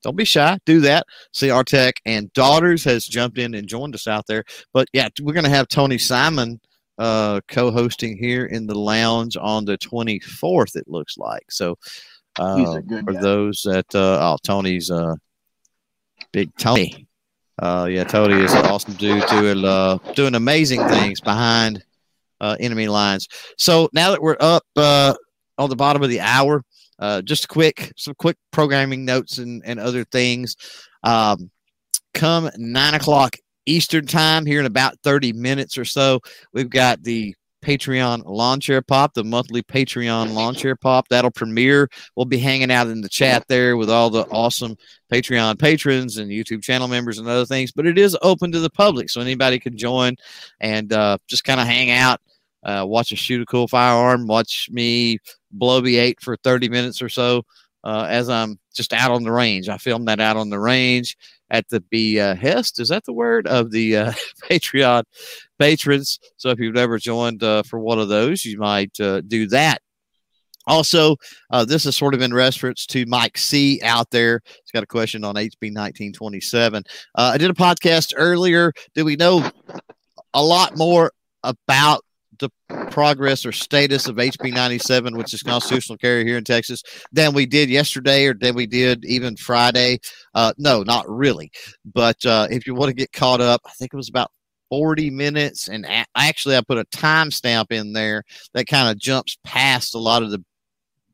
don't 0.03 0.17
be 0.17 0.25
shy. 0.25 0.59
Do 0.65 0.81
that. 0.81 1.07
CR 1.39 1.63
Tech 1.63 1.95
and 2.07 2.33
Daughters 2.33 2.83
has 2.85 3.05
jumped 3.05 3.39
in 3.39 3.55
and 3.55 3.69
joined 3.69 3.95
us 3.95 4.07
out 4.07 4.27
there. 4.27 4.45
But 4.73 4.89
yeah, 4.93 5.09
we're 5.21 5.35
going 5.35 5.45
to 5.45 5.51
have 5.51 5.69
Tony 5.69 5.99
Simon 5.99 6.59
uh, 7.01 7.41
co-hosting 7.49 8.17
here 8.17 8.47
in 8.47 8.67
the 8.67 8.79
lounge 8.79 9.37
on 9.37 9.65
the 9.65 9.77
24th. 9.79 10.77
It 10.77 10.87
looks 10.87 11.19
like 11.19 11.51
so. 11.51 11.77
Uh, 12.39 12.81
for 13.05 13.13
guy. 13.13 13.21
those 13.21 13.63
that 13.65 13.93
uh, 13.93 14.19
oh 14.23 14.37
Tony's 14.45 14.89
uh, 14.89 15.15
big 16.33 16.57
Tony 16.57 17.09
uh, 17.61 17.87
yeah, 17.91 18.05
Tony 18.05 18.43
is 18.43 18.55
an 18.55 18.65
awesome 18.67 18.95
dude 18.95 19.27
doing 19.27 19.65
uh, 19.65 19.99
doing 20.15 20.35
amazing 20.35 20.87
things 20.89 21.21
behind 21.21 21.85
uh, 22.41 22.57
enemy 22.59 22.89
lines. 22.89 23.29
So 23.59 23.91
now 23.93 24.11
that 24.11 24.23
we're 24.23 24.39
up 24.41 24.65
uh, 24.77 25.15
on 25.59 25.69
the 25.69 25.77
bottom 25.77 26.03
of 26.03 26.09
the 26.09 26.21
hour, 26.21 26.65
uh, 26.99 27.21
just 27.21 27.45
a 27.45 27.49
quick, 27.49 27.93
some 27.97 28.15
quick 28.15 28.39
programming 28.51 29.05
notes 29.05 29.39
and, 29.39 29.63
and 29.67 29.79
other 29.79 30.05
things. 30.05 30.57
Um, 31.03 31.51
come 32.15 32.51
nine 32.57 32.95
o'clock 32.95 33.37
Eastern 33.71 34.07
time 34.07 34.47
here 34.47 34.61
in 34.61 34.67
about 34.67 34.99
30 35.03 35.33
minutes 35.33 35.79
or 35.79 35.85
so, 35.85 36.21
we've 36.53 36.71
got 36.71 37.03
the 37.03 37.35
Patreon 37.63 38.25
Lawn 38.25 38.59
Chair 38.59 38.83
Pop, 38.83 39.15
the 39.15 39.25
monthly 39.25 39.63
Patreon 39.63 40.33
Lawn 40.33 40.55
Chair 40.55 40.77
Pop. 40.77 41.09
That'll 41.09 41.31
premiere. 41.31 41.89
We'll 42.17 42.27
be 42.27 42.39
hanging 42.39 42.71
out 42.71 42.89
in 42.89 43.01
the 43.01 43.09
chat 43.09 43.45
there 43.49 43.77
with 43.77 43.91
all 43.91 44.11
the 44.11 44.27
awesome 44.31 44.77
Patreon 45.13 45.59
patrons 45.59 46.17
and 46.17 46.31
YouTube 46.31 46.63
channel 46.63 46.89
members 46.89 47.19
and 47.19 47.29
other 47.29 47.47
things. 47.47 47.71
But 47.73 47.87
it 47.87 47.99
is 47.99 48.17
open 48.23 48.51
to 48.53 48.61
the 48.61 48.71
public, 48.71 49.11
so 49.11 49.21
anybody 49.21 49.59
can 49.59 49.77
join 49.77 50.17
and 50.61 50.93
uh, 50.93 51.19
just 51.29 51.45
kind 51.45 51.61
of 51.61 51.67
hang 51.67 51.91
out, 51.91 52.21
uh, 52.65 52.85
watch 52.87 53.13
a 53.13 53.17
shoot 53.17 53.43
a 53.43 53.47
cool 53.47 53.69
firearm, 53.69 54.27
watch 54.27 54.69
me 54.71 55.19
blow 55.51 55.83
B8 55.83 56.21
for 56.21 56.37
30 56.37 56.69
minutes 56.69 57.03
or 57.03 57.09
so 57.09 57.43
uh, 57.85 58.07
as 58.09 58.29
I'm 58.29 58.59
just 58.75 58.93
out 58.93 59.11
on 59.11 59.23
the 59.23 59.33
range. 59.33 59.69
I 59.69 59.79
filmed 59.79 60.09
that 60.09 60.21
out 60.21 60.37
on 60.37 60.51
the 60.51 60.59
range 60.59 61.17
at 61.51 61.69
the 61.69 61.81
behest. 61.91 62.81
Is 62.81 62.89
that 62.89 63.05
the 63.05 63.13
word 63.13 63.47
of 63.47 63.71
the 63.71 63.97
uh, 63.97 64.13
Patreon 64.51 65.05
patrons? 65.59 66.19
So 66.37 66.51
if 66.51 66.59
you've 66.59 66.75
never 66.75 66.99
joined 66.99 67.43
uh, 67.43 67.63
for 67.63 67.79
one 67.79 67.99
of 67.99 68.09
those, 68.09 68.45
you 68.45 68.59
might 68.59 68.99
uh, 69.01 69.21
do 69.23 69.47
that. 69.49 69.81
Also, 70.67 71.17
uh, 71.51 71.65
this 71.65 71.87
is 71.87 71.97
sort 71.97 72.15
of 72.15 72.21
in 72.21 72.33
reference 72.33 72.87
to 72.87 73.05
Mike 73.07 73.39
C 73.39 73.81
out 73.83 74.11
there. 74.11 74.41
He's 74.45 74.71
got 74.73 74.83
a 74.83 74.87
question 74.87 75.25
on 75.25 75.35
HB 75.35 75.73
1927. 75.75 76.85
Uh, 77.15 77.31
I 77.35 77.39
did 77.39 77.51
a 77.51 77.55
podcast 77.55 78.13
earlier. 78.17 78.73
Do 78.95 79.05
we 79.05 79.17
know 79.17 79.51
a 80.35 80.43
lot 80.43 80.77
more 80.77 81.13
about 81.43 82.05
the 82.41 82.51
progress 82.91 83.47
or 83.47 83.53
status 83.53 84.09
of 84.09 84.17
HB 84.17 84.53
97, 84.53 85.17
which 85.17 85.33
is 85.33 85.43
constitutional 85.43 85.99
carry 85.99 86.25
here 86.25 86.39
in 86.39 86.45
Texas, 86.45 86.83
than 87.13 87.33
we 87.33 87.47
did 87.47 87.71
yesterday 87.71 88.27
or 88.27 88.35
than 88.35 88.55
we 88.55 88.67
did 88.67 89.05
even 89.05 89.37
Friday. 89.37 90.01
Uh, 90.35 90.53
no, 90.59 90.83
not 90.83 91.09
really. 91.09 91.51
But 91.85 92.25
uh, 92.27 92.49
if 92.51 92.67
you 92.67 92.75
want 92.75 92.89
to 92.89 92.95
get 92.95 93.13
caught 93.13 93.41
up, 93.41 93.61
I 93.65 93.71
think 93.71 93.95
it 93.95 93.97
was 93.97 94.09
about 94.09 94.31
40 94.71 95.11
minutes. 95.11 95.69
And 95.69 95.85
a- 95.85 96.07
actually, 96.17 96.57
I 96.57 96.63
put 96.63 96.79
a 96.79 96.85
timestamp 96.87 97.71
in 97.71 97.93
there 97.93 98.25
that 98.55 98.67
kind 98.67 98.91
of 98.91 98.99
jumps 98.99 99.37
past 99.45 99.95
a 99.95 99.99
lot 99.99 100.23
of 100.23 100.31
the 100.31 100.43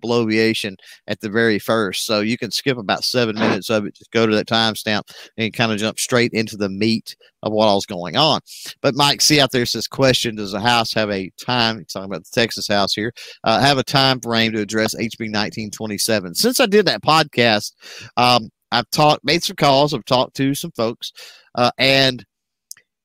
bloviation 0.07 0.77
at 1.07 1.21
the 1.21 1.29
very 1.29 1.59
first. 1.59 2.07
So 2.07 2.21
you 2.21 2.39
can 2.39 2.51
skip 2.51 2.79
about 2.79 3.05
seven 3.05 3.37
minutes 3.37 3.71
of 3.71 3.87
it, 3.87 3.95
just 3.95 4.11
go 4.11 4.27
to 4.27 4.35
that 4.37 4.47
timestamp 4.47 5.03
and 5.37 5.53
kind 5.53 5.73
of 5.73 5.79
jump 5.79 5.99
straight 5.99 6.33
into 6.33 6.57
the 6.57 6.69
meat 6.69 7.17
of 7.43 7.53
what 7.53 7.67
all's 7.67 7.87
going 7.87 8.17
on. 8.17 8.41
But 8.83 8.95
Mike 8.95 9.21
C 9.21 9.41
out 9.41 9.53
there 9.53 9.67
says, 9.67 9.87
question, 9.87 10.37
does 10.37 10.53
the 10.53 10.61
House 10.61 10.93
have 10.95 11.11
a 11.11 11.31
time, 11.39 11.79
he's 11.79 11.89
talking 11.89 12.11
about 12.11 12.25
the 12.25 12.31
Texas 12.33 12.69
House 12.69 12.95
here, 12.95 13.13
uh, 13.45 13.61
have 13.61 13.79
a 13.79 13.85
time 13.85 14.21
frame 14.21 14.53
to 14.53 14.61
address 14.61 14.95
HB 14.95 15.33
1927? 15.33 16.35
Since 16.35 16.61
I 16.61 16.67
did 16.67 16.87
that 16.87 17.03
podcast, 17.03 17.73
um, 18.17 18.51
I've 18.73 18.91
talked, 18.91 19.25
made 19.25 19.43
some 19.43 19.57
calls, 19.57 19.95
I've 19.95 20.05
talked 20.05 20.37
to 20.37 20.55
some 20.55 20.73
folks, 20.73 21.13
uh, 21.55 21.71
and 21.79 22.25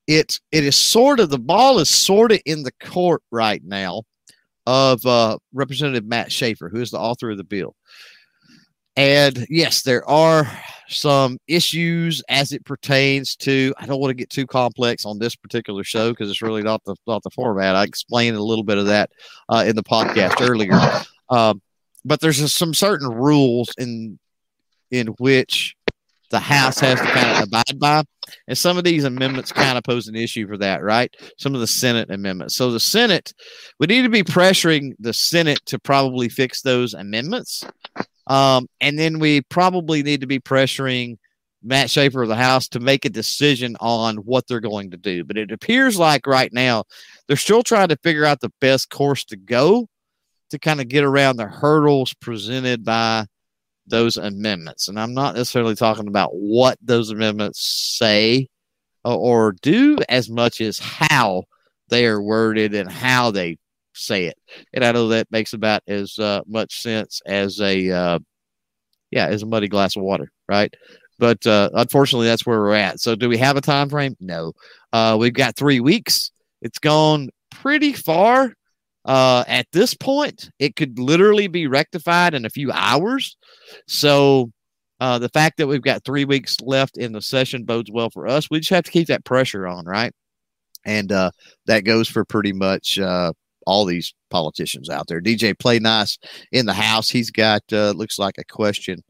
it, 0.08 0.40
it 0.52 0.64
is 0.66 0.76
sort 0.76 1.20
of, 1.20 1.30
the 1.30 1.40
ball 1.40 1.80
is 1.80 1.90
sort 1.90 2.32
of 2.32 2.40
in 2.46 2.64
the 2.64 2.74
court 2.84 3.22
right 3.32 3.64
now 3.64 4.04
of 4.66 5.06
uh, 5.06 5.38
Representative 5.54 6.06
Matt 6.06 6.32
Schaefer, 6.32 6.70
who 6.70 6.82
is 6.82 6.92
the 6.92 7.00
author 7.00 7.32
of 7.32 7.38
the 7.38 7.44
bill. 7.44 7.76
And 8.98 9.46
yes, 9.50 9.84
there 9.84 10.08
are 10.08 10.46
some 10.90 11.38
issues 11.48 12.22
as 12.28 12.52
it 12.52 12.66
pertains 12.66 13.36
to. 13.38 13.74
I 13.78 13.86
don't 13.86 14.02
want 14.02 14.12
to 14.12 14.16
get 14.16 14.30
too 14.30 14.46
complex 14.46 15.06
on 15.06 15.18
this 15.18 15.36
particular 15.36 15.84
show 15.84 16.10
because 16.10 16.30
it's 16.30 16.42
really 16.42 16.62
not 16.62 16.84
the 16.84 16.96
not 17.08 17.24
the 17.24 17.30
format. 17.30 17.76
I 17.76 17.84
explained 17.84 18.36
a 18.36 18.44
little 18.44 18.66
bit 18.66 18.78
of 18.78 18.88
that 18.88 19.10
uh, 19.50 19.64
in 19.66 19.76
the 19.76 19.84
podcast 19.84 20.42
earlier. 20.42 20.78
Um, 21.30 21.62
but 22.04 22.20
there's 22.20 22.52
some 22.52 22.74
certain 22.74 23.08
rules 23.08 23.70
in 23.78 24.20
in 24.92 25.08
which 25.20 25.76
the 26.32 26.40
House 26.40 26.80
has 26.80 27.00
to 27.00 27.06
kind 27.06 27.38
of 27.38 27.44
abide 27.48 27.80
by. 27.80 28.04
And 28.48 28.58
some 28.58 28.78
of 28.78 28.84
these 28.84 29.04
amendments 29.04 29.52
kind 29.52 29.78
of 29.78 29.84
pose 29.84 30.08
an 30.08 30.16
issue 30.16 30.48
for 30.48 30.58
that, 30.58 30.84
right? 30.84 31.14
Some 31.38 31.54
of 31.54 31.62
the 31.62 31.68
Senate 31.68 32.10
amendments. 32.10 32.56
So 32.56 32.72
the 32.72 32.80
Senate, 32.80 33.34
we 33.80 33.88
need 33.88 34.04
to 34.04 34.10
be 34.10 34.24
pressuring 34.24 34.94
the 35.00 35.14
Senate 35.14 35.60
to 35.68 35.80
probably 35.80 36.30
fix 36.30 36.62
those 36.62 36.94
amendments. 36.94 37.64
Um, 38.28 38.68
and 38.80 38.98
then 38.98 39.20
we 39.20 39.42
probably 39.42 40.04
need 40.04 40.22
to 40.22 40.28
be 40.28 40.40
pressuring 40.40 41.18
Matt 41.64 41.90
Schaefer 41.90 42.24
of 42.24 42.30
the 42.30 42.36
House 42.36 42.68
to 42.70 42.80
make 42.80 43.06
a 43.06 43.10
decision 43.10 43.76
on 43.80 44.18
what 44.18 44.48
they're 44.48 44.60
going 44.60 44.92
to 44.92 44.98
do. 44.98 45.24
But 45.24 45.38
it 45.38 45.52
appears 45.52 45.98
like 45.98 46.26
right 46.26 46.52
now 46.52 46.86
they're 47.28 47.38
still 47.38 47.64
trying 47.64 47.90
to 47.90 47.98
figure 47.98 48.26
out 48.26 48.40
the 48.40 48.52
best 48.62 48.90
course 48.90 49.26
to 49.26 49.38
go 49.38 49.88
to 50.50 50.60
kind 50.60 50.82
of 50.82 50.88
get 50.88 51.04
around 51.04 51.38
the 51.38 51.48
hurdles 51.48 52.14
presented 52.16 52.84
by 52.84 53.26
those 53.88 54.18
amendments. 54.18 54.88
And 54.88 55.00
I'm 55.00 55.14
not 55.14 55.36
necessarily 55.36 55.76
talking 55.76 56.08
about 56.08 56.32
what 56.34 56.78
those 56.82 57.10
amendments 57.10 57.98
say 57.98 58.48
or 59.04 59.54
do 59.62 59.98
as 60.10 60.30
much 60.30 60.62
as 60.62 60.80
how 60.80 61.44
they 61.90 62.06
are 62.06 62.22
worded 62.22 62.74
and 62.74 62.92
how 62.92 63.32
they 63.32 63.58
say 63.94 64.26
it. 64.26 64.38
And 64.74 64.84
I 64.86 64.92
know 64.92 65.10
that 65.10 65.32
makes 65.32 65.54
about 65.54 65.82
as 65.88 66.18
uh, 66.20 66.42
much 66.48 66.82
sense 66.82 67.22
as 67.26 67.60
a, 67.60 67.92
uh, 67.92 68.20
yeah, 69.10 69.28
as 69.28 69.44
a 69.44 69.48
muddy 69.48 69.68
glass 69.68 69.96
of 69.96 70.04
water, 70.04 70.32
right? 70.48 70.74
But 71.20 71.46
uh, 71.46 71.70
unfortunately, 71.74 72.28
that's 72.28 72.46
where 72.46 72.60
we're 72.60 72.74
at. 72.74 73.00
So, 73.00 73.16
do 73.16 73.30
we 73.30 73.38
have 73.38 73.56
a 73.56 73.62
time 73.62 73.90
frame? 73.90 74.16
No. 74.20 74.54
Uh, 74.92 75.18
we've 75.20 75.34
got 75.34 75.56
three 75.56 75.80
weeks. 75.80 76.32
It's 76.64 76.80
gone 76.80 77.30
pretty 77.52 77.94
far. 77.94 78.54
Uh, 79.06 79.44
at 79.48 79.68
this 79.72 79.94
point, 79.94 80.52
it 80.60 80.76
could 80.76 81.00
literally 81.00 81.48
be 81.48 81.68
rectified 81.68 82.34
in 82.34 82.46
a 82.46 82.50
few 82.50 82.72
hours. 82.72 83.36
So, 83.88 84.52
uh, 85.00 85.18
the 85.18 85.30
fact 85.30 85.58
that 85.58 85.66
we've 85.66 85.82
got 85.82 86.04
three 86.06 86.26
weeks 86.26 86.58
left 86.62 86.98
in 86.98 87.12
the 87.12 87.22
session 87.22 87.64
bodes 87.64 87.90
well 87.92 88.12
for 88.12 88.28
us. 88.28 88.52
We 88.52 88.60
just 88.60 88.70
have 88.70 88.84
to 88.84 88.92
keep 88.92 89.08
that 89.08 89.26
pressure 89.26 89.68
on, 89.68 89.86
right? 89.86 90.14
And 90.86 91.12
uh, 91.12 91.32
that 91.66 91.86
goes 91.86 92.08
for 92.08 92.24
pretty 92.24 92.54
much 92.54 93.00
uh, 93.00 93.34
all 93.66 93.86
these 93.86 94.14
politicians 94.30 94.90
out 94.90 95.08
there. 95.08 95.20
DJ 95.20 95.58
Play 95.58 95.80
Nice 95.80 96.20
in 96.52 96.68
the 96.68 96.74
house. 96.74 97.10
He's 97.10 97.32
got, 97.32 97.64
uh, 97.74 97.92
looks 97.92 98.20
like 98.20 98.38
a 98.38 98.44
question 98.44 99.04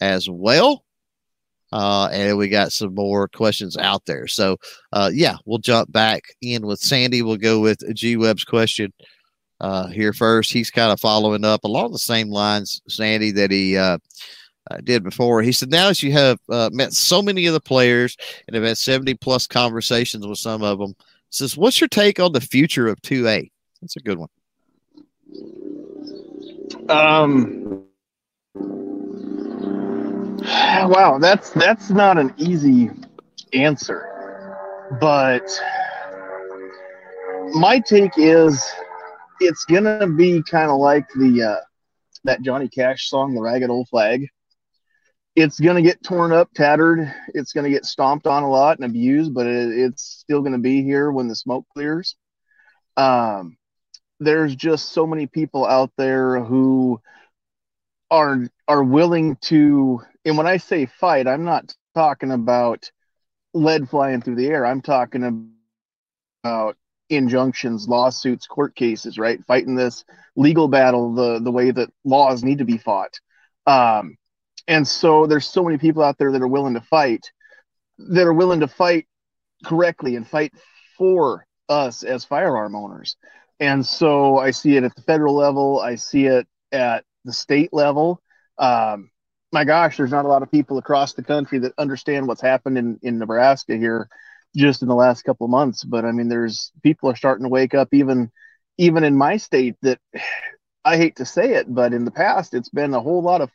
as 0.00 0.28
well. 0.28 0.84
Uh, 1.72 2.08
and 2.12 2.38
we 2.38 2.48
got 2.48 2.72
some 2.72 2.94
more 2.94 3.28
questions 3.28 3.76
out 3.76 4.04
there. 4.06 4.26
So, 4.26 4.56
uh, 4.92 5.10
yeah, 5.12 5.36
we'll 5.44 5.58
jump 5.58 5.92
back 5.92 6.22
in 6.40 6.66
with 6.66 6.80
Sandy. 6.80 7.22
We'll 7.22 7.36
go 7.36 7.60
with 7.60 7.78
G 7.94 8.16
Webb's 8.16 8.44
question 8.44 8.92
uh, 9.60 9.88
here 9.88 10.12
first. 10.12 10.52
He's 10.52 10.70
kind 10.70 10.92
of 10.92 11.00
following 11.00 11.44
up 11.44 11.64
along 11.64 11.92
the 11.92 11.98
same 11.98 12.28
lines, 12.28 12.80
Sandy, 12.88 13.30
that 13.32 13.50
he 13.50 13.76
uh, 13.76 13.98
uh, 14.70 14.78
did 14.84 15.02
before. 15.02 15.42
He 15.42 15.52
said, 15.52 15.70
Now 15.70 15.88
that 15.88 16.02
you 16.02 16.12
have 16.12 16.38
uh, 16.48 16.70
met 16.72 16.92
so 16.92 17.22
many 17.22 17.46
of 17.46 17.54
the 17.54 17.60
players 17.60 18.16
and 18.46 18.54
have 18.54 18.64
had 18.64 18.78
70 18.78 19.14
plus 19.14 19.46
conversations 19.46 20.26
with 20.26 20.38
some 20.38 20.62
of 20.62 20.78
them, 20.78 20.94
says, 21.30 21.56
What's 21.56 21.80
your 21.80 21.88
take 21.88 22.20
on 22.20 22.32
the 22.32 22.40
future 22.40 22.88
of 22.88 23.00
2A? 23.02 23.50
That's 23.80 23.96
a 23.96 24.00
good 24.00 24.18
one. 24.18 24.28
Um, 26.88 27.84
wow, 30.44 31.18
that's 31.20 31.50
that's 31.50 31.90
not 31.90 32.18
an 32.18 32.32
easy 32.36 32.90
answer, 33.52 34.08
but 35.00 35.48
my 37.54 37.80
take 37.80 38.12
is 38.16 38.64
it's 39.40 39.64
gonna 39.64 40.06
be 40.06 40.42
kind 40.42 40.70
of 40.70 40.78
like 40.78 41.08
the 41.14 41.42
uh, 41.42 41.60
that 42.24 42.42
Johnny 42.42 42.68
Cash 42.68 43.08
song, 43.08 43.34
"The 43.34 43.42
Ragged 43.42 43.70
Old 43.70 43.88
Flag." 43.88 44.26
It's 45.34 45.60
gonna 45.60 45.82
get 45.82 46.02
torn 46.02 46.32
up, 46.32 46.52
tattered. 46.54 47.12
It's 47.34 47.52
gonna 47.52 47.70
get 47.70 47.84
stomped 47.84 48.26
on 48.26 48.42
a 48.42 48.50
lot 48.50 48.78
and 48.78 48.86
abused, 48.86 49.34
but 49.34 49.46
it, 49.46 49.70
it's 49.78 50.02
still 50.02 50.42
gonna 50.42 50.58
be 50.58 50.82
here 50.82 51.10
when 51.10 51.28
the 51.28 51.36
smoke 51.36 51.66
clears. 51.72 52.16
Um, 52.96 53.56
there's 54.20 54.56
just 54.56 54.90
so 54.92 55.06
many 55.06 55.26
people 55.26 55.66
out 55.66 55.92
there 55.98 56.42
who 56.42 57.00
are 58.10 58.48
are 58.68 58.82
willing 58.82 59.36
to 59.42 60.00
and 60.24 60.36
when 60.36 60.46
I 60.46 60.56
say 60.56 60.86
fight, 60.86 61.28
I'm 61.28 61.44
not 61.44 61.74
talking 61.94 62.32
about 62.32 62.90
lead 63.54 63.88
flying 63.88 64.20
through 64.20 64.36
the 64.36 64.48
air. 64.48 64.66
I'm 64.66 64.82
talking 64.82 65.22
about 66.42 66.76
injunctions, 67.08 67.88
lawsuits, 67.88 68.46
court 68.46 68.74
cases, 68.74 69.18
right? 69.18 69.44
Fighting 69.44 69.74
this 69.74 70.04
legal 70.34 70.68
battle 70.68 71.14
the 71.14 71.40
the 71.40 71.50
way 71.50 71.70
that 71.70 71.90
laws 72.04 72.42
need 72.42 72.58
to 72.58 72.64
be 72.64 72.78
fought. 72.78 73.20
Um, 73.66 74.16
and 74.68 74.86
so 74.86 75.26
there's 75.26 75.48
so 75.48 75.64
many 75.64 75.78
people 75.78 76.02
out 76.02 76.18
there 76.18 76.32
that 76.32 76.42
are 76.42 76.48
willing 76.48 76.74
to 76.74 76.80
fight, 76.80 77.30
that 77.98 78.26
are 78.26 78.32
willing 78.32 78.60
to 78.60 78.68
fight 78.68 79.06
correctly 79.64 80.16
and 80.16 80.26
fight 80.26 80.52
for 80.98 81.46
us 81.68 82.02
as 82.02 82.24
firearm 82.24 82.74
owners. 82.74 83.16
And 83.60 83.84
so 83.84 84.38
I 84.38 84.50
see 84.50 84.76
it 84.76 84.84
at 84.84 84.94
the 84.94 85.02
federal 85.02 85.34
level. 85.34 85.80
I 85.80 85.94
see 85.94 86.26
it 86.26 86.46
at 86.72 87.04
the 87.24 87.32
state 87.32 87.72
level. 87.72 88.20
Um, 88.58 89.10
my 89.52 89.64
gosh, 89.64 89.96
there's 89.96 90.10
not 90.10 90.24
a 90.24 90.28
lot 90.28 90.42
of 90.42 90.50
people 90.50 90.78
across 90.78 91.14
the 91.14 91.22
country 91.22 91.60
that 91.60 91.72
understand 91.78 92.26
what's 92.26 92.40
happened 92.42 92.76
in, 92.76 92.98
in 93.02 93.18
Nebraska 93.18 93.76
here 93.76 94.08
just 94.56 94.82
in 94.82 94.88
the 94.88 94.94
last 94.94 95.22
couple 95.22 95.44
of 95.44 95.50
months. 95.50 95.84
But 95.84 96.04
I 96.04 96.12
mean, 96.12 96.28
there's 96.28 96.72
people 96.82 97.10
are 97.10 97.16
starting 97.16 97.44
to 97.44 97.50
wake 97.50 97.74
up 97.74 97.88
even 97.92 98.30
even 98.78 99.04
in 99.04 99.16
my 99.16 99.36
state 99.36 99.76
that 99.82 100.00
I 100.84 100.96
hate 100.96 101.16
to 101.16 101.26
say 101.26 101.54
it, 101.54 101.66
but 101.72 101.92
in 101.92 102.04
the 102.04 102.12
past, 102.12 102.54
it's 102.54 102.68
been 102.68 102.94
a 102.94 103.00
whole 103.00 103.22
lot 103.22 103.40
of. 103.40 103.50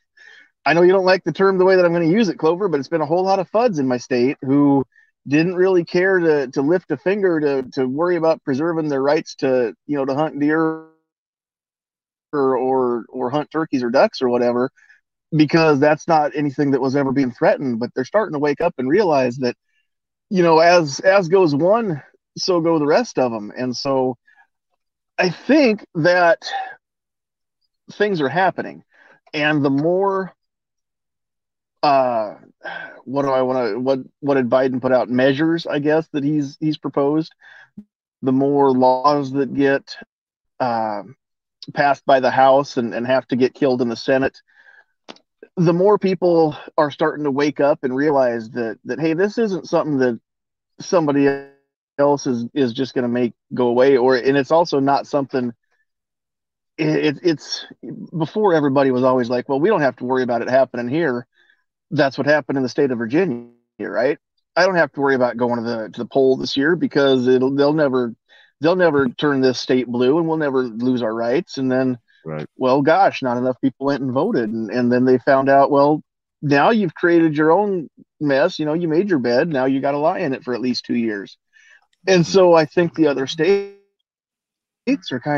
I 0.66 0.74
know 0.74 0.82
you 0.82 0.91
don't 0.91 1.06
like 1.06 1.24
the 1.24 1.32
term 1.32 1.58
the 1.58 1.66
way 1.66 1.78
that 1.78 1.86
I'm 1.86 1.93
going 1.93 2.08
to 2.08 2.14
use 2.14 2.28
it, 2.28 2.38
Clover, 2.38 2.68
but 2.68 2.80
it's 2.80 2.89
been 2.89 3.02
a 3.02 3.06
whole 3.06 3.24
lot 3.24 3.39
of 3.39 3.49
Fudds 3.49 3.80
in 3.80 3.88
my 3.88 3.97
state 3.97 4.38
who 4.41 4.84
didn't 5.28 5.56
really 5.56 5.86
care 5.86 6.20
to 6.20 6.47
to 6.47 6.62
lift 6.62 6.91
a 6.91 6.97
finger 6.97 7.39
to 7.39 7.64
to 7.72 7.88
worry 7.88 8.16
about 8.18 8.43
preserving 8.43 8.89
their 8.89 9.02
rights 9.02 9.36
to 9.36 9.74
you 9.88 9.95
know 9.97 10.06
to 10.06 10.16
hunt 10.16 10.39
deer 10.39 10.88
or 12.34 12.58
or, 12.58 13.06
or 13.10 13.30
hunt 13.30 13.49
turkeys 13.52 13.84
or 13.84 13.89
ducks 13.89 14.22
or 14.22 14.30
whatever 14.30 14.72
because 15.36 15.80
that's 15.80 16.08
not 16.08 16.36
anything 16.36 16.72
that 16.72 16.82
was 16.82 16.95
ever 16.95 17.12
being 17.12 17.32
threatened 17.32 17.80
but 17.80 17.89
they're 17.93 18.04
starting 18.06 18.34
to 18.34 18.39
wake 18.39 18.62
up 18.62 18.74
and 18.78 18.89
realize 18.89 19.38
that 19.38 19.56
you 20.32 20.43
know 20.43 20.59
as 20.59 20.99
as 21.01 21.27
goes 21.27 21.53
one 21.53 22.01
so 22.38 22.61
go 22.61 22.79
the 22.79 22.88
rest 22.88 23.19
of 23.19 23.32
them 23.32 23.51
and 23.57 23.75
so 23.75 24.17
i 25.19 25.29
think 25.29 25.86
that 25.93 26.41
things 27.91 28.21
are 28.21 28.29
happening. 28.29 28.84
And 29.34 29.63
the 29.63 29.69
more 29.69 30.34
uh 31.84 32.36
what 33.05 33.23
do 33.23 33.29
i 33.29 33.41
want 33.41 33.73
to 33.73 33.79
what 33.79 33.99
what 34.19 34.36
did 34.36 34.49
biden 34.49 34.82
put 34.82 34.91
out? 34.91 35.09
Measures 35.09 35.65
i 35.65 35.79
guess 35.79 36.07
that 36.13 36.23
he's 36.23 36.57
he's 36.59 36.77
proposed. 36.77 37.34
The 38.21 38.32
more 38.32 38.71
laws 38.71 39.32
that 39.32 39.53
get 39.53 39.95
uh, 40.59 41.01
passed 41.73 42.05
by 42.05 42.19
the 42.19 42.29
house 42.29 42.77
and, 42.77 42.93
and 42.93 43.07
have 43.07 43.27
to 43.29 43.36
get 43.36 43.55
killed 43.55 43.82
in 43.82 43.89
the 43.89 43.95
senate 43.95 44.38
the 45.66 45.74
more 45.74 45.97
people 45.99 46.55
are 46.78 46.91
starting 46.91 47.24
to 47.26 47.32
wake 47.32 47.59
up 47.59 47.84
and 47.84 47.95
realize 47.95 48.49
that 48.51 48.80
that 48.86 48.99
hey 48.99 49.14
this 49.14 49.38
isn't 49.38 49.68
something 49.68 49.97
that 49.99 50.20
somebody 50.80 51.28
else 51.99 52.26
is 52.26 52.45
is 52.53 52.74
just 52.74 52.93
going 52.93 53.03
to 53.03 53.09
make 53.09 53.34
go 53.53 53.68
away 53.68 53.97
or 53.97 54.16
and 54.16 54.38
it's 54.38 54.51
also 54.51 54.80
not 54.80 55.07
something 55.07 55.53
it, 56.78 57.20
it's 57.22 57.66
before 58.18 58.53
everybody 58.53 58.91
was 58.91 59.03
always 59.03 59.30
like 59.30 59.47
well 59.47 59.59
we 59.59 59.70
don't 59.70 59.82
have 59.82 59.95
to 59.97 60.05
worry 60.05 60.24
about 60.24 60.41
it 60.41 60.49
happening 60.49 60.88
here. 60.88 61.28
That's 61.91 62.18
what 62.18 62.28
happened 62.28 62.57
in 62.57 62.64
the 62.64 62.70
state 62.70 62.91
of 62.91 62.97
virginia 62.97 63.49
right? 63.80 64.18
I 64.55 64.66
don't 64.66 64.76
have 64.76 64.91
to 64.93 65.01
worry 65.01 65.16
about 65.16 65.38
going 65.38 65.57
to 65.57 65.70
the 65.70 65.89
to 65.89 65.99
the 65.99 66.05
poll 66.05 66.38
this 66.38 66.57
year 66.57 66.76
because 66.76 67.28
it'll 67.28 67.53
they'll 67.55 67.74
never 67.74 68.16
they'll 68.62 68.76
never 68.76 69.09
turn 69.09 69.41
this 69.41 69.59
state 69.59 69.88
blue 69.88 70.18
and 70.18 70.28
we'll 70.28 70.38
never 70.38 70.64
lose 70.64 71.01
our 71.01 71.14
rights. 71.14 71.57
And 71.57 71.72
then 71.72 71.99
Right. 72.26 72.47
well 72.57 72.82
gosh 72.82 73.22
not 73.22 73.38
enough 73.38 73.59
people 73.61 73.86
went 73.88 74.01
and 74.01 74.11
voted 74.11 74.49
and, 74.49 74.69
and 74.69 74.91
then 74.91 75.05
they 75.05 75.17
found 75.19 75.49
out 75.49 75.72
well 75.72 76.01
now 76.41 76.69
you've 76.72 76.93
created 76.95 77.36
your 77.38 77.51
own 77.51 77.89
mess 78.19 78.59
you 78.59 78.65
know 78.65 78.74
you 78.74 78.88
made 78.88 79.09
your 79.09 79.19
bed 79.19 79.49
now 79.49 79.65
you 79.65 79.80
got 79.80 79.91
to 79.91 79.97
lie 79.97 80.19
in 80.19 80.34
it 80.34 80.43
for 80.43 80.53
at 80.53 80.61
least 80.61 80.86
two 80.86 80.95
years 80.95 81.38
and 82.07 82.26
so 82.26 82.53
i 82.53 82.65
think 82.65 82.93
the 82.95 83.07
other 83.07 83.28
states 83.28 83.76
are 83.82 83.89
kind 83.89 84.13
of 84.15 84.34
not 84.59 85.32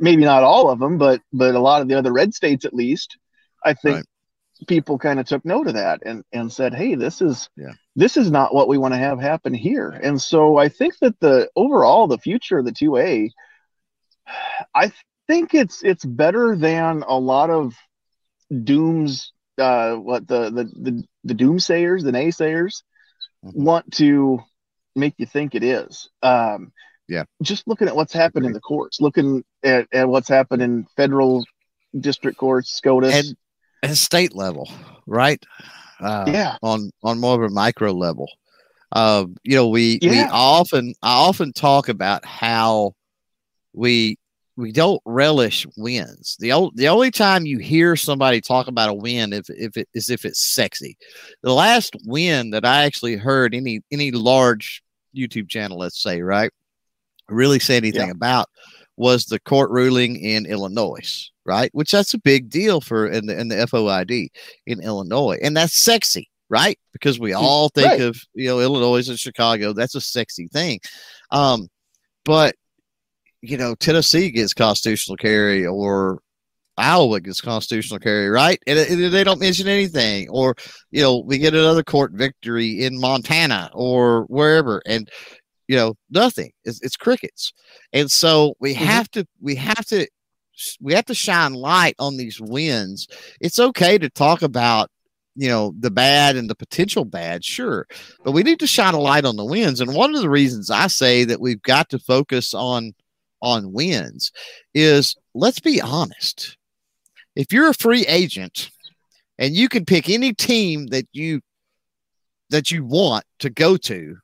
maybe 0.00 0.24
not 0.24 0.42
all 0.42 0.68
of 0.70 0.78
them 0.78 0.98
but 0.98 1.20
but 1.32 1.54
a 1.54 1.60
lot 1.60 1.82
of 1.82 1.88
the 1.88 1.94
other 1.94 2.12
red 2.12 2.34
states 2.34 2.64
at 2.64 2.74
least 2.74 3.18
i 3.64 3.72
think 3.72 3.96
Right. 3.96 4.04
people 4.68 4.98
kind 4.98 5.18
of 5.20 5.26
took 5.26 5.44
note 5.44 5.68
of 5.68 5.74
that 5.74 6.00
and 6.04 6.22
and 6.32 6.52
said 6.52 6.74
hey 6.74 6.94
this 6.94 7.20
is 7.20 7.48
Yeah. 7.56 7.72
this 7.96 8.16
is 8.16 8.30
not 8.30 8.54
what 8.54 8.68
we 8.68 8.78
want 8.78 8.92
to 8.92 8.98
have 8.98 9.20
happen 9.20 9.54
here 9.54 9.88
and 9.90 10.20
so 10.20 10.56
i 10.58 10.68
think 10.68 10.94
that 11.00 11.18
the 11.20 11.48
overall 11.56 12.06
the 12.06 12.18
future 12.18 12.58
of 12.58 12.64
the 12.64 12.72
2a 12.72 13.30
i 14.74 14.92
think 15.28 15.54
it's 15.54 15.82
it's 15.82 16.04
better 16.04 16.56
than 16.56 17.02
a 17.06 17.16
lot 17.18 17.50
of 17.50 17.74
dooms 18.64 19.32
uh 19.58 19.94
what 19.94 20.26
the 20.28 20.50
the 20.50 20.64
the, 20.64 21.04
the 21.24 21.34
doomsayers 21.34 22.02
the 22.02 22.12
naysayers 22.12 22.82
Mhm. 23.42 23.52
want 23.54 23.90
to 23.92 24.40
make 24.94 25.14
you 25.18 25.26
think 25.26 25.54
it 25.54 25.62
is 25.64 26.08
um 26.22 26.72
Yeah. 27.08 27.24
just 27.42 27.66
looking 27.66 27.88
at 27.88 27.96
what's 27.96 28.12
happened 28.12 28.46
in 28.46 28.52
the 28.52 28.60
courts 28.60 29.00
looking 29.00 29.44
at, 29.62 29.86
at 29.92 30.08
what's 30.08 30.28
happened 30.28 30.62
in 30.62 30.86
federal 30.96 31.44
district 31.98 32.38
courts 32.38 32.70
scotus 32.72 33.14
And 33.14 33.36
at 33.82 33.96
state 33.96 34.34
level, 34.34 34.68
right? 35.06 35.42
Uh, 36.00 36.32
yeah 36.32 36.56
on 36.62 36.90
on 37.02 37.20
more 37.20 37.34
of 37.36 37.50
a 37.50 37.54
micro 37.54 37.92
level. 37.92 38.28
Uh, 38.92 39.26
you 39.42 39.56
know, 39.56 39.68
we 39.68 40.00
we 40.04 40.26
often 40.28 40.94
I 41.02 41.12
often 41.14 41.52
talk 41.52 41.88
about 41.88 42.24
how 42.24 42.92
we 43.72 44.16
we 44.56 44.70
don't 44.72 45.02
relish 45.04 45.66
wins. 45.76 46.36
The 46.38 46.70
the 46.74 46.88
only 46.88 47.10
time 47.10 47.44
you 47.46 47.58
hear 47.58 47.96
somebody 47.96 48.40
talk 48.40 48.68
about 48.68 48.90
a 48.90 48.94
win 48.94 49.32
if 49.32 49.48
if 49.50 49.76
it 49.76 49.88
is 49.94 50.10
if 50.10 50.24
it's 50.24 50.44
sexy. 50.44 50.96
The 51.42 51.52
last 51.52 51.96
win 52.06 52.50
that 52.50 52.64
I 52.64 52.84
actually 52.84 53.16
heard 53.16 53.54
any 53.54 53.80
any 53.90 54.10
large 54.12 54.82
YouTube 55.16 55.48
channel, 55.48 55.78
let's 55.78 56.00
say, 56.02 56.22
right, 56.22 56.50
really 57.28 57.58
say 57.58 57.76
anything 57.76 58.06
Yeah. 58.06 58.12
about 58.12 58.48
was 58.96 59.26
the 59.26 59.40
court 59.40 59.70
ruling 59.70 60.16
in 60.16 60.46
Illinois, 60.46 61.30
right? 61.44 61.70
Which 61.72 61.90
that's 61.90 62.14
a 62.14 62.18
big 62.18 62.48
deal 62.48 62.80
for 62.80 63.08
in 63.08 63.26
the 63.26 63.38
in 63.38 63.48
the 63.48 63.56
FOID 63.56 64.28
in 64.66 64.80
Illinois, 64.80 65.38
and 65.42 65.56
that's 65.56 65.82
sexy, 65.82 66.30
right? 66.48 66.78
Because 66.92 67.18
we 67.18 67.32
all 67.32 67.70
think 67.70 67.88
Right. 67.88 68.00
of 68.02 68.16
you 68.34 68.46
know 68.48 68.60
Illinois 68.60 69.08
and 69.08 69.18
Chicago. 69.18 69.72
That's 69.72 69.96
a 69.96 70.00
sexy 70.00 70.46
thing, 70.46 70.78
um, 71.32 71.68
but 72.24 72.54
you 73.44 73.56
know 73.56 73.74
Tennessee 73.74 74.30
gets 74.30 74.54
constitutional 74.54 75.16
carry 75.16 75.66
or 75.66 76.20
Iowa 76.76 77.20
gets 77.20 77.40
constitutional 77.40 78.00
carry, 78.00 78.28
right? 78.28 78.60
And, 78.66 78.78
and 78.78 79.12
they 79.14 79.22
don't 79.22 79.40
mention 79.40 79.68
anything, 79.68 80.28
or 80.28 80.56
you 80.90 81.02
know 81.02 81.18
we 81.18 81.38
get 81.38 81.54
another 81.54 81.84
court 81.84 82.12
victory 82.12 82.84
in 82.84 82.98
Montana 83.00 83.70
or 83.72 84.24
wherever, 84.24 84.82
and 84.86 85.08
you 85.68 85.76
know 85.76 85.94
nothing. 86.10 86.50
It's, 86.64 86.82
it's 86.82 86.96
crickets, 86.96 87.52
and 87.92 88.10
so 88.10 88.54
we 88.60 88.74
Mhm. 88.74 88.78
have 88.78 89.10
to 89.12 89.26
we 89.40 89.54
have 89.56 89.86
to 89.86 90.06
we 90.80 90.94
have 90.94 91.04
to 91.06 91.14
shine 91.14 91.54
light 91.54 91.94
on 91.98 92.16
these 92.16 92.40
wins. 92.40 93.06
It's 93.40 93.58
okay 93.58 93.98
to 93.98 94.10
talk 94.10 94.42
about 94.42 94.90
you 95.36 95.48
know 95.48 95.74
the 95.78 95.90
bad 95.92 96.36
and 96.36 96.50
the 96.50 96.54
potential 96.56 97.04
bad, 97.04 97.44
sure, 97.44 97.86
but 98.24 98.32
we 98.32 98.42
need 98.42 98.58
to 98.60 98.66
shine 98.66 98.94
a 98.94 99.00
light 99.00 99.24
on 99.24 99.36
the 99.36 99.44
wins. 99.44 99.80
And 99.80 99.94
one 99.94 100.14
of 100.14 100.22
the 100.22 100.30
reasons 100.30 100.70
I 100.70 100.88
say 100.88 101.24
that 101.24 101.40
we've 101.40 101.62
got 101.62 101.88
to 101.90 101.98
focus 102.00 102.52
on 102.52 102.94
on 103.44 103.72
wins 103.72 104.32
is 104.74 105.14
let's 105.34 105.60
be 105.60 105.80
honest. 105.80 106.56
If 107.36 107.52
you're 107.52 107.68
a 107.68 107.74
free 107.74 108.06
agent 108.06 108.70
and 109.38 109.54
you 109.54 109.68
can 109.68 109.84
pick 109.84 110.08
any 110.08 110.32
team 110.32 110.86
that 110.88 111.06
you 111.12 111.40
that 112.50 112.70
you 112.70 112.84
want 112.84 113.24
to 113.40 113.50
go 113.50 113.76
to, 113.76 114.16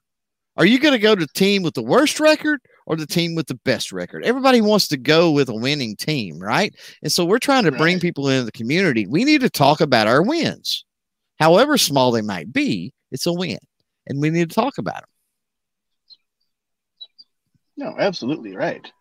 are 0.57 0.67
you 0.67 0.79
going 0.79 0.93
to 0.93 0.99
go 0.99 1.15
to 1.15 1.27
the 1.27 1.33
team 1.33 1.63
with 1.63 1.75
the 1.75 1.83
worst 1.83 2.21
record 2.21 2.61
or 2.87 2.97
the 2.97 3.07
team 3.07 3.35
with 3.35 3.47
the 3.47 3.59
best 3.65 3.93
record? 3.93 4.25
Everybody 4.25 4.61
wants 4.61 4.89
to 4.89 4.97
go 4.97 5.31
with 5.31 5.49
a 5.49 5.55
winning 5.55 5.97
team, 5.97 6.39
right? 6.39 6.75
And 7.03 7.11
so 7.11 7.25
we're 7.25 7.39
trying 7.39 7.65
to 7.65 7.73
bring 7.73 8.01
people 8.01 8.29
into 8.29 8.45
the 8.45 8.53
community. 8.53 9.07
We 9.07 9.25
need 9.25 9.41
to 9.43 9.51
talk 9.51 9.81
about 9.81 10.07
our 10.07 10.23
wins. 10.23 10.85
However 11.39 11.79
small 11.79 12.13
they 12.13 12.23
might 12.23 12.53
be, 12.53 12.93
it's 13.11 13.27
a 13.27 13.33
win. 13.33 13.59
And 14.07 14.21
we 14.21 14.31
need 14.31 14.51
to 14.51 14.55
talk 14.55 14.79
about 14.79 14.95
them. 14.95 15.05
no 17.77 17.95
absolutely 17.99 18.55
right 18.55 18.93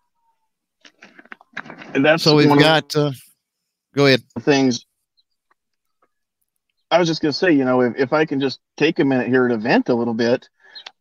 and 1.93 2.05
that's 2.05 2.23
So 2.23 2.35
we've 2.35 2.47
got 2.59 2.95
uh, 2.95 3.11
go 3.95 4.05
ahead. 4.05 4.21
things 4.41 4.85
i 6.91 6.97
was 6.97 7.07
just 7.07 7.21
going 7.21 7.31
to 7.31 7.37
say 7.37 7.51
you 7.51 7.65
know 7.65 7.81
if, 7.81 7.93
if 7.97 8.13
i 8.13 8.25
can 8.25 8.39
just 8.39 8.59
take 8.77 8.99
a 8.99 9.05
minute 9.05 9.27
here 9.27 9.47
to 9.47 9.57
vent 9.57 9.89
a 9.89 9.93
little 9.93 10.13
bit 10.13 10.49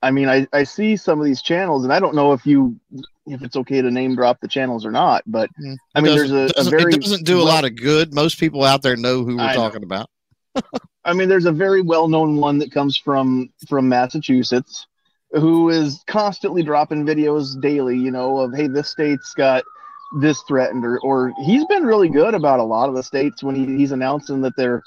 i 0.03 0.11
mean 0.11 0.29
I, 0.29 0.47
I 0.53 0.65
see 0.65 0.97
some 0.97 1.19
of 1.21 1.25
these 1.27 1.43
channels 1.43 1.85
and 1.85 1.93
i 1.93 1.99
don't 2.01 2.15
know 2.15 2.33
if 2.33 2.45
you 2.47 2.79
if 3.27 3.43
it's 3.43 3.57
okay 3.57 3.81
to 3.83 3.91
name 3.91 4.15
drop 4.17 4.41
the 4.41 4.49
channels 4.49 4.85
or 4.87 4.91
not 4.91 5.23
but 5.27 5.51
Mm. 5.61 5.77
i 5.95 6.01
mean 6.01 6.15
there's 6.17 6.31
a, 6.33 6.51
a 6.57 6.65
very 6.65 6.95
it 6.95 7.01
doesn't 7.03 7.25
do 7.27 7.41
a 7.41 7.45
lot 7.45 7.65
of 7.65 7.77
good. 7.77 8.15
Most 8.15 8.39
people 8.41 8.65
out 8.65 8.83
there 8.83 8.97
know 8.97 9.25
who 9.25 9.37
we're 9.37 9.43
I 9.43 9.55
know. 9.55 9.61
talking 9.69 9.83
about. 9.83 10.09
I 11.05 11.13
mean, 11.15 11.29
there's 11.29 11.45
a 11.47 11.53
very 11.53 11.81
well-known 11.81 12.37
one 12.37 12.59
that 12.59 12.71
comes 12.73 12.97
from 12.97 13.51
from 13.69 13.89
Massachusetts, 13.89 14.87
who 15.33 15.69
is 15.71 16.03
constantly 16.07 16.63
dropping 16.63 17.05
videos 17.07 17.59
daily. 17.61 17.97
You 17.99 18.11
know, 18.11 18.39
of 18.39 18.55
hey, 18.55 18.67
this 18.67 18.91
state's 18.91 19.33
got 19.35 19.65
this 20.17 20.43
threatened, 20.43 20.85
or 20.85 20.99
or 21.01 21.33
he's 21.45 21.65
been 21.67 21.85
really 21.85 22.09
good 22.09 22.35
about 22.35 22.61
a 22.61 22.65
lot 22.65 22.89
of 22.89 22.95
the 22.95 23.03
states 23.03 23.43
when 23.43 23.55
he, 23.55 23.77
he's 23.77 23.93
announcing 23.93 24.43
that 24.43 24.55
they're 24.57 24.83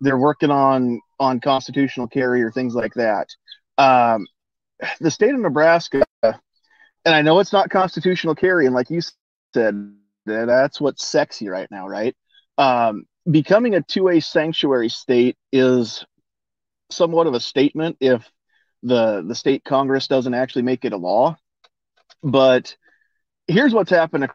they're 0.00 0.18
working 0.18 0.50
on 0.50 1.00
on 1.18 1.40
constitutional 1.40 2.06
carry 2.08 2.42
or 2.42 2.50
things 2.50 2.74
like 2.74 2.94
that. 2.94 3.28
Um, 3.78 4.26
the 5.00 5.10
state 5.10 5.34
of 5.34 5.40
Nebraska, 5.40 6.04
and 6.22 6.34
I 7.06 7.22
know 7.22 7.40
it's 7.40 7.52
not 7.52 7.70
constitutional 7.70 8.34
carry, 8.34 8.66
and 8.66 8.74
like 8.74 8.90
you 8.90 9.00
said, 9.54 9.92
that's 10.26 10.80
what's 10.80 11.06
sexy 11.06 11.48
right 11.48 11.70
now, 11.70 11.88
right? 11.88 12.14
Um, 12.58 13.06
becoming 13.30 13.74
a 13.74 13.82
2A 13.82 14.22
sanctuary 14.22 14.88
state 14.88 15.36
is 15.52 16.04
somewhat 16.90 17.26
of 17.26 17.34
a 17.34 17.40
statement 17.40 17.96
if 18.00 18.30
the 18.82 19.24
the 19.26 19.34
state 19.34 19.64
congress 19.64 20.06
doesn't 20.06 20.34
actually 20.34 20.62
make 20.62 20.84
it 20.84 20.92
a 20.92 20.96
law 20.96 21.36
but 22.22 22.76
here's 23.48 23.74
what's 23.74 23.90
happened 23.90 24.28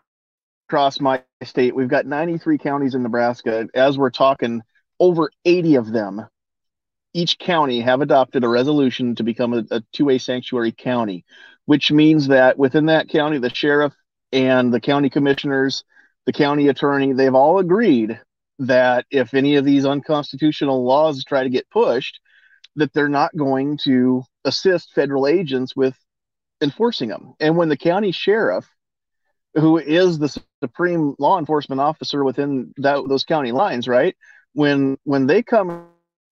across 0.72 1.02
my 1.02 1.22
state 1.44 1.76
we've 1.76 1.90
got 1.90 2.06
93 2.06 2.58
counties 2.58 2.96
in 2.96 3.04
nebraska 3.04 3.68
as 3.74 3.98
we're 3.98 4.10
talking 4.10 4.62
over 5.00 5.30
80 5.44 5.76
of 5.76 5.92
them 5.92 6.28
each 7.14 7.38
county 7.38 7.82
have 7.82 8.00
adopted 8.00 8.44
a 8.44 8.48
resolution 8.48 9.16
to 9.16 9.24
become 9.24 9.54
a, 9.54 9.60
a 9.72 9.82
2A 9.96 10.22
sanctuary 10.22 10.72
county 10.72 11.26
which 11.66 11.92
means 11.92 12.28
that 12.28 12.58
within 12.58 12.86
that 12.86 13.10
county 13.10 13.38
the 13.38 13.54
sheriff 13.54 13.94
and 14.32 14.74
the 14.74 14.80
county 14.80 15.10
commissioners 15.10 15.84
the 16.26 16.34
county 16.34 16.68
attorney, 16.68 17.14
they've 17.14 17.36
all 17.36 17.60
agreed 17.60 18.20
that 18.60 19.06
if 19.10 19.34
any 19.34 19.56
of 19.56 19.66
these 19.66 19.86
unconstitutional 19.86 20.84
laws 20.84 21.24
try 21.24 21.44
to 21.44 21.50
get 21.50 21.70
pushed, 21.70 22.20
that 22.76 22.94
they're 22.94 23.10
not 23.10 23.36
going 23.36 23.78
to 23.84 24.24
assist 24.46 24.94
federal 24.94 25.28
agents 25.28 25.76
with 25.76 25.96
enforcing 26.62 27.10
them. 27.10 27.34
And 27.40 27.58
when 27.58 27.70
the 27.70 27.78
county 27.78 28.12
sheriff, 28.12 28.68
who 29.56 29.78
is 29.78 30.18
the 30.20 30.42
supreme 30.64 31.16
law 31.20 31.38
enforcement 31.38 31.82
officer 31.82 32.24
within 32.24 32.74
that, 32.78 33.04
those 33.08 33.24
county 33.24 33.52
lines, 33.52 33.88
right? 33.88 34.16
When 34.54 34.98
when 35.04 35.28
they 35.28 35.44
come 35.44 35.88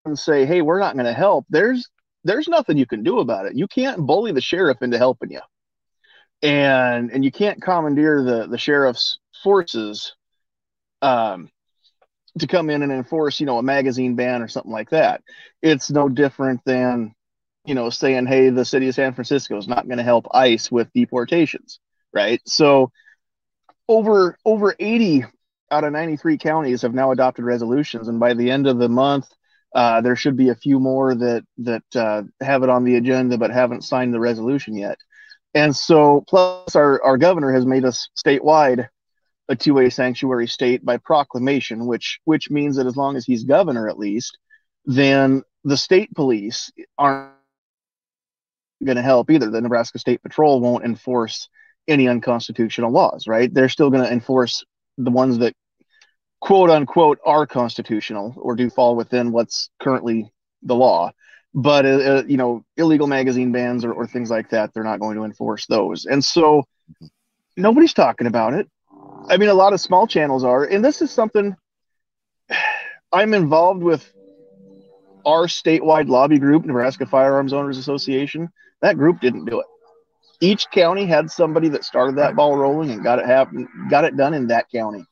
and 0.05 0.17
say, 0.17 0.45
"Hey, 0.45 0.61
we're 0.61 0.79
not 0.79 0.95
going 0.95 1.05
to 1.05 1.13
help," 1.13 1.45
there's 1.49 1.89
there's 2.23 2.47
nothing 2.47 2.77
you 2.77 2.85
can 2.85 3.03
do 3.03 3.19
about 3.19 3.45
it. 3.45 3.55
You 3.55 3.67
can't 3.67 4.05
bully 4.05 4.31
the 4.31 4.41
sheriff 4.41 4.81
into 4.81 4.97
helping 4.97 5.31
you, 5.31 5.41
and 6.41 7.11
and 7.11 7.23
you 7.23 7.31
can't 7.31 7.61
commandeer 7.61 8.23
the 8.23 8.47
the 8.47 8.57
sheriff's 8.57 9.19
forces 9.43 10.15
um, 11.01 11.49
to 12.39 12.47
come 12.47 12.69
in 12.69 12.83
and 12.83 12.91
enforce, 12.91 13.39
you 13.39 13.45
know, 13.45 13.57
a 13.57 13.63
magazine 13.63 14.15
ban 14.15 14.41
or 14.41 14.47
something 14.47 14.71
like 14.71 14.89
that. 14.91 15.21
It's 15.61 15.89
no 15.89 16.09
different 16.09 16.61
than, 16.65 17.13
you 17.65 17.75
know, 17.75 17.89
saying, 17.89 18.27
hey, 18.27 18.49
the 18.49 18.65
city 18.65 18.87
of 18.87 18.95
San 18.95 19.13
Francisco 19.13 19.57
is 19.57 19.67
not 19.67 19.87
going 19.87 19.97
to 19.97 20.03
help 20.03 20.27
ICE 20.33 20.71
with 20.71 20.91
deportations, 20.93 21.79
right? 22.13 22.41
So 22.45 22.91
over 23.89 24.37
over 24.45 24.75
80 24.79 25.25
out 25.71 25.83
of 25.83 25.91
93 25.91 26.37
counties 26.37 26.83
have 26.83 26.93
now 26.93 27.11
adopted 27.11 27.43
resolutions, 27.43 28.07
and 28.07 28.19
by 28.19 28.33
the 28.33 28.49
end 28.49 28.67
of 28.67 28.77
the 28.77 28.87
month, 28.87 29.27
uh, 29.75 30.01
there 30.01 30.15
should 30.15 30.37
be 30.37 30.49
a 30.49 30.55
few 30.55 30.79
more 30.79 31.13
that 31.15 31.43
that 31.57 31.83
uh, 31.95 32.23
have 32.39 32.63
it 32.63 32.69
on 32.69 32.85
the 32.85 32.95
agenda 32.95 33.37
but 33.37 33.51
haven't 33.51 33.83
signed 33.83 34.13
the 34.13 34.19
resolution 34.19 34.77
yet. 34.77 34.97
And 35.53 35.75
so, 35.75 36.23
plus 36.27 36.75
our 36.75 37.03
our 37.03 37.17
governor 37.17 37.51
has 37.51 37.65
made 37.65 37.83
us 37.83 38.09
statewide 38.15 38.87
a 39.49 39.55
2A 39.55 39.91
sanctuary 39.91 40.47
state 40.47 40.85
by 40.85 40.97
proclamation, 40.97 41.87
which 41.87 42.19
which 42.25 42.51
means 42.51 42.77
that 42.77 42.85
as 42.85 42.95
long 42.95 43.15
as 43.17 43.25
he's 43.25 43.43
governor, 43.43 43.89
at 43.89 43.97
least, 43.97 44.37
then 44.85 45.43
the 45.63 45.77
state 45.77 46.13
police 46.13 46.71
aren't 46.97 47.33
going 48.83 48.95
to 48.95 49.01
help 49.01 49.31
either. 49.31 49.49
The 49.49 49.61
Nebraska 49.61 49.97
State 49.97 50.21
Patrol 50.21 50.61
won't 50.61 50.85
enforce 50.85 51.49
any 51.89 52.07
unconstitutional 52.07 52.91
laws, 52.91 53.27
right? 53.27 53.53
They're 53.53 53.69
still 53.69 53.89
going 53.89 54.03
to 54.03 54.11
enforce 54.11 54.63
the 54.97 55.11
ones 55.11 55.39
that 55.39 55.53
quote 56.41 56.69
unquote 56.69 57.19
are 57.25 57.45
constitutional 57.45 58.33
or 58.37 58.55
do 58.55 58.69
fall 58.69 58.95
within 58.95 59.31
what's 59.31 59.69
currently 59.81 60.31
the 60.63 60.75
law. 60.75 61.11
But 61.53 61.85
uh, 61.85 61.89
uh, 61.89 62.23
you 62.27 62.37
know, 62.37 62.63
illegal 62.77 63.07
magazine 63.07 63.51
bans 63.51 63.83
or, 63.83 63.91
or 63.91 64.05
things 64.05 64.29
like 64.29 64.51
that, 64.51 64.73
they're 64.73 64.83
not 64.83 64.99
going 64.99 65.17
to 65.17 65.23
enforce 65.23 65.65
those. 65.65 66.05
And 66.05 66.23
so 66.23 66.65
nobody's 67.57 67.93
talking 67.93 68.27
about 68.27 68.53
it. 68.53 68.69
I 69.27 69.37
mean, 69.37 69.49
a 69.49 69.53
lot 69.53 69.73
of 69.73 69.81
small 69.81 70.07
channels 70.07 70.43
are, 70.43 70.63
and 70.63 70.85
this 70.85 71.01
is 71.01 71.11
something 71.11 71.55
I'm 73.11 73.33
involved 73.33 73.81
with 73.81 74.11
our 75.25 75.47
statewide 75.47 76.07
lobby 76.07 76.39
group, 76.39 76.65
Nebraska 76.65 77.05
Firearms 77.05 77.53
Owners 77.53 77.77
Association. 77.77 78.49
That 78.81 78.97
group 78.97 79.19
didn't 79.19 79.45
do 79.45 79.59
it. 79.59 79.65
Each 80.41 80.69
county 80.71 81.05
had 81.05 81.29
somebody 81.29 81.69
that 81.69 81.83
started 81.83 82.15
that 82.17 82.35
ball 82.35 82.55
rolling 82.55 82.91
and 82.91 83.03
got 83.03 83.19
it 83.19 83.25
happen, 83.25 83.67
got 83.89 84.05
it 84.05 84.15
done 84.15 84.33
in 84.33 84.47
that 84.47 84.69
county. 84.73 85.05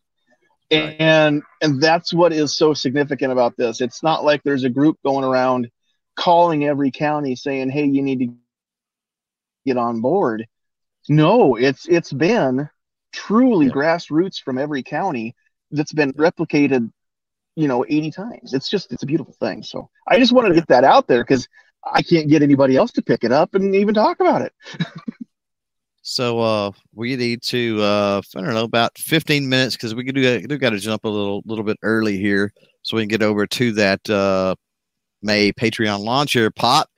And 0.69 1.43
and 1.61 1.81
that's 1.81 2.13
what 2.13 2.33
is 2.33 2.55
so 2.55 2.73
significant 2.73 3.31
about 3.31 3.55
this. 3.57 3.79
It's 3.79 4.03
not 4.03 4.25
like 4.25 4.43
there's 4.43 4.65
a 4.65 4.69
group 4.69 4.97
going 5.05 5.23
around 5.23 5.69
calling 6.15 6.65
every 6.65 6.91
county 6.91 7.35
saying, 7.35 7.69
"Hey, 7.69 7.85
you 7.85 8.01
need 8.01 8.19
to 8.19 8.33
get 9.65 9.77
on 9.77 10.01
board." 10.01 10.45
No, 11.07 11.55
it's 11.55 11.87
it's 11.87 12.11
been 12.11 12.69
truly 13.13 13.67
yeah. 13.67 13.71
grassroots 13.71 14.41
from 14.41 14.57
every 14.57 14.83
county 14.83 15.35
that's 15.71 15.93
been 15.93 16.13
replicated 16.13 16.91
you 17.55 17.67
know 17.67 17.83
80 17.87 18.11
times 18.11 18.53
it's 18.53 18.69
just 18.69 18.91
it's 18.91 19.03
a 19.03 19.07
beautiful 19.07 19.33
thing 19.33 19.63
so 19.63 19.89
i 20.07 20.19
just 20.19 20.31
wanted 20.31 20.49
to 20.49 20.55
get 20.55 20.67
that 20.67 20.83
out 20.83 21.07
there 21.07 21.23
because 21.23 21.47
i 21.91 22.01
can't 22.01 22.29
get 22.29 22.43
anybody 22.43 22.77
else 22.77 22.91
to 22.93 23.01
pick 23.01 23.23
it 23.23 23.31
up 23.31 23.55
and 23.55 23.75
even 23.75 23.93
talk 23.93 24.19
about 24.19 24.43
it 24.43 24.53
so 26.07 26.39
uh 26.39 26.71
we 26.93 27.15
need 27.15 27.41
to 27.41 27.81
uh 27.81 28.21
i 28.35 28.41
don't 28.41 28.53
know 28.53 28.63
about 28.63 28.97
15 28.97 29.47
minutes 29.47 29.75
because 29.75 29.93
we 29.93 30.03
do, 30.03 30.41
do 30.41 30.57
got 30.57 30.71
to 30.71 30.79
jump 30.79 31.03
a 31.03 31.09
little 31.09 31.41
little 31.45 31.63
bit 31.63 31.77
early 31.83 32.17
here 32.17 32.51
so 32.81 32.95
we 32.95 33.03
can 33.03 33.09
get 33.09 33.23
over 33.23 33.45
to 33.45 33.71
that 33.73 34.09
uh 34.09 34.55
may 35.21 35.51
patreon 35.51 35.99
Lawn 35.99 36.27
Chair 36.27 36.49
Pop 36.51 36.89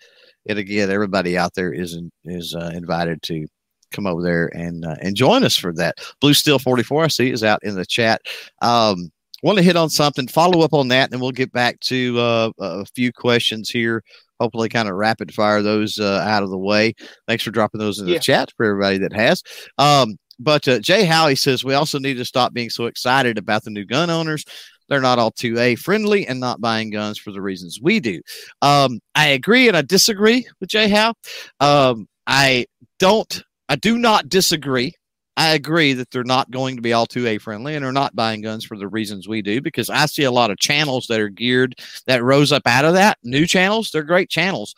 and 0.48 0.60
again 0.60 0.90
everybody 0.92 1.38
out 1.38 1.54
there 1.56 1.74
is 1.74 2.00
is 2.26 2.56
uh, 2.56 2.72
invited 2.74 3.22
to 3.24 3.48
come 3.92 4.08
over 4.08 4.22
there 4.22 4.52
and 4.56 4.86
uh, 4.86 4.96
and 5.02 5.16
join 5.16 5.44
us 5.44 5.56
for 5.56 5.74
that. 5.74 5.98
Blue 6.22 6.34
Steel 6.34 6.60
44, 6.60 7.06
I 7.06 7.08
see, 7.08 7.32
is 7.32 7.44
out 7.44 7.64
in 7.64 7.76
the 7.76 7.86
chat. 7.86 8.22
Um, 8.62 9.12
want 9.44 9.58
to 9.58 9.64
hit 9.64 9.76
on 9.76 9.90
something, 9.90 10.28
follow 10.28 10.62
up 10.62 10.74
on 10.74 10.90
that, 10.90 11.12
and 11.12 11.22
we'll 11.22 11.32
get 11.32 11.52
back 11.52 11.80
to 11.82 12.20
uh, 12.20 12.52
a 12.60 12.86
few 12.86 13.12
questions 13.12 13.70
here. 13.70 14.04
Hopefully, 14.40 14.70
kind 14.70 14.90
of 14.90 14.96
rapid 14.96 15.34
fire 15.34 15.62
those 15.62 16.00
uh, 16.00 16.24
out 16.26 16.44
of 16.44 16.50
the 16.50 16.58
way. 16.58 16.94
Thanks 17.28 17.44
for 17.44 17.52
dropping 17.52 17.80
those 17.80 18.00
in 18.00 18.06
the 18.06 18.20
chat 18.20 18.52
for 18.56 18.66
everybody 18.66 19.00
that 19.00 19.14
has. 19.14 19.44
Um, 19.78 20.18
but 20.40 20.68
uh, 20.68 20.80
Jay 20.80 21.04
Howie 21.06 21.36
says 21.36 21.64
we 21.64 21.74
also 21.74 22.00
need 22.00 22.16
to 22.16 22.26
stop 22.26 22.54
being 22.54 22.70
so 22.70 22.86
excited 22.86 23.38
about 23.38 23.64
the 23.64 23.72
new 23.72 23.86
gun 23.86 24.10
owners. 24.10 24.46
They're 24.88 25.02
not 25.02 25.20
all 25.20 25.32
2A 25.32 25.78
friendly 25.78 26.26
and 26.28 26.40
not 26.40 26.62
buying 26.62 26.90
guns 26.90 27.20
for 27.20 27.32
the 27.32 27.42
reasons 27.42 27.80
we 27.82 28.00
do. 28.00 28.22
Um, 28.62 29.00
I 29.14 29.28
agree 29.28 29.68
and 29.68 29.78
I 29.78 29.84
disagree 29.84 30.48
with 30.60 30.70
Jay 30.70 30.90
Howe. 30.90 31.14
Um, 31.60 32.08
I 32.26 32.66
don't 32.98 33.44
I 33.70 33.76
do 33.76 34.00
not 34.00 34.30
disagree. 34.30 34.96
I 35.40 35.54
agree 35.54 35.94
that 35.94 36.12
they're 36.12 36.26
not 36.26 36.52
going 36.52 36.76
to 36.76 36.82
be 36.82 36.92
all 36.92 37.08
2A 37.08 37.40
friendly 37.40 37.74
and 37.74 37.86
are 37.86 37.94
not 37.94 38.14
buying 38.14 38.42
guns 38.42 38.66
for 38.66 38.78
the 38.78 38.90
reasons 38.90 39.26
we 39.26 39.42
do 39.42 39.62
because 39.62 39.90
I 39.90 40.06
see 40.06 40.24
a 40.24 40.32
lot 40.32 40.52
of 40.52 40.60
channels 40.60 41.08
that 41.08 41.22
are 41.22 41.30
geared 41.30 41.76
that 42.08 42.26
rose 42.26 42.52
up 42.52 42.64
out 42.66 42.84
of 42.84 42.96
that. 42.96 43.18
New 43.24 43.48
channels, 43.48 43.90
they're 43.90 44.04
great 44.04 44.30
channels, 44.30 44.76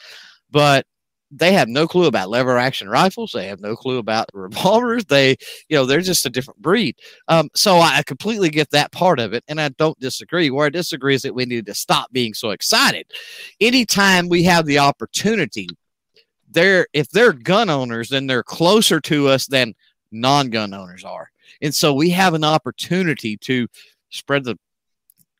but 0.51 0.85
they 1.31 1.53
have 1.53 1.67
no 1.67 1.87
clue 1.87 2.05
about 2.05 2.29
lever 2.29 2.59
action 2.59 2.87
rifles. 2.87 3.31
They 3.31 3.47
have 3.47 3.59
no 3.59 3.75
clue 3.75 3.97
about 3.97 4.29
revolvers. 4.35 5.03
They, 5.05 5.31
you 5.67 5.77
know, 5.77 5.87
they're 5.87 5.99
just 5.99 6.27
a 6.27 6.29
different 6.29 6.61
breed. 6.61 6.95
Um, 7.27 7.49
so 7.55 7.79
I 7.79 8.03
completely 8.05 8.51
get 8.51 8.69
that 8.69 8.91
part 8.91 9.19
of 9.19 9.33
it, 9.33 9.43
and 9.47 9.59
I 9.59 9.69
don't 9.69 9.99
disagree. 9.99 10.51
Where 10.51 10.67
I 10.67 10.69
disagree 10.69 11.15
is 11.15 11.23
that 11.23 11.33
we 11.33 11.45
need 11.45 11.65
to 11.65 11.73
stop 11.73 12.11
being 12.11 12.35
so 12.35 12.51
excited. 12.51 13.07
Anytime 13.59 14.29
we 14.29 14.43
have 14.43 14.67
the 14.67 14.77
opportunity 14.77 15.69
they're 16.51 16.85
if 16.93 17.09
they're 17.09 17.33
gun 17.33 17.69
owners, 17.69 18.09
then 18.09 18.27
they're 18.27 18.43
closer 18.43 18.99
to 18.99 19.29
us 19.29 19.47
than 19.47 19.73
non-gun 20.11 20.73
owners 20.73 21.03
are. 21.03 21.29
And 21.61 21.73
so 21.73 21.93
we 21.93 22.09
have 22.11 22.33
an 22.33 22.43
opportunity 22.43 23.37
to 23.37 23.67
spread 24.09 24.43
the 24.43 24.57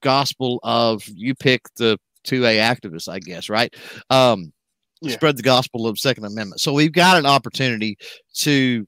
gospel 0.01 0.59
of 0.63 1.03
you 1.07 1.35
pick 1.35 1.61
the 1.75 1.97
2A 2.25 2.59
activists, 2.59 3.11
I 3.11 3.19
guess, 3.19 3.49
right? 3.49 3.73
Um, 4.09 4.53
yeah. 5.01 5.13
spread 5.13 5.37
the 5.37 5.43
gospel 5.43 5.87
of 5.87 5.97
Second 5.97 6.25
Amendment. 6.25 6.61
So 6.61 6.73
we've 6.73 6.91
got 6.91 7.17
an 7.17 7.25
opportunity 7.25 7.97
to 8.35 8.87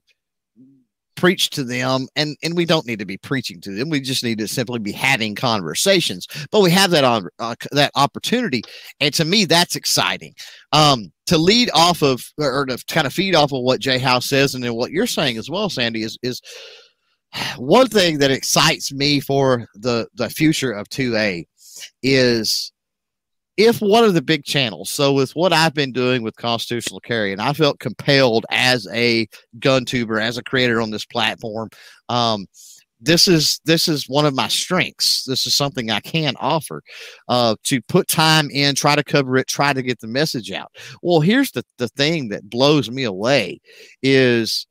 preach 1.24 1.48
to 1.48 1.64
them 1.64 2.06
and 2.16 2.36
and 2.42 2.54
we 2.54 2.66
don't 2.66 2.86
need 2.86 2.98
to 2.98 3.06
be 3.06 3.16
preaching 3.16 3.58
to 3.58 3.74
them. 3.74 3.88
We 3.88 4.02
just 4.02 4.22
need 4.22 4.36
to 4.40 4.46
simply 4.46 4.78
be 4.78 4.92
having 4.92 5.34
conversations. 5.34 6.26
But 6.50 6.60
we 6.60 6.70
have 6.72 6.90
that 6.90 7.02
on 7.02 7.28
uh, 7.38 7.54
that 7.72 7.92
opportunity 7.94 8.60
and 9.00 9.14
to 9.14 9.24
me 9.24 9.46
that's 9.46 9.74
exciting. 9.74 10.34
Um 10.72 11.10
to 11.24 11.38
lead 11.38 11.70
off 11.72 12.02
of 12.02 12.22
or 12.38 12.66
to 12.66 12.76
kind 12.88 13.06
of 13.06 13.14
feed 13.14 13.34
off 13.34 13.54
of 13.54 13.62
what 13.62 13.80
jay 13.80 13.96
house 13.96 14.28
says 14.28 14.54
and 14.54 14.62
then 14.62 14.74
what 14.74 14.90
you're 14.90 15.06
saying 15.06 15.38
as 15.38 15.48
well 15.48 15.70
sandy 15.70 16.02
is 16.02 16.18
is 16.22 16.42
one 17.56 17.88
thing 17.88 18.18
that 18.18 18.30
excites 18.30 18.92
me 18.92 19.18
for 19.18 19.66
the 19.76 20.06
the 20.16 20.28
future 20.28 20.72
of 20.72 20.86
2a 20.90 21.46
is 22.02 22.70
if 23.56 23.80
one 23.80 24.04
of 24.04 24.14
the 24.14 24.22
big 24.22 24.44
channels, 24.44 24.90
so 24.90 25.12
with 25.12 25.34
what 25.36 25.52
I've 25.52 25.74
been 25.74 25.92
doing 25.92 26.22
with 26.22 26.36
constitutional 26.36 27.00
carry, 27.00 27.32
and 27.32 27.40
I 27.40 27.52
felt 27.52 27.78
compelled 27.78 28.46
as 28.50 28.88
a 28.92 29.28
gun 29.58 29.84
tuber, 29.84 30.18
as 30.18 30.38
a 30.38 30.42
creator 30.42 30.80
on 30.80 30.90
this 30.90 31.04
platform, 31.04 31.70
um, 32.08 32.46
this 33.00 33.28
is 33.28 33.60
this 33.64 33.86
is 33.86 34.08
one 34.08 34.24
of 34.24 34.34
my 34.34 34.48
strengths. 34.48 35.24
This 35.24 35.46
is 35.46 35.54
something 35.54 35.90
I 35.90 36.00
can 36.00 36.34
offer 36.40 36.82
uh, 37.28 37.56
to 37.64 37.82
put 37.82 38.08
time 38.08 38.50
in, 38.50 38.74
try 38.74 38.96
to 38.96 39.04
cover 39.04 39.36
it, 39.36 39.46
try 39.46 39.72
to 39.72 39.82
get 39.82 40.00
the 40.00 40.06
message 40.08 40.50
out. 40.50 40.72
Well, 41.02 41.20
here's 41.20 41.52
the 41.52 41.64
the 41.78 41.88
thing 41.88 42.28
that 42.28 42.48
blows 42.48 42.90
me 42.90 43.04
away 43.04 43.60
is, 44.02 44.66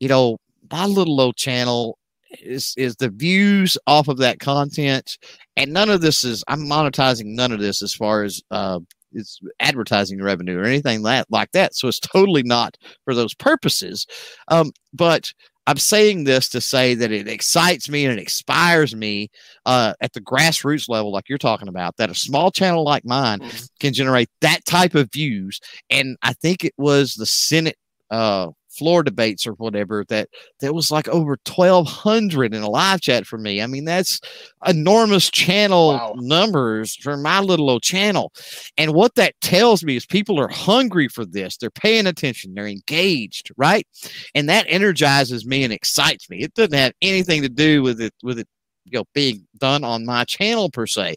you 0.00 0.08
know, 0.08 0.38
my 0.70 0.86
little 0.86 1.20
old 1.20 1.36
channel 1.36 1.98
is 2.40 2.74
is 2.76 2.96
the 2.96 3.10
views 3.10 3.78
off 3.86 4.08
of 4.08 4.18
that 4.18 4.40
content. 4.40 5.18
And 5.56 5.72
none 5.72 5.90
of 5.90 6.00
this 6.00 6.24
is 6.24 6.44
i'm 6.48 6.60
monetizing 6.60 7.26
none 7.26 7.52
of 7.52 7.60
this 7.60 7.82
as 7.82 7.94
far 7.94 8.22
as 8.22 8.40
uh 8.50 8.80
it's 9.12 9.40
advertising 9.60 10.22
revenue 10.22 10.58
or 10.58 10.64
anything 10.64 11.02
that 11.02 11.26
like 11.30 11.52
that. 11.52 11.74
So 11.74 11.88
it's 11.88 12.00
totally 12.00 12.42
not 12.42 12.76
for 13.04 13.14
those 13.14 13.34
purposes. 13.34 14.06
Um 14.48 14.72
but 14.92 15.32
i'm 15.66 15.76
saying 15.76 16.24
this 16.24 16.48
to 16.48 16.60
say 16.60 16.94
that 16.94 17.12
it 17.12 17.28
excites 17.28 17.88
me 17.88 18.04
and 18.04 18.18
it 18.18 18.22
inspires 18.22 18.96
me 18.96 19.30
uh 19.64 19.94
at 20.00 20.12
the 20.12 20.20
grassroots 20.20 20.88
level 20.88 21.12
like 21.12 21.28
you're 21.28 21.38
talking 21.38 21.68
about 21.68 21.96
that 21.96 22.10
a 22.10 22.14
small 22.16 22.50
channel 22.50 22.84
like 22.84 23.04
mine 23.04 23.38
mm-hmm. 23.38 23.64
can 23.78 23.92
generate 23.92 24.28
that 24.40 24.64
type 24.64 24.96
of 24.96 25.12
views. 25.12 25.60
And 25.88 26.16
i 26.22 26.32
think 26.32 26.64
it 26.64 26.74
was 26.78 27.14
the 27.14 27.26
senate 27.26 27.76
uh 28.10 28.48
floor 28.72 29.02
debates 29.02 29.46
or 29.46 29.52
whatever 29.52 30.04
that 30.08 30.28
that 30.60 30.74
was 30.74 30.90
like 30.90 31.08
over 31.08 31.36
1200 31.46 32.54
in 32.54 32.62
a 32.62 32.70
live 32.70 33.00
chat 33.00 33.26
for 33.26 33.38
me. 33.38 33.62
I 33.62 33.66
mean 33.66 33.84
that's 33.84 34.20
enormous 34.66 35.30
channel 35.30 35.88
wow. 35.88 36.14
numbers 36.16 36.96
for 36.96 37.16
my 37.16 37.40
little 37.40 37.70
old 37.70 37.82
channel. 37.82 38.32
And 38.76 38.94
what 38.94 39.14
that 39.16 39.34
tells 39.40 39.84
me 39.84 39.96
is 39.96 40.06
people 40.06 40.40
are 40.40 40.48
hungry 40.48 41.08
for 41.08 41.24
this. 41.24 41.56
They're 41.56 41.70
paying 41.70 42.06
attention. 42.06 42.54
They're 42.54 42.66
engaged 42.66 43.50
right? 43.56 43.86
And 44.34 44.48
that 44.48 44.66
energizes 44.68 45.46
me 45.46 45.64
and 45.64 45.72
excites 45.72 46.28
me. 46.30 46.38
It 46.38 46.54
doesn't 46.54 46.74
have 46.74 46.92
anything 47.02 47.42
to 47.42 47.48
do 47.48 47.82
with 47.82 48.00
it 48.00 48.14
with 48.22 48.38
it 48.38 48.48
you 48.84 48.98
know 48.98 49.04
being 49.14 49.46
done 49.58 49.84
on 49.84 50.04
my 50.04 50.24
channel 50.24 50.70
per 50.70 50.86
se. 50.86 51.16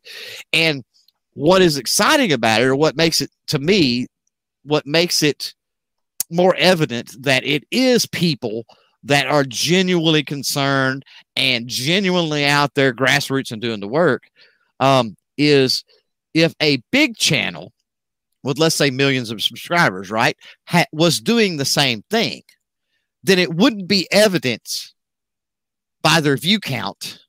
And 0.54 0.84
what 1.34 1.62
is 1.62 1.78
exciting 1.78 2.32
about 2.32 2.62
it 2.62 2.66
or 2.66 2.76
what 2.76 2.96
makes 2.96 3.22
it 3.22 3.30
to 3.48 3.60
me 3.60 4.08
what 4.64 4.86
makes 4.86 5.22
it 5.22 5.54
more 6.30 6.56
evident 6.56 7.16
that 7.24 7.44
it 7.46 7.64
is 7.72 8.06
people 8.06 8.66
that 9.04 9.28
are 9.28 9.44
genuinely 9.44 10.24
concerned 10.24 11.06
and 11.36 11.68
genuinely 11.68 12.44
out 12.46 12.74
there 12.74 12.94
grassroots 12.94 13.52
and 13.52 13.62
doing 13.62 13.80
the 13.80 13.88
work 13.88 14.24
um, 14.80 15.16
is 15.38 15.84
if 16.34 16.54
a 16.62 16.82
big 16.92 17.16
channel 17.16 17.72
with 18.44 18.58
let's 18.58 18.76
say 18.76 18.90
millions 18.90 19.32
of 19.32 19.42
subscribers 19.42 20.10
right 20.10 20.38
ha- 20.68 20.86
was 20.92 21.20
doing 21.20 21.58
the 21.58 21.66
same 21.66 22.04
thing 22.10 22.42
then 23.24 23.40
it 23.40 23.54
wouldn't 23.54 23.88
be 23.88 24.08
evidence 24.12 24.94
by 26.02 26.20
their 26.20 26.38
view 26.38 26.60
count 26.60 27.20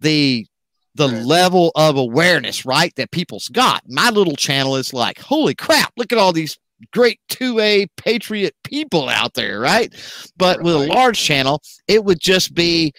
the 0.00 0.46
the 0.94 1.08
right. 1.08 1.24
level 1.24 1.70
of 1.76 1.96
awareness 1.96 2.66
right 2.66 2.94
that 2.96 3.10
people's 3.10 3.48
got 3.48 3.82
my 3.88 4.10
little 4.10 4.36
channel 4.36 4.76
is 4.76 4.92
like 4.92 5.18
holy 5.18 5.54
crap 5.54 5.92
look 5.96 6.12
at 6.12 6.18
all 6.18 6.32
these 6.32 6.58
great 6.92 7.20
2A 7.30 7.88
patriot 7.96 8.54
people 8.64 9.08
out 9.08 9.34
there, 9.34 9.60
right? 9.60 9.92
But 10.36 10.58
right. 10.58 10.64
with 10.64 10.74
a 10.74 10.86
large 10.86 11.18
channel, 11.18 11.60
it 11.86 12.04
would 12.04 12.20
just 12.20 12.54
be 12.54 12.92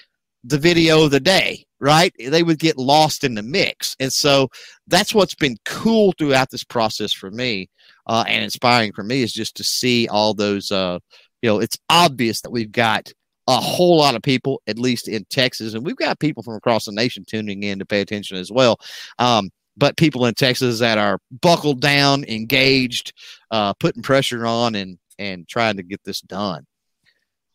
the 0.43 0.57
video 0.57 1.03
of 1.03 1.11
the 1.11 1.19
day, 1.19 1.65
right? 1.79 2.13
They 2.17 2.43
would 2.43 2.59
get 2.59 2.77
lost 2.77 3.23
in 3.23 3.35
the 3.35 3.43
mix. 3.43 3.95
And 3.99 4.11
so 4.11 4.49
that's 4.87 5.13
what's 5.13 5.35
been 5.35 5.57
cool 5.65 6.13
throughout 6.17 6.49
this 6.49 6.63
process 6.63 7.13
for 7.13 7.31
me 7.31 7.69
uh, 8.07 8.23
and 8.27 8.43
inspiring 8.43 8.91
for 8.93 9.03
me 9.03 9.21
is 9.21 9.33
just 9.33 9.55
to 9.57 9.63
see 9.63 10.07
all 10.07 10.33
those, 10.33 10.71
uh, 10.71 10.99
you 11.41 11.49
know, 11.49 11.59
it's 11.59 11.77
obvious 11.89 12.41
that 12.41 12.51
we've 12.51 12.71
got 12.71 13.11
a 13.47 13.59
whole 13.59 13.97
lot 13.97 14.15
of 14.15 14.21
people, 14.21 14.61
at 14.67 14.77
least 14.77 15.07
in 15.07 15.25
Texas, 15.29 15.73
and 15.73 15.85
we've 15.85 15.95
got 15.95 16.19
people 16.19 16.43
from 16.43 16.55
across 16.55 16.85
the 16.85 16.91
nation 16.91 17.25
tuning 17.25 17.63
in 17.63 17.79
to 17.79 17.85
pay 17.85 18.01
attention 18.01 18.37
as 18.37 18.51
well. 18.51 18.77
Um, 19.17 19.49
but 19.77 19.97
people 19.97 20.25
in 20.25 20.33
Texas 20.33 20.79
that 20.79 20.97
are 20.97 21.19
buckled 21.41 21.81
down, 21.81 22.23
engaged, 22.25 23.13
uh, 23.51 23.73
putting 23.73 24.03
pressure 24.03 24.45
on, 24.45 24.75
and 24.75 24.97
and 25.17 25.47
trying 25.47 25.77
to 25.77 25.83
get 25.83 26.03
this 26.03 26.21
done. 26.21 26.65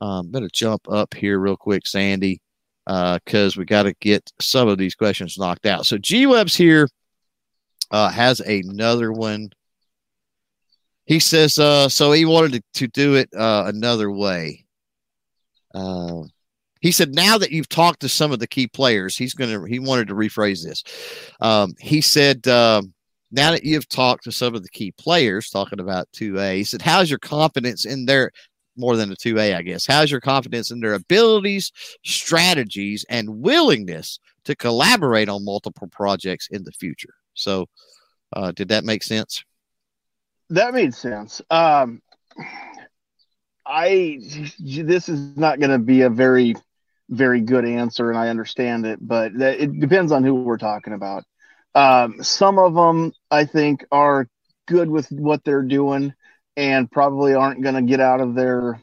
I'm 0.01 0.09
Um, 0.09 0.31
better 0.31 0.51
jump 0.53 0.89
up 0.91 1.15
here 1.15 1.39
real 1.39 1.57
quick, 1.57 1.87
Sandy, 1.87 2.41
because 2.85 3.57
uh, 3.57 3.59
we 3.59 3.65
got 3.65 3.85
to 3.85 3.95
get 4.01 4.31
some 4.41 4.69
of 4.69 4.77
these 4.77 4.95
questions 4.95 5.39
knocked 5.39 5.65
out. 5.65 5.87
So 5.87 5.97
G 5.97 6.27
Web's 6.27 6.55
here 6.55 6.89
uh, 7.91 8.11
has 8.11 8.41
another 8.41 9.13
one. 9.13 9.51
He 11.07 11.21
says, 11.21 11.59
uh, 11.59 11.89
so 11.89 12.13
he 12.13 12.25
wanted 12.25 12.53
to, 12.53 12.63
to 12.81 12.89
do 12.89 13.15
it 13.15 13.29
uh, 13.35 13.65
another 13.67 14.11
way. 14.11 14.67
Uh, 15.75 16.25
he 16.85 16.93
said, 16.93 17.15
now 17.15 17.39
that 17.39 17.51
you've 17.51 17.71
talked 17.71 18.01
to 18.01 18.11
some 18.11 18.31
of 18.31 18.41
the 18.41 18.47
key 18.47 18.67
players, 18.67 19.17
he's 19.17 19.33
going 19.33 19.51
to, 19.51 19.65
he 19.65 19.79
wanted 19.79 20.07
to 20.09 20.15
rephrase 20.15 20.63
this. 20.63 20.85
Um, 21.41 21.73
he 21.81 22.03
said, 22.03 22.47
uh, 22.47 22.83
now 23.33 23.53
that 23.53 23.65
you've 23.65 23.89
talked 23.89 24.25
to 24.25 24.33
some 24.33 24.55
of 24.55 24.63
the 24.63 24.69
key 24.69 24.93
players, 24.93 25.49
talking 25.49 25.81
about 25.81 26.13
2A, 26.13 26.57
he 26.57 26.63
said, 26.65 26.83
how's 26.83 27.09
your 27.09 27.19
confidence 27.19 27.87
in 27.87 28.05
their, 28.05 28.31
more 28.77 28.97
than 28.97 29.11
a 29.11 29.17
2A, 29.17 29.57
I 29.57 29.63
guess, 29.63 29.87
how's 29.87 30.11
your 30.11 30.21
confidence 30.21 30.71
in 30.73 30.81
their 30.81 30.93
abilities, 30.93 31.73
strategies, 32.05 33.07
and 33.09 33.41
willingness 33.41 34.19
to 34.45 34.55
collaborate 34.55 35.31
on 35.31 35.43
multiple 35.43 35.89
projects 35.89 36.49
in 36.51 36.65
the 36.65 36.73
future? 36.73 37.15
So, 37.33 37.65
uh, 38.35 38.53
did 38.53 38.69
that 38.69 38.85
make 38.85 39.03
sense? 39.03 39.43
That 40.51 40.75
made 40.75 40.95
sense. 40.95 41.41
Um, 41.49 42.03
I 43.65 44.19
this 44.61 45.09
is 45.09 45.35
not 45.39 45.59
going 45.61 45.71
to 45.71 45.79
be 45.79 46.03
a 46.03 46.11
very 46.11 46.55
very 47.09 47.41
good 47.41 47.65
answer, 47.65 48.11
and 48.11 48.19
I 48.19 48.29
understand 48.29 48.87
it, 48.87 48.99
but 49.01 49.33
it 49.41 49.79
depends 49.79 50.13
on 50.13 50.25
who 50.25 50.35
we're 50.35 50.59
talking 50.59 50.93
about. 50.93 51.25
Um, 51.75 52.23
some 52.23 52.59
of 52.59 52.75
them, 52.75 53.13
I 53.31 53.45
think, 53.45 53.85
are 53.91 54.29
good 54.67 54.89
with 54.89 55.11
what 55.11 55.45
they're 55.45 55.63
doing, 55.63 56.15
and 56.57 56.91
probably 56.91 57.35
aren't 57.35 57.63
going 57.63 57.75
to 57.75 57.83
get 57.83 58.01
out 58.01 58.21
of 58.21 58.35
their 58.35 58.81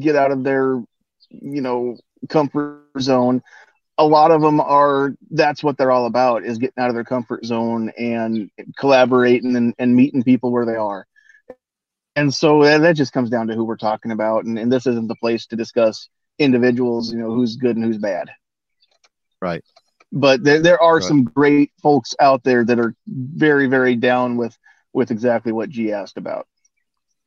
get 0.00 0.16
out 0.16 0.32
of 0.32 0.44
their 0.44 0.82
you 1.30 1.60
know 1.62 1.96
comfort 2.28 2.82
zone. 3.00 3.42
A 3.98 4.06
lot 4.06 4.30
of 4.30 4.42
them 4.42 4.60
are. 4.60 5.14
That's 5.30 5.62
what 5.62 5.78
they're 5.78 5.92
all 5.92 6.06
about: 6.06 6.44
is 6.44 6.58
getting 6.58 6.78
out 6.78 6.88
of 6.90 6.94
their 6.94 7.04
comfort 7.04 7.44
zone 7.44 7.90
and 7.98 8.50
collaborating 8.78 9.56
and, 9.56 9.74
and 9.78 9.96
meeting 9.96 10.22
people 10.22 10.52
where 10.52 10.66
they 10.66 10.76
are. 10.76 11.06
And 12.14 12.32
so 12.32 12.62
that 12.62 12.96
just 12.96 13.12
comes 13.12 13.28
down 13.28 13.48
to 13.48 13.54
who 13.54 13.64
we're 13.64 13.76
talking 13.76 14.10
about, 14.10 14.44
and, 14.44 14.58
and 14.58 14.72
this 14.72 14.86
isn't 14.86 15.08
the 15.08 15.16
place 15.16 15.46
to 15.48 15.56
discuss 15.56 16.08
individuals, 16.38 17.12
you 17.12 17.18
know, 17.18 17.32
who's 17.32 17.56
good 17.56 17.76
and 17.76 17.84
who's 17.84 17.98
bad. 17.98 18.30
Right. 19.40 19.62
But 20.12 20.44
there, 20.44 20.60
there 20.60 20.82
are 20.82 20.96
right. 20.96 21.04
some 21.04 21.24
great 21.24 21.72
folks 21.82 22.14
out 22.20 22.44
there 22.44 22.64
that 22.64 22.78
are 22.78 22.94
very, 23.06 23.66
very 23.66 23.96
down 23.96 24.36
with 24.36 24.56
with 24.92 25.10
exactly 25.10 25.52
what 25.52 25.68
G 25.68 25.92
asked 25.92 26.16
about. 26.16 26.46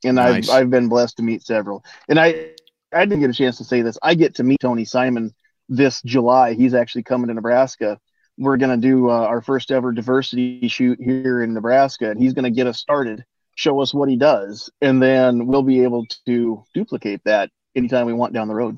And 0.03 0.15
nice. 0.15 0.49
I've 0.49 0.63
I've 0.63 0.69
been 0.69 0.87
blessed 0.87 1.17
to 1.17 1.23
meet 1.23 1.43
several. 1.43 1.83
And 2.07 2.19
I 2.19 2.51
I 2.93 3.05
didn't 3.05 3.19
get 3.19 3.29
a 3.29 3.33
chance 3.33 3.57
to 3.57 3.63
say 3.63 3.81
this. 3.81 3.97
I 4.01 4.15
get 4.15 4.35
to 4.35 4.43
meet 4.43 4.59
Tony 4.59 4.85
Simon 4.85 5.33
this 5.67 6.01
July. 6.01 6.53
He's 6.53 6.73
actually 6.73 7.03
coming 7.03 7.27
to 7.27 7.33
Nebraska. 7.33 7.99
We're 8.37 8.57
going 8.57 8.81
to 8.81 8.87
do 8.87 9.09
uh, 9.09 9.25
our 9.25 9.41
first 9.41 9.69
ever 9.69 9.91
diversity 9.91 10.67
shoot 10.69 10.97
here 11.01 11.43
in 11.43 11.53
Nebraska, 11.53 12.09
and 12.09 12.19
he's 12.19 12.33
going 12.33 12.45
to 12.45 12.51
get 12.51 12.67
us 12.67 12.79
started, 12.79 13.25
show 13.55 13.81
us 13.81 13.93
what 13.93 14.07
he 14.07 14.15
does, 14.15 14.69
and 14.81 15.01
then 15.03 15.45
we'll 15.45 15.61
be 15.61 15.83
able 15.83 16.05
to 16.25 16.63
duplicate 16.73 17.21
that 17.25 17.51
anytime 17.75 18.07
we 18.07 18.13
want 18.13 18.33
down 18.33 18.47
the 18.47 18.55
road. 18.55 18.77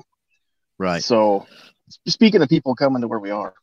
Right. 0.82 1.04
So, 1.04 1.46
speaking 2.08 2.42
of 2.42 2.48
people 2.48 2.74
coming 2.74 3.02
to 3.02 3.08
where 3.08 3.20
we 3.20 3.30
are. 3.30 3.54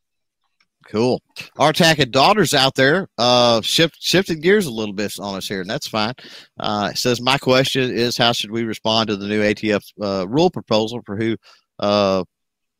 Cool. 0.88 1.22
Our 1.58 1.74
and 1.78 2.12
daughters 2.12 2.54
out 2.54 2.76
there 2.76 3.10
uh, 3.18 3.60
shift, 3.60 3.98
shifted 4.00 4.42
gears 4.42 4.68
a 4.68 4.72
little 4.72 4.94
bit 4.96 5.20
on 5.20 5.36
us 5.36 5.46
here, 5.46 5.60
and 5.60 5.70
that's 5.70 5.88
fine. 5.90 6.14
Uh, 6.58 6.92
it 6.94 6.98
says, 6.98 7.20
My 7.20 7.38
question 7.38 7.92
is 7.92 8.16
how 8.16 8.32
should 8.32 8.52
we 8.52 8.64
respond 8.64 9.10
to 9.10 9.18
the 9.18 9.28
new 9.28 9.42
ATF 9.42 9.84
uh, 10.02 10.28
rule 10.30 10.50
proposal 10.50 11.02
for 11.06 11.18
who 11.18 11.36
uh, 11.80 12.24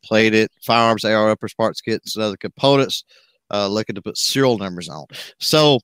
played 0.02 0.34
it, 0.34 0.50
firearms, 0.62 1.04
AR 1.04 1.30
uppers, 1.30 1.52
parts 1.52 1.82
kits, 1.82 2.16
and 2.16 2.24
other 2.24 2.38
components, 2.38 3.04
uh, 3.52 3.68
looking 3.68 3.94
to 3.94 4.02
put 4.02 4.16
serial 4.16 4.56
numbers 4.56 4.88
on? 4.88 5.04
So 5.38 5.80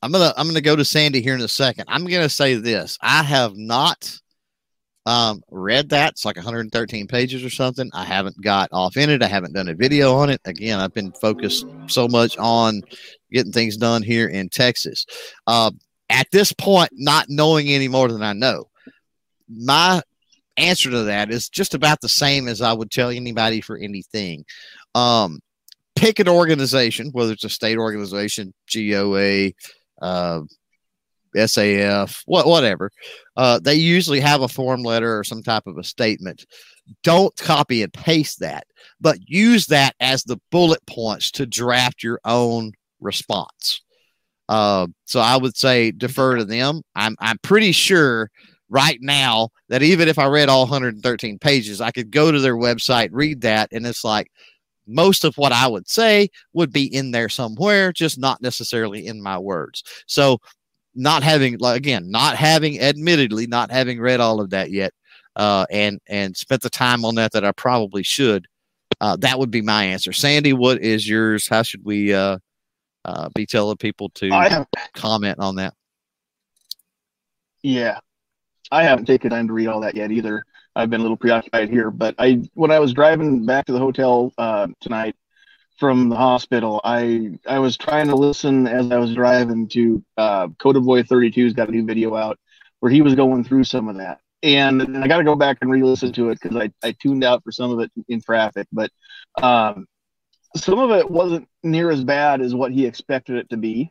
I'm 0.00 0.12
gonna 0.12 0.32
I'm 0.36 0.46
gonna 0.46 0.60
go 0.60 0.76
to 0.76 0.84
Sandy 0.84 1.20
here 1.20 1.34
in 1.34 1.40
a 1.40 1.48
second. 1.48 1.86
I'm 1.88 2.04
gonna 2.04 2.28
say 2.28 2.54
this. 2.54 2.96
I 3.02 3.24
have 3.24 3.56
not 3.56 4.16
um, 5.06 5.40
read 5.50 5.88
that. 5.90 6.12
It's 6.12 6.24
like 6.24 6.36
113 6.36 7.06
pages 7.06 7.44
or 7.44 7.50
something. 7.50 7.88
I 7.94 8.04
haven't 8.04 8.42
got 8.42 8.68
off 8.72 8.96
in 8.96 9.08
it. 9.08 9.22
I 9.22 9.28
haven't 9.28 9.54
done 9.54 9.68
a 9.68 9.74
video 9.74 10.16
on 10.16 10.30
it. 10.30 10.40
Again, 10.44 10.80
I've 10.80 10.92
been 10.92 11.12
focused 11.12 11.64
so 11.86 12.08
much 12.08 12.36
on 12.38 12.82
getting 13.30 13.52
things 13.52 13.76
done 13.76 14.02
here 14.02 14.28
in 14.28 14.48
Texas. 14.48 15.06
Uh, 15.46 15.70
at 16.10 16.30
this 16.32 16.52
point, 16.52 16.90
not 16.92 17.26
knowing 17.28 17.68
any 17.68 17.86
more 17.86 18.08
than 18.08 18.22
I 18.22 18.32
know, 18.32 18.68
my 19.48 20.02
answer 20.56 20.90
to 20.90 21.04
that 21.04 21.30
is 21.30 21.48
just 21.48 21.74
about 21.74 22.00
the 22.00 22.08
same 22.08 22.48
as 22.48 22.60
I 22.60 22.72
would 22.72 22.90
tell 22.90 23.10
anybody 23.10 23.60
for 23.60 23.76
anything. 23.76 24.44
Um, 24.96 25.40
pick 25.94 26.18
an 26.18 26.28
organization, 26.28 27.10
whether 27.12 27.32
it's 27.32 27.44
a 27.44 27.48
state 27.48 27.78
organization, 27.78 28.52
GOA, 28.72 29.52
uh, 30.02 30.40
SAF, 31.36 32.22
what, 32.26 32.46
whatever. 32.46 32.90
Uh, 33.36 33.58
they 33.58 33.74
usually 33.74 34.20
have 34.20 34.42
a 34.42 34.48
form 34.48 34.82
letter 34.82 35.18
or 35.18 35.24
some 35.24 35.42
type 35.42 35.66
of 35.66 35.78
a 35.78 35.84
statement. 35.84 36.46
Don't 37.02 37.34
copy 37.36 37.82
and 37.82 37.92
paste 37.92 38.40
that, 38.40 38.66
but 39.00 39.18
use 39.28 39.66
that 39.66 39.94
as 40.00 40.22
the 40.22 40.40
bullet 40.50 40.84
points 40.86 41.30
to 41.32 41.46
draft 41.46 42.02
your 42.02 42.20
own 42.24 42.72
response. 43.00 43.82
Uh, 44.48 44.86
so 45.04 45.20
I 45.20 45.36
would 45.36 45.56
say 45.56 45.90
defer 45.90 46.36
to 46.36 46.44
them. 46.44 46.82
I'm 46.94 47.16
I'm 47.18 47.38
pretty 47.38 47.72
sure 47.72 48.30
right 48.68 48.98
now 49.00 49.50
that 49.68 49.82
even 49.82 50.08
if 50.08 50.18
I 50.18 50.26
read 50.26 50.48
all 50.48 50.62
113 50.62 51.38
pages, 51.38 51.80
I 51.80 51.90
could 51.90 52.10
go 52.10 52.30
to 52.30 52.40
their 52.40 52.56
website, 52.56 53.08
read 53.12 53.40
that, 53.42 53.70
and 53.72 53.86
it's 53.86 54.04
like 54.04 54.30
most 54.86 55.24
of 55.24 55.36
what 55.36 55.52
I 55.52 55.66
would 55.66 55.88
say 55.88 56.28
would 56.52 56.72
be 56.72 56.92
in 56.94 57.10
there 57.10 57.28
somewhere, 57.28 57.92
just 57.92 58.18
not 58.18 58.40
necessarily 58.40 59.06
in 59.06 59.20
my 59.20 59.38
words. 59.38 59.82
So 60.06 60.38
not 60.96 61.22
having 61.22 61.58
like 61.58 61.76
again 61.76 62.10
not 62.10 62.36
having 62.36 62.80
admittedly 62.80 63.46
not 63.46 63.70
having 63.70 64.00
read 64.00 64.20
all 64.20 64.40
of 64.40 64.50
that 64.50 64.70
yet 64.70 64.92
uh, 65.36 65.66
and 65.70 66.00
and 66.08 66.36
spent 66.36 66.62
the 66.62 66.70
time 66.70 67.04
on 67.04 67.14
that 67.16 67.32
that 67.32 67.44
I 67.44 67.52
probably 67.52 68.02
should. 68.02 68.46
Uh, 69.00 69.16
that 69.16 69.38
would 69.38 69.50
be 69.50 69.60
my 69.60 69.84
answer. 69.84 70.12
Sandy, 70.12 70.54
what 70.54 70.80
is 70.80 71.06
yours? 71.06 71.46
How 71.46 71.62
should 71.62 71.84
we 71.84 72.14
uh, 72.14 72.38
uh 73.04 73.28
be 73.34 73.46
telling 73.46 73.76
people 73.76 74.08
to 74.10 74.66
comment 74.94 75.38
on 75.38 75.56
that? 75.56 75.74
Yeah, 77.62 78.00
I 78.72 78.84
haven't 78.84 79.04
taken 79.04 79.30
time 79.30 79.48
to 79.48 79.52
read 79.52 79.68
all 79.68 79.80
that 79.80 79.94
yet 79.94 80.10
either. 80.10 80.44
I've 80.74 80.90
been 80.90 81.00
a 81.00 81.02
little 81.02 81.16
preoccupied 81.16 81.70
here, 81.70 81.90
but 81.90 82.14
I 82.18 82.42
when 82.54 82.70
I 82.70 82.78
was 82.78 82.94
driving 82.94 83.44
back 83.44 83.66
to 83.66 83.72
the 83.72 83.78
hotel 83.78 84.32
uh, 84.38 84.68
tonight 84.80 85.14
from 85.78 86.08
the 86.08 86.16
hospital, 86.16 86.80
I 86.84 87.38
I 87.46 87.58
was 87.58 87.76
trying 87.76 88.08
to 88.08 88.16
listen 88.16 88.66
as 88.66 88.90
I 88.90 88.96
was 88.98 89.14
driving 89.14 89.68
to 89.68 90.04
uh, 90.16 90.48
Code 90.58 90.82
Boy 90.84 91.02
32's 91.02 91.52
got 91.52 91.68
a 91.68 91.72
new 91.72 91.84
video 91.84 92.14
out 92.14 92.38
where 92.80 92.92
he 92.92 93.02
was 93.02 93.14
going 93.14 93.44
through 93.44 93.64
some 93.64 93.88
of 93.88 93.96
that, 93.96 94.20
and, 94.42 94.82
and 94.82 95.02
I 95.02 95.08
got 95.08 95.18
to 95.18 95.24
go 95.24 95.34
back 95.34 95.58
and 95.60 95.70
re-listen 95.70 96.12
to 96.14 96.30
it 96.30 96.38
because 96.40 96.56
I 96.56 96.70
I 96.82 96.92
tuned 96.92 97.24
out 97.24 97.42
for 97.44 97.52
some 97.52 97.70
of 97.70 97.80
it 97.80 97.90
in 98.08 98.20
traffic, 98.20 98.66
but 98.72 98.90
um, 99.42 99.86
some 100.56 100.78
of 100.78 100.90
it 100.90 101.10
wasn't 101.10 101.48
near 101.62 101.90
as 101.90 102.04
bad 102.04 102.40
as 102.40 102.54
what 102.54 102.72
he 102.72 102.86
expected 102.86 103.36
it 103.36 103.50
to 103.50 103.56
be. 103.56 103.90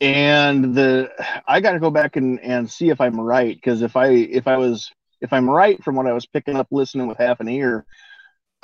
And 0.00 0.74
the 0.74 1.10
i 1.46 1.60
got 1.60 1.72
to 1.72 1.78
go 1.78 1.90
back 1.90 2.16
and, 2.16 2.40
and 2.40 2.70
see 2.70 2.90
if 2.90 3.00
i'm 3.00 3.18
right 3.18 3.54
because 3.54 3.80
if 3.80 3.96
i 3.96 4.08
if 4.08 4.48
i 4.48 4.56
was 4.56 4.90
if 5.20 5.32
i'm 5.32 5.48
right 5.48 5.82
from 5.84 5.94
what 5.94 6.06
i 6.06 6.12
was 6.12 6.26
picking 6.26 6.56
up 6.56 6.66
listening 6.72 7.06
with 7.06 7.16
half 7.16 7.38
an 7.38 7.48
ear 7.48 7.86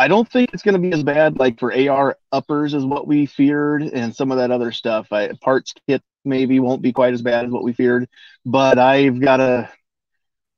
i 0.00 0.08
don't 0.08 0.28
think 0.30 0.50
it's 0.52 0.62
going 0.62 0.74
to 0.74 0.80
be 0.80 0.92
as 0.92 1.02
bad 1.02 1.38
like 1.38 1.60
for 1.60 1.72
ar 1.72 2.16
uppers 2.32 2.74
as 2.74 2.84
what 2.84 3.06
we 3.06 3.26
feared 3.26 3.82
and 3.82 4.16
some 4.16 4.32
of 4.32 4.38
that 4.38 4.50
other 4.50 4.72
stuff 4.72 5.12
I, 5.12 5.30
parts 5.40 5.74
kit 5.86 6.02
maybe 6.24 6.58
won't 6.58 6.82
be 6.82 6.92
quite 6.92 7.14
as 7.14 7.22
bad 7.22 7.44
as 7.44 7.50
what 7.50 7.62
we 7.62 7.72
feared 7.72 8.08
but 8.44 8.78
i've 8.78 9.20
got 9.20 9.36
to 9.36 9.70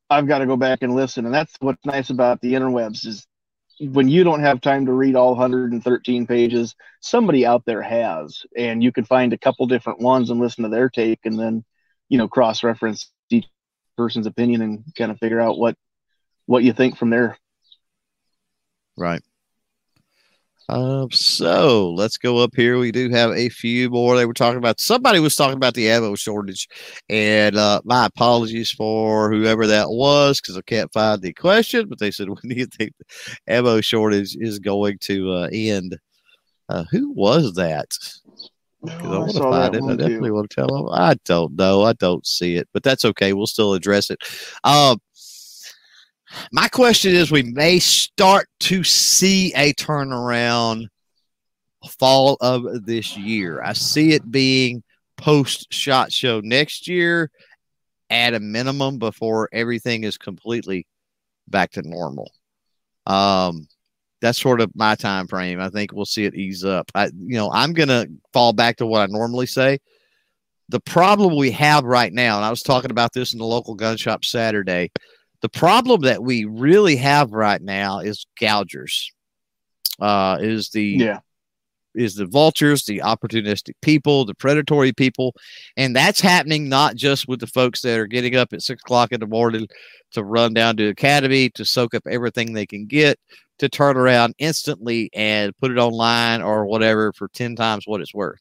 i've 0.08 0.28
got 0.28 0.38
to 0.38 0.46
go 0.46 0.56
back 0.56 0.82
and 0.82 0.94
listen 0.94 1.26
and 1.26 1.34
that's 1.34 1.54
what's 1.60 1.84
nice 1.84 2.10
about 2.10 2.40
the 2.40 2.54
interwebs 2.54 3.04
is 3.04 3.26
when 3.80 4.08
you 4.08 4.22
don't 4.22 4.40
have 4.42 4.60
time 4.60 4.86
to 4.86 4.92
read 4.92 5.16
all 5.16 5.30
113 5.30 6.26
pages, 6.26 6.76
somebody 7.00 7.44
out 7.44 7.64
there 7.64 7.82
has, 7.82 8.42
and 8.56 8.82
you 8.82 8.92
can 8.92 9.04
find 9.04 9.32
a 9.32 9.38
couple 9.38 9.66
different 9.66 9.98
ones 9.98 10.30
and 10.30 10.38
listen 10.38 10.62
to 10.62 10.70
their 10.70 10.88
take, 10.88 11.20
and 11.24 11.38
then 11.38 11.64
you 12.08 12.18
know 12.18 12.28
cross 12.28 12.62
reference 12.62 13.10
each 13.30 13.46
person's 13.96 14.26
opinion 14.26 14.62
and 14.62 14.84
kind 14.96 15.10
of 15.10 15.18
figure 15.18 15.40
out 15.40 15.58
what 15.58 15.76
what 16.46 16.62
you 16.62 16.72
think 16.72 16.96
from 16.96 17.10
there. 17.10 17.36
Right. 18.96 19.22
Um, 20.72 21.10
so 21.10 21.90
let's 21.90 22.16
go 22.16 22.38
up 22.38 22.56
here. 22.56 22.78
We 22.78 22.92
do 22.92 23.10
have 23.10 23.32
a 23.32 23.50
few 23.50 23.90
more. 23.90 24.16
They 24.16 24.24
were 24.24 24.32
talking 24.32 24.56
about 24.56 24.80
somebody 24.80 25.20
was 25.20 25.36
talking 25.36 25.58
about 25.58 25.74
the 25.74 25.90
ammo 25.90 26.14
shortage, 26.14 26.66
and 27.10 27.58
uh, 27.58 27.82
my 27.84 28.06
apologies 28.06 28.70
for 28.70 29.30
whoever 29.30 29.66
that 29.66 29.90
was 29.90 30.40
because 30.40 30.56
I 30.56 30.62
can't 30.62 30.90
find 30.90 31.20
the 31.20 31.34
question. 31.34 31.90
But 31.90 31.98
they 31.98 32.10
said, 32.10 32.30
"When 32.30 32.38
do 32.48 32.54
you 32.54 32.64
think 32.64 32.92
the 32.98 33.36
ammo 33.52 33.82
shortage 33.82 34.34
is 34.34 34.60
going 34.60 34.96
to 35.02 35.32
uh, 35.32 35.48
end?" 35.52 35.98
Uh, 36.70 36.84
who 36.90 37.12
was 37.12 37.52
that? 37.56 37.88
Because 38.82 39.04
I 39.04 39.18
want 39.18 39.32
to 39.32 39.40
find 39.40 39.74
it. 39.74 39.84
I 39.84 39.96
definitely 39.96 40.30
too. 40.30 40.34
want 40.34 40.48
to 40.48 40.54
tell 40.56 40.68
them. 40.68 40.88
I 40.90 41.16
don't 41.26 41.54
know. 41.54 41.82
I 41.82 41.92
don't 41.92 42.26
see 42.26 42.56
it, 42.56 42.66
but 42.72 42.82
that's 42.82 43.04
okay. 43.04 43.34
We'll 43.34 43.46
still 43.46 43.74
address 43.74 44.08
it. 44.08 44.20
Um, 44.64 45.02
my 46.52 46.68
question 46.68 47.14
is 47.14 47.30
we 47.30 47.42
may 47.42 47.78
start 47.78 48.48
to 48.60 48.84
see 48.84 49.52
a 49.54 49.72
turnaround 49.74 50.86
fall 51.98 52.36
of 52.40 52.84
this 52.84 53.16
year. 53.16 53.62
I 53.62 53.72
see 53.72 54.12
it 54.12 54.30
being 54.30 54.82
post 55.16 55.72
shot 55.72 56.12
show 56.12 56.40
next 56.40 56.88
year 56.88 57.30
at 58.10 58.34
a 58.34 58.40
minimum 58.40 58.98
before 58.98 59.48
everything 59.52 60.04
is 60.04 60.18
completely 60.18 60.86
back 61.48 61.70
to 61.72 61.82
normal. 61.82 62.30
Um, 63.06 63.66
that's 64.20 64.40
sort 64.40 64.60
of 64.60 64.70
my 64.74 64.94
time 64.94 65.26
frame. 65.26 65.60
I 65.60 65.68
think 65.68 65.92
we'll 65.92 66.06
see 66.06 66.24
it 66.24 66.34
ease 66.34 66.64
up. 66.64 66.90
I, 66.94 67.06
you 67.06 67.36
know, 67.36 67.50
I'm 67.52 67.72
gonna 67.72 68.06
fall 68.32 68.52
back 68.52 68.76
to 68.76 68.86
what 68.86 69.00
I 69.00 69.06
normally 69.06 69.46
say. 69.46 69.78
The 70.68 70.80
problem 70.80 71.36
we 71.36 71.50
have 71.52 71.84
right 71.84 72.12
now, 72.12 72.36
and 72.36 72.44
I 72.44 72.50
was 72.50 72.62
talking 72.62 72.92
about 72.92 73.12
this 73.12 73.32
in 73.32 73.38
the 73.38 73.44
local 73.44 73.74
gun 73.74 73.96
shop 73.96 74.24
Saturday. 74.24 74.90
The 75.42 75.48
problem 75.48 76.02
that 76.02 76.22
we 76.22 76.44
really 76.44 76.96
have 76.96 77.32
right 77.32 77.60
now 77.60 77.98
is 77.98 78.26
gougers. 78.40 79.12
Uh, 80.00 80.38
is 80.40 80.70
the 80.70 80.84
yeah 80.84 81.18
is 81.94 82.14
the 82.14 82.26
vultures, 82.26 82.84
the 82.84 83.00
opportunistic 83.04 83.74
people, 83.82 84.24
the 84.24 84.34
predatory 84.34 84.92
people, 84.92 85.34
and 85.76 85.94
that's 85.94 86.20
happening 86.20 86.68
not 86.68 86.96
just 86.96 87.28
with 87.28 87.40
the 87.40 87.46
folks 87.46 87.82
that 87.82 87.98
are 87.98 88.06
getting 88.06 88.36
up 88.36 88.52
at 88.52 88.62
six 88.62 88.82
o'clock 88.82 89.12
in 89.12 89.20
the 89.20 89.26
morning 89.26 89.68
to 90.12 90.24
run 90.24 90.54
down 90.54 90.76
to 90.76 90.88
academy 90.88 91.50
to 91.50 91.64
soak 91.64 91.94
up 91.94 92.06
everything 92.06 92.52
they 92.52 92.66
can 92.66 92.86
get 92.86 93.18
to 93.58 93.68
turn 93.68 93.96
around 93.96 94.34
instantly 94.38 95.10
and 95.12 95.56
put 95.58 95.70
it 95.70 95.78
online 95.78 96.42
or 96.42 96.66
whatever 96.66 97.12
for 97.12 97.28
10 97.28 97.54
times 97.54 97.84
what 97.86 98.00
it's 98.00 98.14
worth. 98.14 98.40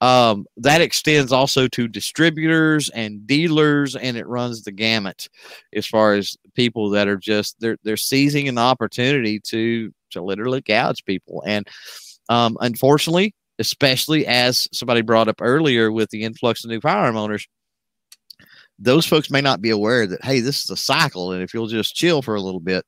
Um, 0.00 0.46
that 0.56 0.80
extends 0.80 1.32
also 1.32 1.68
to 1.68 1.88
distributors 1.88 2.88
and 2.90 3.26
dealers, 3.26 3.96
and 3.96 4.16
it 4.16 4.26
runs 4.26 4.62
the 4.62 4.72
gamut 4.72 5.28
as 5.74 5.86
far 5.86 6.14
as 6.14 6.36
people 6.54 6.90
that 6.90 7.08
are 7.08 7.16
just 7.16 7.58
they're 7.60 7.78
they're 7.82 7.96
seizing 7.96 8.48
an 8.48 8.58
opportunity 8.58 9.40
to 9.40 9.92
to 10.10 10.22
literally 10.22 10.60
gouge 10.60 11.04
people. 11.04 11.42
And 11.46 11.66
um, 12.28 12.56
unfortunately, 12.60 13.34
especially 13.58 14.26
as 14.26 14.68
somebody 14.72 15.02
brought 15.02 15.28
up 15.28 15.40
earlier 15.40 15.92
with 15.92 16.10
the 16.10 16.22
influx 16.22 16.64
of 16.64 16.70
new 16.70 16.80
firearm 16.80 17.16
owners, 17.16 17.46
those 18.78 19.06
folks 19.06 19.30
may 19.30 19.40
not 19.40 19.60
be 19.60 19.70
aware 19.70 20.06
that 20.06 20.24
hey, 20.24 20.40
this 20.40 20.64
is 20.64 20.70
a 20.70 20.76
cycle, 20.76 21.32
and 21.32 21.42
if 21.42 21.54
you'll 21.54 21.66
just 21.66 21.94
chill 21.94 22.22
for 22.22 22.34
a 22.34 22.40
little 22.40 22.60
bit, 22.60 22.84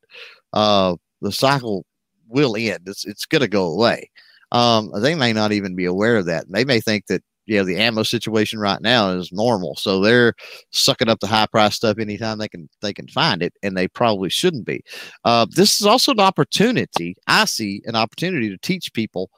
uh, 0.52 0.96
the 1.26 1.32
cycle 1.32 1.84
will 2.28 2.56
end. 2.56 2.80
It's 2.86 3.04
it's 3.04 3.26
going 3.26 3.42
to 3.42 3.48
go 3.48 3.66
away. 3.66 4.10
Um, 4.52 4.90
they 4.94 5.14
may 5.14 5.32
not 5.32 5.52
even 5.52 5.74
be 5.74 5.84
aware 5.84 6.16
of 6.16 6.26
that. 6.26 6.46
They 6.48 6.64
may 6.64 6.80
think 6.80 7.06
that 7.06 7.22
you 7.46 7.58
know 7.58 7.64
the 7.64 7.76
ammo 7.76 8.02
situation 8.02 8.58
right 8.58 8.80
now 8.80 9.10
is 9.10 9.32
normal, 9.32 9.76
so 9.76 10.00
they're 10.00 10.34
sucking 10.70 11.08
up 11.08 11.20
the 11.20 11.26
high 11.26 11.46
price 11.46 11.76
stuff 11.76 11.98
anytime 11.98 12.38
they 12.38 12.48
can 12.48 12.68
they 12.80 12.92
can 12.92 13.08
find 13.08 13.42
it, 13.42 13.52
and 13.62 13.76
they 13.76 13.88
probably 13.88 14.30
shouldn't 14.30 14.66
be. 14.66 14.82
Uh, 15.24 15.46
this 15.50 15.80
is 15.80 15.86
also 15.86 16.12
an 16.12 16.20
opportunity. 16.20 17.16
I 17.26 17.44
see 17.44 17.82
an 17.86 17.96
opportunity 17.96 18.48
to 18.48 18.58
teach 18.58 18.92
people 18.92 19.30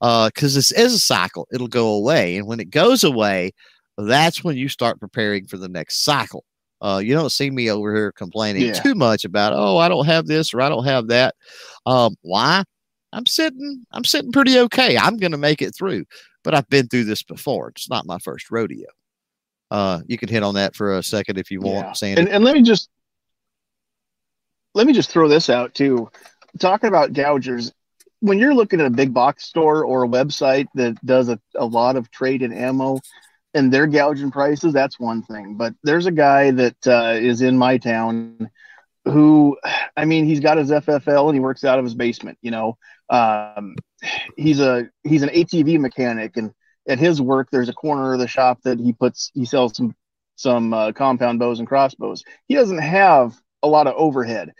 because 0.00 0.54
uh, 0.54 0.58
this 0.58 0.72
is 0.72 0.94
a 0.94 0.98
cycle. 0.98 1.46
It'll 1.52 1.68
go 1.68 1.88
away, 1.88 2.36
and 2.36 2.46
when 2.46 2.60
it 2.60 2.70
goes 2.70 3.04
away, 3.04 3.52
that's 3.96 4.42
when 4.42 4.56
you 4.56 4.68
start 4.68 5.00
preparing 5.00 5.46
for 5.46 5.56
the 5.56 5.68
next 5.68 6.04
cycle. 6.04 6.44
Uh, 6.84 6.98
you 6.98 7.14
don't 7.14 7.32
see 7.32 7.50
me 7.50 7.70
over 7.70 7.94
here 7.94 8.12
complaining 8.12 8.66
yeah. 8.66 8.74
too 8.74 8.94
much 8.94 9.24
about, 9.24 9.54
oh, 9.54 9.78
I 9.78 9.88
don't 9.88 10.04
have 10.04 10.26
this 10.26 10.52
or 10.52 10.60
I 10.60 10.68
don't 10.68 10.84
have 10.84 11.06
that. 11.06 11.34
Um, 11.86 12.14
why? 12.20 12.62
I'm 13.10 13.24
sitting, 13.24 13.86
I'm 13.90 14.04
sitting 14.04 14.32
pretty 14.32 14.58
okay. 14.58 14.98
I'm 14.98 15.16
going 15.16 15.32
to 15.32 15.38
make 15.38 15.62
it 15.62 15.74
through, 15.74 16.04
but 16.42 16.52
I've 16.54 16.68
been 16.68 16.88
through 16.88 17.04
this 17.04 17.22
before. 17.22 17.70
It's 17.70 17.88
not 17.88 18.04
my 18.04 18.18
first 18.18 18.50
rodeo. 18.50 18.88
Uh, 19.70 20.00
you 20.06 20.18
can 20.18 20.28
hit 20.28 20.42
on 20.42 20.56
that 20.56 20.76
for 20.76 20.98
a 20.98 21.02
second 21.02 21.38
if 21.38 21.50
you 21.50 21.60
want, 21.62 21.86
yeah. 21.86 21.92
Sandy. 21.92 22.20
And, 22.20 22.30
and 22.30 22.44
let 22.44 22.54
me 22.54 22.60
just 22.60 22.90
let 24.74 24.86
me 24.86 24.92
just 24.92 25.10
throw 25.10 25.26
this 25.26 25.48
out 25.48 25.72
too. 25.72 26.10
Talking 26.58 26.88
about 26.88 27.14
gougers, 27.14 27.72
when 28.20 28.38
you're 28.38 28.54
looking 28.54 28.80
at 28.80 28.86
a 28.86 28.90
big 28.90 29.14
box 29.14 29.44
store 29.44 29.86
or 29.86 30.04
a 30.04 30.08
website 30.08 30.66
that 30.74 31.02
does 31.04 31.30
a, 31.30 31.40
a 31.56 31.64
lot 31.64 31.96
of 31.96 32.10
trade 32.10 32.42
in 32.42 32.52
ammo, 32.52 33.00
and 33.54 33.72
they're 33.72 33.86
gouging 33.86 34.30
prices, 34.30 34.72
that's 34.72 34.98
one 34.98 35.22
thing. 35.22 35.56
But 35.56 35.74
there's 35.82 36.06
a 36.06 36.12
guy 36.12 36.50
that 36.50 36.86
uh, 36.86 37.14
is 37.16 37.40
in 37.40 37.56
my 37.56 37.78
town 37.78 38.50
who, 39.04 39.56
I 39.96 40.04
mean, 40.04 40.24
he's 40.24 40.40
got 40.40 40.58
his 40.58 40.70
FFL 40.70 41.26
and 41.26 41.34
he 41.34 41.40
works 41.40 41.64
out 41.64 41.78
of 41.78 41.84
his 41.84 41.94
basement. 41.94 42.38
You 42.42 42.50
know, 42.50 42.78
um, 43.08 43.76
he's 44.36 44.60
a 44.60 44.90
he's 45.04 45.22
an 45.22 45.28
ATV 45.30 45.78
mechanic, 45.78 46.36
and 46.36 46.52
at 46.88 46.98
his 46.98 47.20
work, 47.20 47.48
there's 47.50 47.68
a 47.68 47.74
corner 47.74 48.12
of 48.12 48.18
the 48.18 48.28
shop 48.28 48.60
that 48.64 48.78
he 48.78 48.92
puts 48.92 49.30
he 49.34 49.44
sells 49.44 49.76
some 49.76 49.94
some 50.36 50.74
uh, 50.74 50.92
compound 50.92 51.38
bows 51.38 51.60
and 51.60 51.68
crossbows. 51.68 52.24
He 52.48 52.54
doesn't 52.54 52.78
have 52.78 53.34
a 53.62 53.68
lot 53.68 53.86
of 53.86 53.94
overhead. 53.96 54.52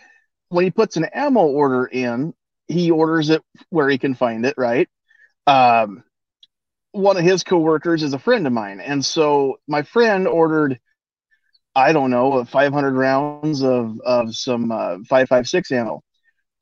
When 0.51 0.65
he 0.65 0.71
puts 0.71 0.97
an 0.97 1.05
ammo 1.05 1.47
order 1.47 1.85
in, 1.87 2.33
he 2.69 2.91
orders 2.91 3.31
it 3.31 3.43
where 3.71 3.89
he 3.89 3.99
can 3.99 4.15
find 4.15 4.47
it, 4.47 4.55
right? 4.57 4.89
Um, 5.47 6.04
one 6.95 7.17
of 7.17 7.25
his 7.25 7.43
coworkers 7.43 8.05
is 8.05 8.15
a 8.15 8.19
friend 8.21 8.47
of 8.47 8.53
mine, 8.53 8.81
and 8.81 9.05
so 9.05 9.59
my 9.67 9.83
friend 9.83 10.29
ordered, 10.29 10.79
I 11.75 11.93
don't 11.93 12.13
know, 12.13 12.45
500 12.45 12.95
rounds 12.95 13.65
of 13.65 14.01
of 14.01 14.35
some 14.35 14.71
uh, 14.71 14.99
556 15.09 15.73
ammo, 15.73 16.03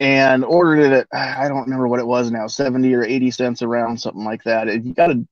and 0.00 0.42
ordered 0.42 0.80
it 0.80 0.92
at 0.92 1.06
I 1.12 1.48
don't 1.48 1.64
remember 1.64 1.86
what 1.86 2.00
it 2.00 2.06
was 2.06 2.30
now, 2.30 2.46
70 2.46 2.94
or 2.94 3.04
80 3.04 3.30
cents 3.30 3.62
a 3.62 3.68
round, 3.68 4.00
something 4.00 4.24
like 4.24 4.42
that. 4.44 4.68
And 4.68 4.86
you 4.86 4.94
got 4.94 5.10
a 5.10 5.26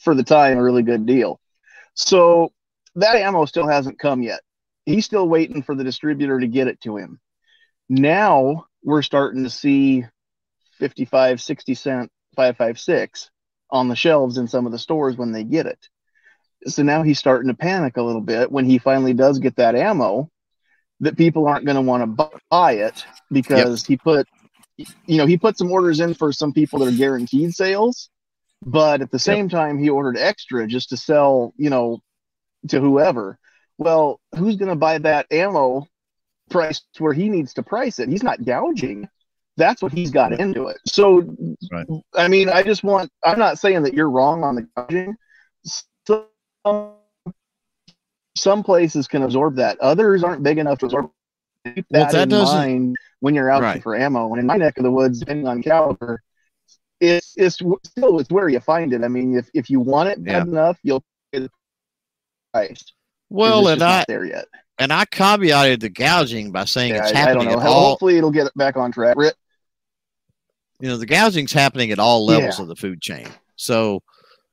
for 0.00 0.16
the 0.16 0.24
time 0.24 0.58
a 0.58 0.62
really 0.62 0.82
good 0.82 1.06
deal. 1.06 1.40
So 1.94 2.52
that 2.96 3.14
ammo 3.14 3.44
still 3.44 3.68
hasn't 3.68 4.00
come 4.00 4.20
yet. 4.20 4.40
He's 4.84 5.04
still 5.04 5.28
waiting 5.28 5.62
for 5.62 5.76
the 5.76 5.84
distributor 5.84 6.40
to 6.40 6.48
get 6.48 6.66
it 6.66 6.80
to 6.80 6.96
him. 6.96 7.20
Now 7.88 8.66
we're 8.82 9.02
starting 9.02 9.44
to 9.44 9.50
see 9.50 10.06
55, 10.78 11.40
60 11.40 11.74
cent 11.74 12.12
556 12.34 13.30
on 13.72 13.88
the 13.88 13.96
shelves 13.96 14.38
in 14.38 14.48
some 14.48 14.66
of 14.66 14.72
the 14.72 14.78
stores 14.78 15.16
when 15.16 15.32
they 15.32 15.44
get 15.44 15.66
it. 15.66 15.88
So 16.66 16.82
now 16.82 17.02
he's 17.02 17.18
starting 17.18 17.48
to 17.48 17.56
panic 17.56 17.96
a 17.96 18.02
little 18.02 18.20
bit 18.20 18.52
when 18.52 18.64
he 18.64 18.78
finally 18.78 19.14
does 19.14 19.38
get 19.38 19.56
that 19.56 19.74
ammo 19.74 20.30
that 21.00 21.16
people 21.16 21.46
aren't 21.46 21.64
going 21.64 21.76
to 21.76 21.82
want 21.82 22.18
to 22.18 22.30
buy 22.50 22.72
it 22.72 23.04
because 23.32 23.82
yep. 23.82 23.88
he 23.88 23.96
put 23.96 24.28
you 25.06 25.16
know 25.16 25.26
he 25.26 25.36
put 25.36 25.56
some 25.56 25.72
orders 25.72 26.00
in 26.00 26.14
for 26.14 26.32
some 26.32 26.52
people 26.52 26.78
that 26.78 26.88
are 26.88 26.96
guaranteed 26.96 27.54
sales 27.54 28.08
but 28.62 29.00
at 29.00 29.10
the 29.10 29.18
same 29.18 29.46
yep. 29.46 29.50
time 29.50 29.78
he 29.78 29.88
ordered 29.88 30.18
extra 30.18 30.66
just 30.66 30.90
to 30.90 30.96
sell 30.96 31.54
you 31.56 31.70
know 31.70 32.00
to 32.68 32.80
whoever 32.80 33.38
Well, 33.80 34.20
who's 34.36 34.56
going 34.56 34.68
to 34.68 34.76
buy 34.76 34.98
that 34.98 35.32
ammo 35.32 35.86
priced 36.50 36.84
where 36.98 37.14
he 37.14 37.30
needs 37.30 37.54
to 37.54 37.62
price 37.62 37.98
it? 37.98 38.10
He's 38.10 38.22
not 38.22 38.44
gouging. 38.44 39.08
That's 39.60 39.82
what 39.82 39.92
he's 39.92 40.10
got 40.10 40.32
into 40.32 40.66
it. 40.68 40.78
So, 40.86 41.36
right. 41.70 41.86
I 42.16 42.26
mean, 42.26 42.48
I 42.48 42.62
just 42.62 42.82
want, 42.82 43.10
I'm 43.22 43.38
not 43.38 43.58
saying 43.58 43.82
that 43.84 43.94
you're 43.94 44.10
wrong 44.10 44.42
on 44.42 44.56
the 44.56 44.66
gouging. 44.74 45.14
Some, 46.06 46.94
some 48.36 48.62
places 48.64 49.06
can 49.06 49.22
absorb 49.22 49.56
that, 49.56 49.78
others 49.80 50.24
aren't 50.24 50.42
big 50.42 50.58
enough 50.58 50.78
to 50.78 50.86
absorb. 50.86 51.10
Keep 51.66 51.86
that, 51.90 51.98
well, 51.98 52.12
that 52.12 52.22
in 52.22 52.28
doesn't... 52.30 52.58
mind 52.58 52.96
when 53.20 53.34
you're 53.34 53.50
out 53.50 53.62
right. 53.62 53.82
for 53.82 53.94
ammo. 53.94 54.30
And 54.30 54.40
in 54.40 54.46
my 54.46 54.56
neck 54.56 54.78
of 54.78 54.84
the 54.84 54.90
woods, 54.90 55.20
depending 55.20 55.46
on 55.46 55.62
caliber, 55.62 56.22
it's 57.00 57.34
it's 57.36 57.56
still 57.56 58.18
it's 58.18 58.30
where 58.30 58.48
you 58.48 58.60
find 58.60 58.92
it. 58.92 59.04
I 59.04 59.08
mean, 59.08 59.36
if 59.36 59.48
if 59.54 59.70
you 59.70 59.80
want 59.80 60.08
it 60.08 60.24
bad 60.24 60.46
enough, 60.46 60.78
you'll 60.82 61.04
pay 61.32 61.40
the 61.40 61.50
price. 62.52 62.82
Well, 63.28 63.68
and 63.68 63.82
I 63.82 64.04
there 64.08 64.24
yet. 64.24 64.46
And 64.78 64.92
I 64.92 65.04
caveated 65.04 65.80
the 65.80 65.90
gouging 65.90 66.50
by 66.50 66.64
saying 66.64 66.94
yeah, 66.94 67.02
it's 67.02 67.10
happening. 67.12 67.48
I 67.48 67.52
don't 67.52 67.62
know. 67.62 67.68
All, 67.68 67.90
Hopefully, 67.90 68.16
it'll 68.16 68.30
get 68.30 68.48
back 68.56 68.76
on 68.78 68.90
track. 68.90 69.16
You 70.80 70.88
know, 70.88 70.96
the 70.96 71.06
gouging's 71.06 71.52
happening 71.52 71.90
at 71.90 71.98
all 71.98 72.26
levels 72.26 72.58
yeah. 72.58 72.62
of 72.62 72.68
the 72.68 72.76
food 72.76 73.00
chain. 73.00 73.28
So 73.56 74.02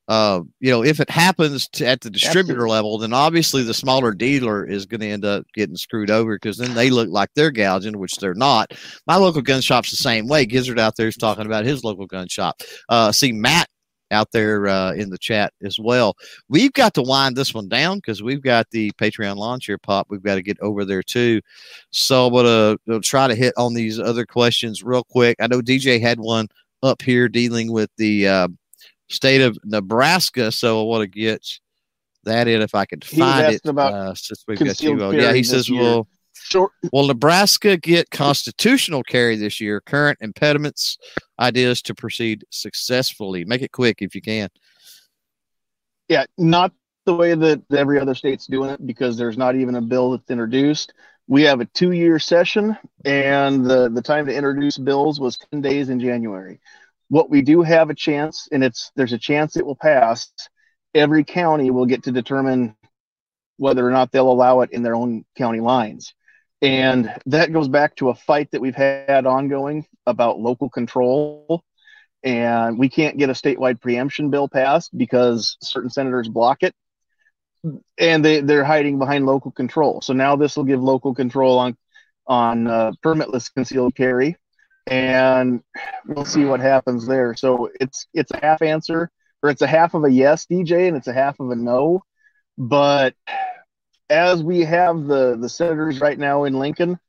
uh, 0.07 0.41
you 0.61 0.71
know, 0.71 0.83
if 0.85 1.01
it 1.01 1.09
happens 1.09 1.67
to, 1.67 1.85
at 1.85 1.99
the 1.99 2.09
distributor 2.09 2.61
Absolutely. 2.61 2.71
level, 2.71 2.97
then 2.97 3.13
obviously 3.13 3.63
the 3.63 3.73
smaller 3.73 4.13
dealer 4.13 4.65
is 4.65 4.85
going 4.85 5.01
to 5.01 5.07
end 5.07 5.25
up 5.25 5.45
getting 5.53 5.75
screwed 5.75 6.09
over 6.09 6.35
because 6.35 6.57
then 6.57 6.73
they 6.73 6.89
look 6.89 7.09
like 7.09 7.29
they're 7.35 7.51
gouging, 7.51 7.97
which 7.97 8.15
they're 8.15 8.33
not. 8.33 8.71
My 9.05 9.17
local 9.17 9.41
gun 9.41 9.59
shop's 9.59 9.91
the 9.91 9.97
same 9.97 10.27
way. 10.27 10.45
Gizzard 10.45 10.79
out 10.79 10.95
there 10.95 11.09
is 11.09 11.17
talking 11.17 11.45
about 11.45 11.65
his 11.65 11.83
local 11.83 12.05
gun 12.05 12.29
shop. 12.29 12.61
Uh, 12.87 13.11
see 13.11 13.33
Matt 13.33 13.67
out 14.11 14.31
there 14.31 14.67
uh, 14.67 14.93
in 14.93 15.09
the 15.09 15.17
chat 15.17 15.53
as 15.63 15.79
well. 15.79 16.15
We've 16.49 16.73
got 16.73 16.93
to 16.95 17.01
wind 17.01 17.35
this 17.35 17.53
one 17.53 17.67
down 17.67 17.97
because 17.97 18.23
we've 18.23 18.41
got 18.41 18.69
the 18.71 18.91
Patreon 18.93 19.35
Lawn 19.35 19.59
Chair 19.59 19.77
Pop. 19.77 20.07
We've 20.09 20.23
got 20.23 20.35
to 20.35 20.41
get 20.41 20.59
over 20.61 20.85
there 20.85 21.03
too. 21.03 21.41
So 21.91 22.27
I'm 22.27 22.33
going 22.33 22.77
to 22.87 22.99
try 23.01 23.27
to 23.27 23.35
hit 23.35 23.53
on 23.57 23.73
these 23.73 23.99
other 23.99 24.25
questions 24.25 24.83
real 24.83 25.03
quick. 25.03 25.37
I 25.39 25.47
know 25.47 25.61
DJ 25.61 26.01
had 26.01 26.19
one 26.19 26.47
up 26.83 27.01
here 27.01 27.27
dealing 27.27 27.71
with 27.71 27.89
the 27.97 28.27
uh, 28.27 28.47
state 29.09 29.41
of 29.41 29.57
Nebraska. 29.63 30.51
So 30.51 30.81
I 30.81 30.83
want 30.83 31.01
to 31.01 31.07
get 31.07 31.45
that 32.23 32.47
in 32.47 32.61
if 32.61 32.75
I 32.75 32.85
can 32.85 33.01
find 33.01 33.53
it. 33.53 33.61
About 33.65 33.93
uh, 33.93 34.13
since 34.15 34.43
we've 34.47 34.59
got 34.59 34.81
you. 34.81 34.95
Well, 34.95 35.13
yeah, 35.13 35.33
he 35.33 35.43
says, 35.43 35.69
year. 35.69 35.81
well, 35.81 36.07
will 36.91 37.07
Nebraska 37.07 37.77
get 37.77 38.09
constitutional 38.09 39.03
carry 39.03 39.35
this 39.35 39.59
year? 39.61 39.81
Current 39.81 40.19
impediments, 40.21 40.97
ideas 41.39 41.81
to 41.83 41.95
proceed 41.95 42.43
successfully. 42.49 43.45
Make 43.45 43.61
it 43.61 43.71
quick 43.71 43.97
if 44.01 44.15
you 44.15 44.21
can. 44.21 44.49
Yeah, 46.07 46.25
not 46.37 46.71
the 47.05 47.15
way 47.15 47.35
that 47.35 47.61
every 47.71 47.99
other 47.99 48.15
state's 48.15 48.47
doing 48.47 48.69
it 48.69 48.85
because 48.85 49.17
there's 49.17 49.37
not 49.37 49.55
even 49.55 49.75
a 49.75 49.81
bill 49.81 50.11
that's 50.11 50.29
introduced. 50.29 50.93
We 51.27 51.43
have 51.43 51.59
a 51.59 51.65
two 51.65 51.91
year 51.91 52.19
session, 52.19 52.77
and 53.03 53.65
the, 53.65 53.89
the 53.89 54.01
time 54.01 54.25
to 54.27 54.33
introduce 54.33 54.77
bills 54.77 55.19
was 55.19 55.37
10 55.51 55.61
days 55.61 55.89
in 55.89 55.99
January 55.99 56.59
what 57.09 57.29
we 57.29 57.41
do 57.41 57.61
have 57.61 57.89
a 57.89 57.95
chance, 57.95 58.47
and 58.51 58.63
it's 58.63 58.91
there's 58.95 59.13
a 59.13 59.17
chance 59.17 59.55
it 59.55 59.65
will 59.65 59.75
pass. 59.75 60.31
Every 60.93 61.23
county 61.23 61.71
will 61.71 61.85
get 61.85 62.03
to 62.03 62.11
determine 62.11 62.75
whether 63.57 63.87
or 63.87 63.91
not 63.91 64.11
they'll 64.11 64.31
allow 64.31 64.61
it 64.61 64.71
in 64.71 64.83
their 64.83 64.95
own 64.95 65.25
county 65.35 65.59
lines. 65.59 66.13
And 66.61 67.13
that 67.27 67.53
goes 67.53 67.67
back 67.67 67.95
to 67.97 68.09
a 68.09 68.15
fight 68.15 68.51
that 68.51 68.61
we've 68.61 68.75
had 68.75 69.25
ongoing 69.25 69.85
about 70.05 70.39
local 70.39 70.69
control. 70.69 71.63
And 72.23 72.79
we 72.79 72.89
can't 72.89 73.17
get 73.17 73.29
a 73.29 73.33
statewide 73.33 73.79
preemption 73.79 74.31
bill 74.31 74.49
passed 74.49 74.95
because 74.97 75.57
certain 75.61 75.89
senators 75.89 76.27
block 76.27 76.63
it. 76.63 76.73
And 77.97 78.25
they, 78.25 78.41
they're 78.41 78.63
hiding 78.63 78.97
behind 78.97 79.25
local 79.25 79.51
control. 79.51 80.01
So 80.01 80.13
now 80.13 80.35
this 80.35 80.57
will 80.57 80.63
give 80.63 80.81
local 80.81 81.13
control 81.13 81.59
on 81.59 81.77
on 82.29 82.67
uh, 82.67 82.91
permitless 83.01 83.53
concealed 83.53 83.95
carry 83.95 84.35
and 84.87 85.61
we'll 86.05 86.25
see 86.25 86.45
what 86.45 86.61
happens 86.61 87.05
there. 87.05 87.35
So 87.35 87.69
it's 87.79 88.07
it's 88.13 88.31
a 88.31 88.39
half 88.39 88.61
answer, 88.61 89.11
or 89.43 89.49
it's 89.49 89.61
a 89.61 89.67
half 89.67 89.93
of 89.93 90.03
a 90.03 90.11
yes, 90.11 90.45
DJ, 90.45 90.87
and 90.87 90.97
it's 90.97 91.07
a 91.07 91.13
half 91.13 91.39
of 91.39 91.49
a 91.51 91.55
no. 91.55 92.03
But 92.57 93.13
as 94.09 94.43
we 94.43 94.61
have 94.61 95.05
the 95.05 95.37
the 95.37 95.49
senators 95.49 95.99
right 95.99 96.17
now 96.17 96.45
in 96.45 96.57
Lincoln, 96.59 96.99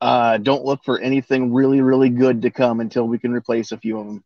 uh, 0.00 0.38
don't 0.38 0.64
look 0.64 0.84
for 0.84 0.98
anything 0.98 1.52
really 1.52 1.80
really 1.80 2.10
good 2.10 2.42
to 2.42 2.50
come 2.50 2.80
until 2.80 3.06
we 3.06 3.18
can 3.18 3.32
replace 3.32 3.72
a 3.72 3.78
few 3.78 3.98
of 3.98 4.06
them. 4.06 4.24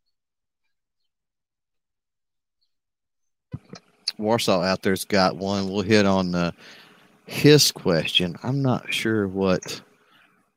Warsaw 4.19 4.63
out 4.63 4.83
there's 4.83 5.05
got 5.05 5.37
one. 5.37 5.69
We'll 5.69 5.83
hit 5.83 6.07
on 6.07 6.35
uh, 6.35 6.53
his 7.27 7.71
question. 7.71 8.37
I'm 8.43 8.63
not 8.63 8.93
sure 8.93 9.29
what 9.29 9.83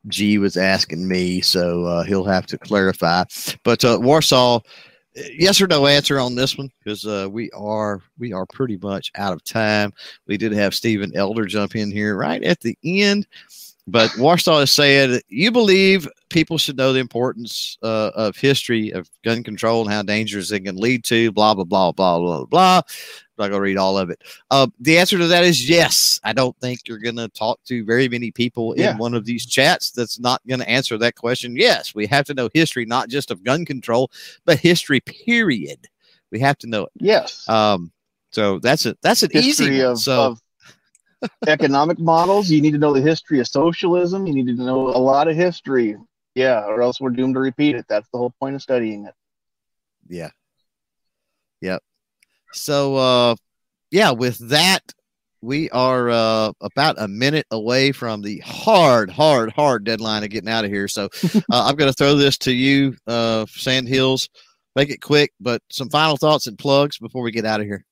G 0.08 0.38
was 0.38 0.56
asking 0.56 1.08
me, 1.08 1.42
so 1.42 1.84
uh, 1.86 2.04
he'll 2.04 2.26
have 2.26 2.46
to 2.48 2.58
clarify. 2.58 3.26
But 3.64 3.84
uh, 3.84 4.00
Warsaw, 4.02 4.62
yes 5.34 5.62
or 5.62 5.68
no 5.68 5.88
answer 5.88 6.20
on 6.20 6.36
this 6.36 6.58
one 6.58 6.72
because 6.84 7.06
uh, 7.06 7.28
we 7.30 7.50
are 7.52 8.02
we 8.18 8.34
are 8.34 8.46
pretty 8.46 8.78
much 8.78 9.12
out 9.16 9.34
of 9.34 9.44
time. 9.44 9.94
We 10.28 10.38
did 10.38 10.52
have 10.54 10.76
Stephen 10.76 11.12
Elder 11.16 11.46
jump 11.46 11.76
in 11.76 11.92
here 11.92 12.16
right 12.16 12.44
at 12.44 12.60
the 12.60 12.78
end, 12.84 13.28
but 13.90 14.16
Warsaw 14.18 14.60
has 14.60 14.72
said 14.72 15.22
you 15.28 15.52
believe 15.52 16.08
people 16.30 16.58
should 16.58 16.78
know 16.78 16.94
the 16.94 17.00
importance 17.00 17.78
uh, 17.84 18.12
of 18.16 18.36
history 18.36 18.92
of 18.92 19.10
gun 19.24 19.44
control 19.44 19.82
and 19.82 19.92
how 19.92 20.02
dangerous 20.02 20.52
it 20.52 20.62
can 20.62 20.78
lead 20.78 21.04
to. 21.06 21.32
Blah 21.32 21.56
blah 21.56 21.64
blah 21.64 21.92
blah 21.92 22.20
blah 22.20 22.46
blah 22.46 22.82
not 23.40 23.50
going 23.50 23.60
to 23.60 23.62
read 23.62 23.78
all 23.78 23.98
of 23.98 24.10
it. 24.10 24.22
Uh, 24.52 24.68
the 24.80 24.98
answer 25.00 25.18
to 25.18 25.28
that 25.28 25.44
is 25.44 25.68
yes. 25.68 26.20
I 26.24 26.34
don't 26.34 26.56
think 26.60 26.82
you're 26.88 27.00
going 27.00 27.16
to 27.16 27.30
talk 27.30 27.60
to 27.66 27.84
very 27.86 28.08
many 28.10 28.32
people 28.32 28.76
yeah. 28.78 28.92
in 28.92 28.98
one 28.98 29.14
of 29.14 29.26
these 29.26 29.46
chats 29.46 29.92
that's 29.92 30.20
not 30.20 30.46
going 30.48 30.60
to 30.60 30.70
answer 30.70 30.98
that 30.98 31.16
question. 31.16 31.56
Yes, 31.56 31.96
we 31.96 32.06
have 32.08 32.26
to 32.26 32.34
know 32.34 32.50
history, 32.54 32.86
not 32.86 33.10
just 33.10 33.32
of 33.32 33.44
gun 33.44 33.66
control, 33.66 34.12
but 34.46 34.60
history. 34.60 35.00
Period. 35.00 35.88
We 36.32 36.40
have 36.40 36.58
to 36.60 36.68
know 36.68 36.84
it. 36.84 36.92
Yes. 36.98 37.48
Um. 37.50 37.92
So 38.32 38.60
that's 38.60 38.86
a 38.86 38.96
that's 39.02 39.24
an 39.24 39.32
history 39.32 39.68
easy 39.68 39.82
of, 39.82 39.98
so. 39.98 40.22
Of 40.24 40.42
economic 41.48 42.00
models. 42.00 42.50
You 42.50 42.62
need 42.62 42.72
to 42.72 42.78
know 42.78 42.94
the 42.94 43.02
history 43.02 43.40
of 43.40 43.48
socialism. 43.48 44.28
You 44.28 44.34
need 44.34 44.48
to 44.48 44.64
know 44.64 44.88
a 44.88 44.98
lot 44.98 45.28
of 45.28 45.36
history. 45.36 45.96
Yeah, 46.36 46.64
or 46.66 46.82
else 46.82 47.02
we're 47.02 47.10
doomed 47.10 47.36
to 47.36 47.40
repeat 47.40 47.76
it. 47.76 47.86
That's 47.90 48.08
the 48.12 48.18
whole 48.18 48.34
point 48.40 48.56
of 48.56 48.62
studying 48.62 49.06
it. 49.06 49.14
Yeah. 50.08 50.30
Yep. 51.62 51.84
So, 52.54 52.96
uh, 52.96 53.36
yeah, 53.92 54.12
with 54.12 54.38
that, 54.50 54.82
we 55.42 55.70
are 55.70 56.10
uh, 56.10 56.52
about 56.62 56.96
a 57.00 57.08
minute 57.08 57.46
away 57.52 57.92
from 57.92 58.22
the 58.22 58.40
hard, 58.40 59.10
hard, 59.10 59.52
hard 59.52 59.84
deadline 59.84 60.24
of 60.24 60.30
getting 60.30 60.50
out 60.50 60.66
of 60.66 60.72
here. 60.72 60.88
So, 60.88 61.10
uh, 61.34 61.40
I'm 61.50 61.76
going 61.76 61.92
to 61.92 61.96
throw 61.98 62.16
this 62.16 62.38
to 62.40 62.52
you, 62.52 62.96
uh, 63.08 63.46
Sand 63.50 63.88
Hills. 63.88 64.30
Make 64.76 64.92
it 64.92 65.02
quick, 65.02 65.34
but 65.40 65.62
some 65.72 65.90
final 65.90 66.16
thoughts 66.16 66.48
and 66.48 66.58
plugs 66.58 66.98
before 67.00 67.24
we 67.24 67.32
get 67.32 67.46
out 67.46 67.60
of 67.60 67.66
here. 67.66 67.86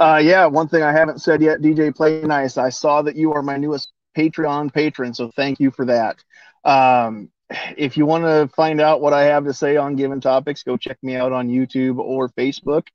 Uh, 0.00 0.16
yeah, 0.16 0.46
one 0.46 0.66
thing 0.66 0.82
I 0.82 0.92
haven't 0.92 1.20
said 1.20 1.42
yet, 1.42 1.60
DJ 1.60 1.94
Play 1.94 2.22
Nice. 2.22 2.56
I 2.56 2.70
saw 2.70 3.02
that 3.02 3.16
you 3.16 3.34
are 3.34 3.42
my 3.42 3.58
newest 3.58 3.92
Patreon 4.16 4.72
patron, 4.72 5.12
so 5.12 5.30
thank 5.36 5.60
you 5.60 5.70
for 5.70 5.84
that. 5.84 6.16
Um, 6.64 7.28
if 7.76 7.98
you 7.98 8.06
want 8.06 8.24
to 8.24 8.48
find 8.56 8.80
out 8.80 9.02
what 9.02 9.12
I 9.12 9.24
have 9.24 9.44
to 9.44 9.52
say 9.52 9.76
on 9.76 9.96
given 9.96 10.22
topics, 10.22 10.62
go 10.62 10.78
check 10.78 10.96
me 11.02 11.16
out 11.16 11.32
on 11.32 11.48
YouTube 11.48 11.98
or 11.98 12.30
Facebook. 12.30 12.86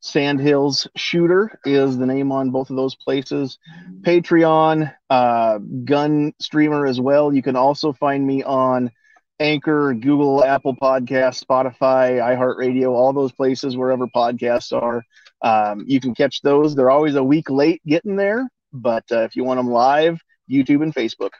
Sandhills 0.00 0.86
Shooter 0.96 1.58
is 1.64 1.96
the 1.96 2.06
name 2.06 2.30
on 2.30 2.50
both 2.50 2.68
of 2.68 2.76
those 2.76 2.94
places. 2.94 3.58
Patreon, 4.02 4.92
uh, 5.08 5.58
Gun 5.84 6.34
Streamer 6.40 6.86
as 6.86 7.00
well. 7.00 7.32
You 7.32 7.42
can 7.42 7.56
also 7.56 7.92
find 7.94 8.26
me 8.26 8.42
on 8.42 8.90
Anchor, 9.38 9.94
Google, 9.94 10.44
Apple 10.44 10.76
Podcast, 10.76 11.42
Spotify, 11.42 12.20
iHeartRadio, 12.20 12.90
all 12.90 13.14
those 13.14 13.32
places 13.32 13.76
wherever 13.76 14.06
podcasts 14.06 14.72
are. 14.72 15.02
Um, 15.42 15.84
you 15.86 16.00
can 16.00 16.14
catch 16.14 16.42
those. 16.42 16.74
They're 16.74 16.90
always 16.90 17.14
a 17.14 17.24
week 17.24 17.50
late 17.50 17.82
getting 17.86 18.16
there, 18.16 18.48
but 18.72 19.04
uh, 19.10 19.20
if 19.20 19.36
you 19.36 19.44
want 19.44 19.58
them 19.58 19.70
live, 19.70 20.20
YouTube 20.50 20.82
and 20.82 20.94
Facebook. 20.94 21.30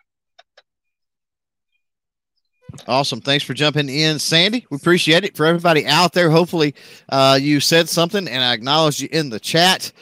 Awesome. 2.86 3.20
Thanks 3.20 3.44
for 3.44 3.54
jumping 3.54 3.88
in, 3.88 4.18
Sandy. 4.18 4.66
We 4.70 4.76
appreciate 4.76 5.24
it. 5.24 5.36
For 5.36 5.44
everybody 5.44 5.86
out 5.86 6.12
there, 6.12 6.30
hopefully 6.30 6.74
uh, 7.08 7.38
you 7.40 7.60
said 7.60 7.88
something 7.88 8.28
and 8.28 8.42
I 8.42 8.52
acknowledge 8.52 9.00
you 9.00 9.08
in 9.10 9.28
the 9.28 9.40
chat. 9.40 9.92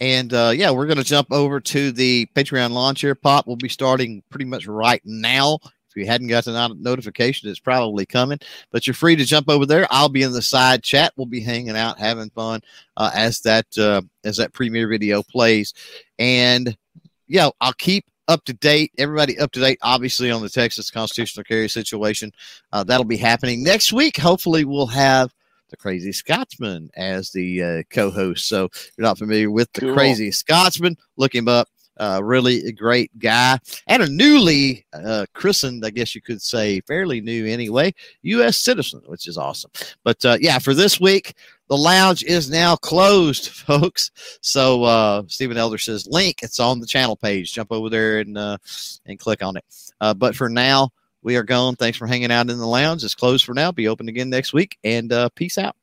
And 0.00 0.32
uh, 0.32 0.52
yeah, 0.54 0.70
we're 0.70 0.86
going 0.86 0.98
to 0.98 1.04
jump 1.04 1.30
over 1.30 1.60
to 1.60 1.92
the 1.92 2.26
Patreon 2.34 2.70
Lawn 2.70 2.94
Chair. 2.94 3.14
Pop 3.14 3.46
will 3.46 3.56
be 3.56 3.68
starting 3.68 4.22
pretty 4.30 4.46
much 4.46 4.66
right 4.66 5.02
now. 5.04 5.58
If 5.94 6.00
you 6.00 6.06
hadn't 6.06 6.26
gotten 6.26 6.56
a 6.56 6.68
notification, 6.74 7.48
it's 7.48 7.60
probably 7.60 8.04
coming. 8.04 8.38
But 8.72 8.86
you're 8.86 8.94
free 8.94 9.14
to 9.14 9.24
jump 9.24 9.48
over 9.48 9.64
there. 9.64 9.86
I'll 9.90 10.08
be 10.08 10.22
in 10.22 10.32
the 10.32 10.42
side 10.42 10.82
chat. 10.82 11.12
We'll 11.16 11.26
be 11.26 11.40
hanging 11.40 11.76
out, 11.76 12.00
having 12.00 12.30
fun 12.30 12.62
uh, 12.96 13.10
as 13.14 13.40
that 13.40 13.66
uh, 13.78 14.02
as 14.24 14.38
that 14.38 14.52
premiere 14.52 14.88
video 14.88 15.22
plays. 15.22 15.72
And 16.18 16.76
yeah, 17.28 17.50
I'll 17.60 17.74
keep 17.74 18.06
up 18.26 18.44
to 18.46 18.54
date. 18.54 18.90
Everybody 18.98 19.38
up 19.38 19.52
to 19.52 19.60
date, 19.60 19.78
obviously, 19.82 20.32
on 20.32 20.42
the 20.42 20.48
Texas 20.48 20.90
constitutional 20.90 21.44
carry 21.44 21.68
situation. 21.68 22.32
Uh, 22.72 22.82
that'll 22.82 23.04
be 23.04 23.16
happening 23.16 23.62
next 23.62 23.92
week. 23.92 24.16
Hopefully, 24.16 24.64
we'll 24.64 24.86
have 24.86 25.32
the 25.70 25.76
Crazy 25.76 26.12
Scotsman 26.12 26.90
as 26.96 27.30
the 27.30 27.62
uh, 27.62 27.82
co-host. 27.90 28.48
So, 28.48 28.64
if 28.64 28.92
you're 28.96 29.06
not 29.06 29.18
familiar 29.18 29.50
with 29.50 29.72
the 29.72 29.82
cool. 29.82 29.94
Crazy 29.94 30.30
Scotsman, 30.30 30.96
look 31.16 31.34
him 31.34 31.48
up. 31.48 31.68
Uh, 31.98 32.20
really 32.22 32.72
great 32.72 33.16
guy 33.18 33.58
and 33.86 34.02
a 34.02 34.08
newly 34.08 34.84
uh, 34.92 35.26
christened, 35.32 35.84
I 35.84 35.90
guess 35.90 36.14
you 36.14 36.20
could 36.20 36.42
say, 36.42 36.80
fairly 36.80 37.20
new 37.20 37.46
anyway, 37.46 37.94
U.S. 38.22 38.58
citizen, 38.58 39.00
which 39.06 39.28
is 39.28 39.38
awesome. 39.38 39.70
But 40.02 40.24
uh, 40.24 40.38
yeah, 40.40 40.58
for 40.58 40.74
this 40.74 41.00
week, 41.00 41.34
the 41.68 41.76
lounge 41.76 42.24
is 42.24 42.50
now 42.50 42.76
closed, 42.76 43.48
folks. 43.50 44.10
So 44.40 44.84
uh, 44.84 45.22
Stephen 45.28 45.56
Elder 45.56 45.78
says 45.78 46.06
link. 46.06 46.42
It's 46.42 46.60
on 46.60 46.80
the 46.80 46.86
channel 46.86 47.16
page. 47.16 47.52
Jump 47.52 47.72
over 47.72 47.88
there 47.88 48.18
and 48.18 48.36
uh, 48.36 48.58
and 49.06 49.18
click 49.18 49.42
on 49.42 49.56
it. 49.56 49.64
Uh, 50.00 50.14
but 50.14 50.34
for 50.36 50.48
now, 50.48 50.90
we 51.22 51.36
are 51.36 51.42
gone. 51.42 51.76
Thanks 51.76 51.98
for 51.98 52.06
hanging 52.06 52.30
out 52.30 52.50
in 52.50 52.58
the 52.58 52.66
lounge. 52.66 53.02
It's 53.02 53.14
closed 53.14 53.44
for 53.44 53.54
now. 53.54 53.72
Be 53.72 53.88
open 53.88 54.08
again 54.08 54.30
next 54.30 54.52
week. 54.52 54.78
And 54.84 55.12
uh, 55.12 55.30
peace 55.30 55.58
out. 55.58 55.74